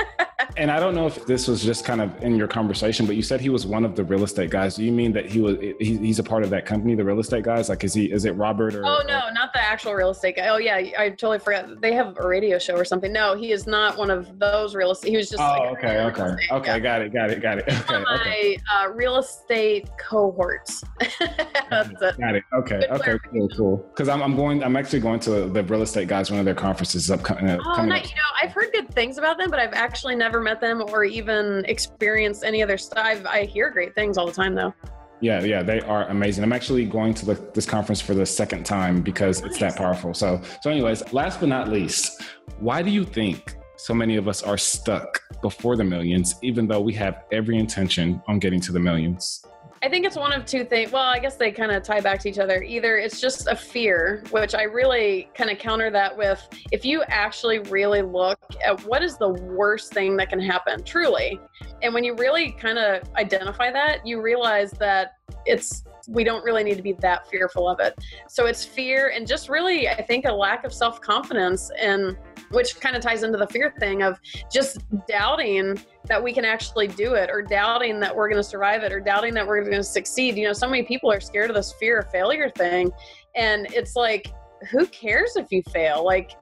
and 0.56 0.70
I 0.70 0.80
don't 0.80 0.96
know 0.96 1.06
if 1.06 1.24
this 1.26 1.46
was 1.46 1.62
just 1.62 1.84
kind 1.84 2.00
of 2.00 2.20
in 2.22 2.34
your 2.34 2.48
conversation, 2.48 3.06
but 3.06 3.14
you 3.14 3.22
said 3.22 3.40
he 3.40 3.50
was 3.50 3.66
one 3.66 3.84
of 3.84 3.94
the 3.94 4.02
real 4.02 4.24
estate 4.24 4.50
guys. 4.50 4.74
Do 4.74 4.84
you 4.84 4.90
mean 4.90 5.12
that 5.12 5.26
he 5.26 5.40
was, 5.40 5.58
he, 5.60 5.96
he's 5.98 6.18
a 6.18 6.24
part 6.24 6.42
of 6.42 6.50
that 6.50 6.66
company, 6.66 6.96
the 6.96 7.04
real 7.04 7.20
estate 7.20 7.44
guys? 7.44 7.68
Like, 7.68 7.84
is 7.84 7.94
he, 7.94 8.10
is 8.10 8.24
it 8.24 8.32
Robert 8.32 8.74
or? 8.74 8.84
Oh, 8.84 9.02
no, 9.06 9.28
not 9.32 9.52
the 9.52 9.60
actual 9.60 9.94
real 9.94 10.10
estate 10.10 10.36
guy. 10.36 10.48
Oh 10.48 10.56
yeah. 10.56 10.76
I 10.76 11.10
totally 11.10 11.38
forgot. 11.38 11.80
They 11.80 11.92
have 11.92 12.16
a 12.18 12.26
radio 12.26 12.58
show 12.58 12.74
or 12.74 12.84
something. 12.84 13.12
No, 13.12 13.36
he 13.36 13.52
is 13.52 13.66
not 13.66 13.96
one 13.96 14.10
of 14.10 14.38
those 14.38 14.74
real 14.74 14.90
estate. 14.90 15.10
He 15.10 15.16
was 15.16 15.28
just. 15.28 15.42
Oh, 15.42 15.46
like 15.46 15.78
okay. 15.78 15.98
Okay. 16.00 16.36
Okay. 16.50 16.72
Yeah. 16.72 16.78
Got 16.78 17.02
it. 17.02 17.12
Got 17.12 17.30
it. 17.30 17.42
Got 17.42 17.58
it. 17.58 17.64
Okay. 17.82 17.98
My 17.98 18.20
okay. 18.20 18.60
Uh, 18.72 18.88
real 18.92 19.16
estate 19.16 19.88
cohorts. 19.98 20.84
Got 21.20 22.34
it. 22.36 22.44
Okay. 22.54 22.86
Okay. 22.90 23.18
Cool. 23.30 23.48
Cool. 23.56 23.76
Because 23.94 24.08
I'm, 24.08 24.22
I'm 24.22 24.36
going, 24.36 24.62
I'm 24.62 24.76
actually 24.76 25.00
going 25.00 25.20
to 25.20 25.46
the 25.46 25.62
real 25.64 25.82
estate 25.82 26.08
guys, 26.08 26.30
one 26.30 26.40
of 26.40 26.44
their 26.44 26.54
conferences 26.54 27.10
up. 27.10 27.28
Uh, 27.30 27.58
oh, 27.64 27.84
not, 27.84 28.08
you 28.08 28.16
know, 28.16 28.22
I've 28.42 28.52
heard 28.52 28.72
good 28.72 28.92
things 28.94 29.18
about 29.18 29.38
them, 29.38 29.50
but 29.50 29.58
I've 29.58 29.72
actually 29.72 30.14
never 30.14 30.40
met 30.40 30.60
them 30.60 30.82
or 30.88 31.04
even 31.04 31.64
experienced 31.66 32.44
any 32.44 32.62
other 32.62 32.78
stuff. 32.78 33.24
I 33.26 33.44
hear 33.44 33.70
great 33.70 33.94
things 33.94 34.18
all 34.18 34.26
the 34.26 34.32
time 34.32 34.54
though. 34.54 34.74
Yeah, 35.20 35.40
yeah, 35.42 35.62
they 35.62 35.80
are 35.82 36.08
amazing. 36.08 36.42
I'm 36.42 36.52
actually 36.52 36.84
going 36.84 37.14
to 37.14 37.26
the, 37.26 37.34
this 37.54 37.64
conference 37.64 38.00
for 38.00 38.12
the 38.12 38.26
second 38.26 38.66
time 38.66 39.02
because 39.02 39.40
nice. 39.40 39.52
it's 39.52 39.60
that 39.60 39.76
powerful. 39.76 40.14
So, 40.14 40.42
so, 40.62 40.68
anyways, 40.68 41.12
last 41.12 41.38
but 41.38 41.48
not 41.48 41.68
least, 41.68 42.20
why 42.58 42.82
do 42.82 42.90
you 42.90 43.04
think 43.04 43.54
so 43.76 43.94
many 43.94 44.16
of 44.16 44.26
us 44.26 44.42
are 44.42 44.58
stuck 44.58 45.22
before 45.40 45.76
the 45.76 45.84
millions, 45.84 46.34
even 46.42 46.66
though 46.66 46.80
we 46.80 46.92
have 46.94 47.22
every 47.30 47.56
intention 47.56 48.20
on 48.26 48.40
getting 48.40 48.60
to 48.62 48.72
the 48.72 48.80
millions? 48.80 49.44
I 49.84 49.88
think 49.88 50.06
it's 50.06 50.16
one 50.16 50.32
of 50.32 50.46
two 50.46 50.64
things. 50.64 50.92
Well, 50.92 51.02
I 51.02 51.18
guess 51.18 51.34
they 51.34 51.50
kind 51.50 51.72
of 51.72 51.82
tie 51.82 52.00
back 52.00 52.20
to 52.20 52.28
each 52.28 52.38
other. 52.38 52.62
Either 52.62 52.98
it's 52.98 53.20
just 53.20 53.48
a 53.48 53.56
fear, 53.56 54.22
which 54.30 54.54
I 54.54 54.62
really 54.62 55.28
kind 55.34 55.50
of 55.50 55.58
counter 55.58 55.90
that 55.90 56.16
with 56.16 56.40
if 56.70 56.84
you 56.84 57.02
actually 57.08 57.58
really 57.58 58.00
look 58.00 58.38
at 58.64 58.80
what 58.86 59.02
is 59.02 59.16
the 59.16 59.30
worst 59.30 59.92
thing 59.92 60.16
that 60.18 60.28
can 60.28 60.38
happen, 60.38 60.84
truly. 60.84 61.40
And 61.82 61.92
when 61.92 62.04
you 62.04 62.14
really 62.14 62.52
kind 62.52 62.78
of 62.78 63.02
identify 63.16 63.72
that, 63.72 64.06
you 64.06 64.22
realize 64.22 64.70
that 64.72 65.14
it's 65.46 65.82
we 66.08 66.24
don't 66.24 66.44
really 66.44 66.64
need 66.64 66.76
to 66.76 66.82
be 66.82 66.92
that 66.94 67.28
fearful 67.28 67.68
of 67.68 67.80
it. 67.80 67.94
So 68.28 68.46
it's 68.46 68.64
fear 68.64 69.12
and 69.14 69.26
just 69.26 69.48
really, 69.48 69.88
I 69.88 70.02
think, 70.02 70.26
a 70.26 70.32
lack 70.32 70.64
of 70.64 70.72
self 70.72 71.00
confidence, 71.00 71.70
and 71.80 72.16
which 72.50 72.78
kind 72.80 72.94
of 72.94 73.02
ties 73.02 73.24
into 73.24 73.38
the 73.38 73.46
fear 73.48 73.74
thing 73.80 74.02
of 74.02 74.20
just 74.50 74.78
doubting 75.08 75.80
that 76.06 76.22
we 76.22 76.32
can 76.32 76.44
actually 76.44 76.88
do 76.88 77.14
it, 77.14 77.30
or 77.30 77.42
doubting 77.42 78.00
that 78.00 78.14
we're 78.14 78.28
going 78.28 78.42
to 78.42 78.48
survive 78.48 78.82
it, 78.82 78.92
or 78.92 79.00
doubting 79.00 79.34
that 79.34 79.46
we're 79.46 79.62
going 79.62 79.76
to 79.76 79.84
succeed. 79.84 80.36
You 80.36 80.46
know, 80.46 80.52
so 80.52 80.68
many 80.68 80.82
people 80.82 81.10
are 81.10 81.20
scared 81.20 81.50
of 81.50 81.56
this 81.56 81.72
fear 81.74 81.98
of 81.98 82.10
failure 82.10 82.50
thing, 82.50 82.90
and 83.34 83.66
it's 83.72 83.96
like, 83.96 84.32
who 84.70 84.86
cares 84.86 85.36
if 85.36 85.46
you 85.50 85.62
fail? 85.72 86.04
Like, 86.04 86.32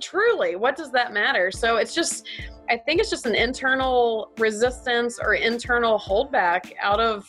truly, 0.00 0.56
what 0.56 0.76
does 0.76 0.90
that 0.92 1.12
matter? 1.12 1.50
So 1.50 1.76
it's 1.76 1.94
just, 1.94 2.28
I 2.68 2.76
think 2.76 3.00
it's 3.00 3.10
just 3.10 3.26
an 3.26 3.34
internal 3.34 4.32
resistance 4.38 5.18
or 5.20 5.34
internal 5.34 5.98
holdback 5.98 6.72
out 6.82 7.00
of 7.00 7.26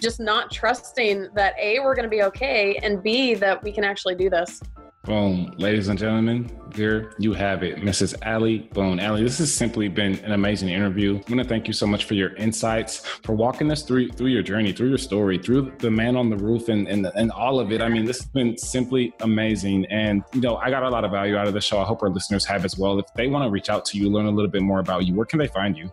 just 0.00 0.20
not 0.20 0.50
trusting 0.50 1.28
that 1.34 1.54
A, 1.58 1.78
we're 1.80 1.94
going 1.94 2.04
to 2.04 2.10
be 2.10 2.22
okay, 2.24 2.76
and 2.82 3.02
B, 3.02 3.34
that 3.34 3.62
we 3.62 3.72
can 3.72 3.84
actually 3.84 4.14
do 4.14 4.28
this. 4.28 4.60
Boom, 5.04 5.52
ladies 5.58 5.88
and 5.88 5.98
gentlemen, 5.98 6.48
there 6.76 7.12
you 7.18 7.32
have 7.32 7.64
it, 7.64 7.78
Mrs. 7.78 8.14
Ali 8.24 8.70
Boone. 8.72 9.00
Ali, 9.00 9.24
this 9.24 9.38
has 9.38 9.52
simply 9.52 9.88
been 9.88 10.14
an 10.20 10.30
amazing 10.30 10.68
interview. 10.68 11.16
I 11.16 11.34
want 11.34 11.42
to 11.42 11.44
thank 11.44 11.66
you 11.66 11.72
so 11.72 11.88
much 11.88 12.04
for 12.04 12.14
your 12.14 12.36
insights, 12.36 13.04
for 13.24 13.34
walking 13.34 13.68
us 13.72 13.82
through 13.82 14.10
through 14.10 14.28
your 14.28 14.44
journey, 14.44 14.72
through 14.72 14.90
your 14.90 14.98
story, 14.98 15.38
through 15.38 15.72
the 15.80 15.90
man 15.90 16.14
on 16.14 16.30
the 16.30 16.36
roof, 16.36 16.68
and 16.68 16.86
and, 16.86 17.04
and 17.16 17.32
all 17.32 17.58
of 17.58 17.72
it. 17.72 17.82
I 17.82 17.88
mean, 17.88 18.04
this 18.04 18.18
has 18.18 18.28
been 18.28 18.56
simply 18.56 19.12
amazing, 19.22 19.86
and 19.86 20.22
you 20.34 20.40
know, 20.40 20.58
I 20.58 20.70
got 20.70 20.84
a 20.84 20.88
lot 20.88 21.04
of 21.04 21.10
value 21.10 21.36
out 21.36 21.48
of 21.48 21.54
the 21.54 21.60
show. 21.60 21.80
I 21.80 21.84
hope 21.84 22.00
our 22.04 22.08
listeners 22.08 22.44
have 22.44 22.64
as 22.64 22.78
well. 22.78 23.00
If 23.00 23.06
they 23.16 23.26
want 23.26 23.44
to 23.44 23.50
reach 23.50 23.70
out 23.70 23.84
to 23.86 23.98
you, 23.98 24.08
learn 24.08 24.26
a 24.26 24.30
little 24.30 24.52
bit 24.52 24.62
more 24.62 24.78
about 24.78 25.04
you, 25.04 25.16
where 25.16 25.26
can 25.26 25.40
they 25.40 25.48
find 25.48 25.76
you? 25.76 25.90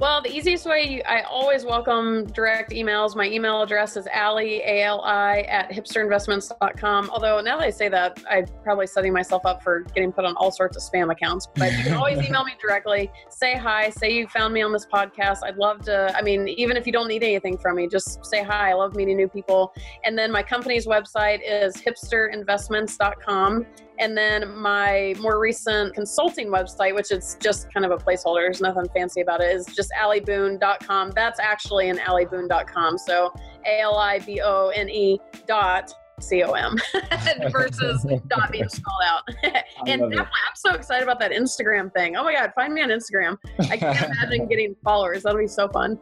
Well, 0.00 0.22
the 0.22 0.30
easiest 0.30 0.64
way, 0.64 1.02
I 1.02 1.22
always 1.22 1.64
welcome 1.64 2.24
direct 2.26 2.70
emails. 2.70 3.16
My 3.16 3.26
email 3.26 3.60
address 3.62 3.96
is 3.96 4.06
Ali, 4.14 4.58
A-L-I, 4.58 5.40
at 5.40 5.72
hipsterinvestments.com. 5.72 7.10
Although 7.10 7.40
now 7.40 7.58
that 7.58 7.64
I 7.64 7.70
say 7.70 7.88
that, 7.88 8.22
I'm 8.30 8.46
probably 8.62 8.86
setting 8.86 9.12
myself 9.12 9.44
up 9.44 9.60
for 9.60 9.80
getting 9.96 10.12
put 10.12 10.24
on 10.24 10.36
all 10.36 10.52
sorts 10.52 10.76
of 10.76 10.84
spam 10.84 11.10
accounts. 11.10 11.48
But 11.52 11.76
you 11.76 11.82
can 11.82 11.94
always 11.96 12.24
email 12.24 12.44
me 12.44 12.52
directly. 12.62 13.10
Say 13.28 13.56
hi. 13.56 13.90
Say 13.90 14.14
you 14.14 14.28
found 14.28 14.54
me 14.54 14.62
on 14.62 14.72
this 14.72 14.86
podcast. 14.86 15.38
I'd 15.42 15.56
love 15.56 15.82
to, 15.86 16.16
I 16.16 16.22
mean, 16.22 16.46
even 16.46 16.76
if 16.76 16.86
you 16.86 16.92
don't 16.92 17.08
need 17.08 17.24
anything 17.24 17.58
from 17.58 17.74
me, 17.74 17.88
just 17.88 18.24
say 18.24 18.44
hi. 18.44 18.70
I 18.70 18.74
love 18.74 18.94
meeting 18.94 19.16
new 19.16 19.26
people. 19.26 19.74
And 20.04 20.16
then 20.16 20.30
my 20.30 20.44
company's 20.44 20.86
website 20.86 21.40
is 21.44 21.74
hipsterinvestments.com. 21.74 23.66
And 23.98 24.16
then 24.16 24.56
my 24.56 25.14
more 25.18 25.38
recent 25.38 25.94
consulting 25.94 26.48
website, 26.48 26.94
which 26.94 27.10
is 27.10 27.36
just 27.40 27.72
kind 27.72 27.84
of 27.84 27.92
a 27.92 27.96
placeholder, 27.96 28.42
there's 28.42 28.60
nothing 28.60 28.86
fancy 28.94 29.20
about 29.20 29.40
it, 29.40 29.54
is 29.54 29.66
just 29.66 29.90
aliboone.com. 30.00 31.12
That's 31.14 31.40
actually 31.40 31.88
an 31.88 31.98
aliboone.com. 31.98 32.98
So 32.98 33.32
A 33.66 33.80
L 33.80 33.96
I 33.96 34.20
B 34.20 34.40
O 34.42 34.68
N 34.68 34.88
E 34.88 35.18
dot 35.46 35.92
com 36.30 36.76
versus 37.50 38.04
dot 38.26 38.50
being 38.50 38.68
spelled 38.68 39.02
out. 39.04 39.22
and 39.86 40.00
definitely, 40.00 40.18
I'm 40.18 40.56
so 40.56 40.74
excited 40.74 41.02
about 41.02 41.20
that 41.20 41.32
Instagram 41.32 41.92
thing. 41.92 42.16
Oh 42.16 42.24
my 42.24 42.34
God, 42.34 42.52
find 42.54 42.74
me 42.74 42.82
on 42.82 42.88
Instagram. 42.88 43.36
I 43.70 43.76
can't 43.76 44.10
imagine 44.22 44.48
getting 44.48 44.74
followers. 44.84 45.22
That'll 45.22 45.38
be 45.38 45.46
so 45.46 45.68
fun. 45.68 45.98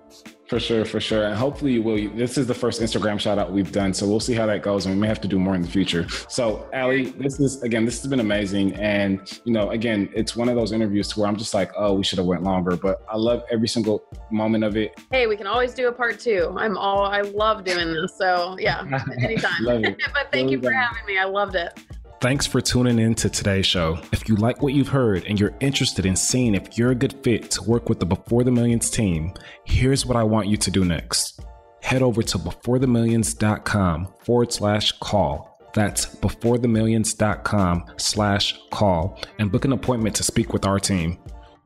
For 0.49 0.61
sure, 0.61 0.85
for 0.85 1.01
sure. 1.01 1.25
And 1.25 1.35
hopefully 1.35 1.73
you 1.73 1.83
will. 1.83 2.09
This 2.11 2.39
is 2.39 2.47
the 2.47 2.55
first 2.55 2.81
Instagram 2.81 3.19
shout 3.19 3.39
out 3.39 3.51
we've 3.51 3.73
done. 3.73 3.93
So 3.93 4.07
we'll 4.07 4.21
see 4.21 4.35
how 4.35 4.47
that 4.47 4.63
goes. 4.63 4.87
And 4.87 4.95
we 4.95 5.01
may 5.01 5.09
have 5.09 5.21
to 5.23 5.29
do 5.29 5.39
more 5.39 5.57
in 5.57 5.63
the 5.63 5.69
future. 5.69 6.09
So 6.29 6.69
Ali, 6.73 7.07
this 7.11 7.41
is 7.41 7.63
again, 7.63 7.85
this 7.85 8.01
has 8.01 8.09
been 8.09 8.21
amazing. 8.21 8.75
And 8.75 9.41
you 9.45 9.53
know, 9.53 9.71
again, 9.71 10.09
it's 10.15 10.37
one 10.37 10.49
of 10.49 10.55
those 10.55 10.71
interviews 10.71 11.09
to 11.09 11.21
where 11.21 11.29
I'm 11.29 11.37
just 11.37 11.53
like, 11.53 11.73
oh, 11.77 11.95
we 11.95 12.05
should 12.05 12.19
have 12.19 12.27
went 12.27 12.45
longer. 12.45 12.77
But 12.77 13.05
I 13.11 13.17
love 13.17 13.43
every 13.51 13.69
single 13.69 14.05
moment 14.31 14.63
of 14.63 14.77
it. 14.77 14.99
Hey, 15.11 15.27
we 15.27 15.37
can 15.37 15.49
always 15.49 15.75
do 15.75 15.89
a 15.89 15.93
part 15.93 16.21
two. 16.21 16.55
I'm 16.57 16.79
all 16.79 17.05
I 17.05 17.23
love 17.23 17.65
doing 17.65 17.93
this. 17.93 18.17
So 18.17 18.57
yeah, 18.61 18.83
anytime. 19.21 19.65
but 19.65 20.31
thank 20.31 20.51
you 20.51 20.61
for 20.61 20.73
having 20.73 21.05
me. 21.07 21.19
I 21.19 21.25
loved 21.25 21.57
it. 21.57 21.77
Thanks 22.19 22.47
for 22.47 22.63
tuning 22.63 22.99
in 22.99 23.15
to 23.17 23.29
today's 23.29 23.67
show. 23.67 23.99
If 24.11 24.27
you 24.27 24.37
like 24.37 24.63
what 24.63 24.73
you've 24.73 24.89
heard 24.89 25.25
and 25.27 25.39
you're 25.39 25.55
interested 25.61 26.07
in 26.07 26.17
seeing 26.17 26.55
if 26.55 26.79
you're 26.79 26.93
a 26.93 26.95
good 26.95 27.13
fit 27.23 27.51
to 27.53 27.63
work 27.63 27.91
with 27.91 28.01
the 28.01 28.07
Before 28.07 28.43
the 28.43 28.51
Millions 28.51 28.89
team, 28.89 29.35
here's 29.65 30.07
what 30.07 30.17
I 30.17 30.23
want 30.23 30.49
you 30.49 30.57
to 30.57 30.71
do 30.71 30.83
next. 30.83 31.41
Head 31.83 32.01
over 32.01 32.23
to 32.23 32.39
beforethemillions.com 32.39 34.15
forward 34.25 34.51
slash 34.51 34.93
call. 34.93 35.61
That's 35.75 36.07
beforethemillions.com 36.07 37.85
slash 37.99 38.61
call 38.71 39.21
and 39.39 39.53
book 39.53 39.67
an 39.67 39.73
appointment 39.73 40.17
to 40.17 40.23
speak 40.23 40.55
with 40.55 40.65
our 40.65 40.81
team. 40.81 41.19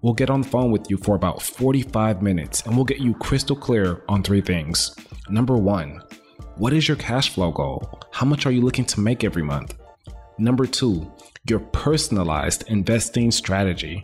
We'll 0.03 0.15
get 0.15 0.31
on 0.31 0.41
the 0.41 0.49
phone 0.49 0.73
with 0.73 0.91
you 0.91 0.97
for 0.97 1.15
about 1.15 1.41
45 1.41 2.23
minutes 2.23 2.63
and 2.63 2.75
we'll 2.75 2.85
get 2.85 2.99
you 2.99 3.15
crystal 3.15 3.55
clear 3.55 4.03
on 4.09 4.25
three 4.25 4.41
things. 4.41 4.97
Number 5.29 5.57
one, 5.57 6.03
what 6.57 6.73
is 6.73 6.89
your 6.89 6.97
cash 6.97 7.31
flow 7.31 7.53
goal? 7.53 8.01
How 8.11 8.27
much 8.27 8.47
are 8.47 8.51
you 8.51 8.63
looking 8.63 8.85
to 8.87 9.01
make 9.01 9.23
every 9.23 9.45
month? 9.45 9.77
Number 10.41 10.65
two, 10.65 11.13
your 11.51 11.61
personalized 11.61 12.65
investing 12.69 13.31
strategy. 13.31 14.03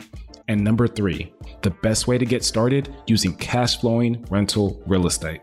And 0.49 0.62
number 0.62 0.87
three, 0.87 1.32
the 1.62 1.70
best 1.70 2.07
way 2.07 2.18
to 2.18 2.26
get 2.26 2.45
started 2.45 2.95
using 3.07 3.34
cash 3.37 3.80
flowing 3.80 4.22
rental 4.28 4.82
real 4.87 5.07
estate. 5.07 5.41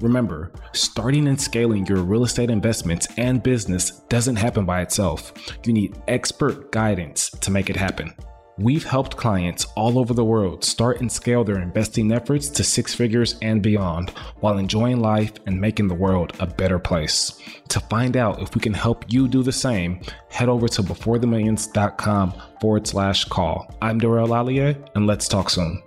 Remember, 0.00 0.50
starting 0.72 1.28
and 1.28 1.38
scaling 1.38 1.84
your 1.84 1.98
real 1.98 2.24
estate 2.24 2.48
investments 2.50 3.06
and 3.18 3.42
business 3.42 4.00
doesn't 4.08 4.36
happen 4.36 4.64
by 4.64 4.80
itself. 4.80 5.34
You 5.66 5.74
need 5.74 6.00
expert 6.08 6.72
guidance 6.72 7.28
to 7.28 7.50
make 7.50 7.68
it 7.68 7.76
happen. 7.76 8.14
We've 8.60 8.84
helped 8.84 9.16
clients 9.16 9.64
all 9.74 9.98
over 9.98 10.12
the 10.12 10.22
world 10.22 10.64
start 10.64 11.00
and 11.00 11.10
scale 11.10 11.44
their 11.44 11.62
investing 11.62 12.12
efforts 12.12 12.50
to 12.50 12.62
six 12.62 12.94
figures 12.94 13.36
and 13.40 13.62
beyond 13.62 14.10
while 14.40 14.58
enjoying 14.58 15.00
life 15.00 15.32
and 15.46 15.58
making 15.58 15.88
the 15.88 15.94
world 15.94 16.34
a 16.40 16.46
better 16.46 16.78
place. 16.78 17.40
To 17.68 17.80
find 17.80 18.18
out 18.18 18.42
if 18.42 18.54
we 18.54 18.60
can 18.60 18.74
help 18.74 19.06
you 19.08 19.28
do 19.28 19.42
the 19.42 19.50
same, 19.50 20.02
head 20.28 20.50
over 20.50 20.68
to 20.68 20.82
beforethemillions.com 20.82 22.34
forward 22.60 22.86
slash 22.86 23.24
call. 23.24 23.74
I'm 23.80 23.98
DeRay 23.98 24.26
Olalaye, 24.26 24.90
and 24.94 25.06
let's 25.06 25.26
talk 25.26 25.48
soon. 25.48 25.82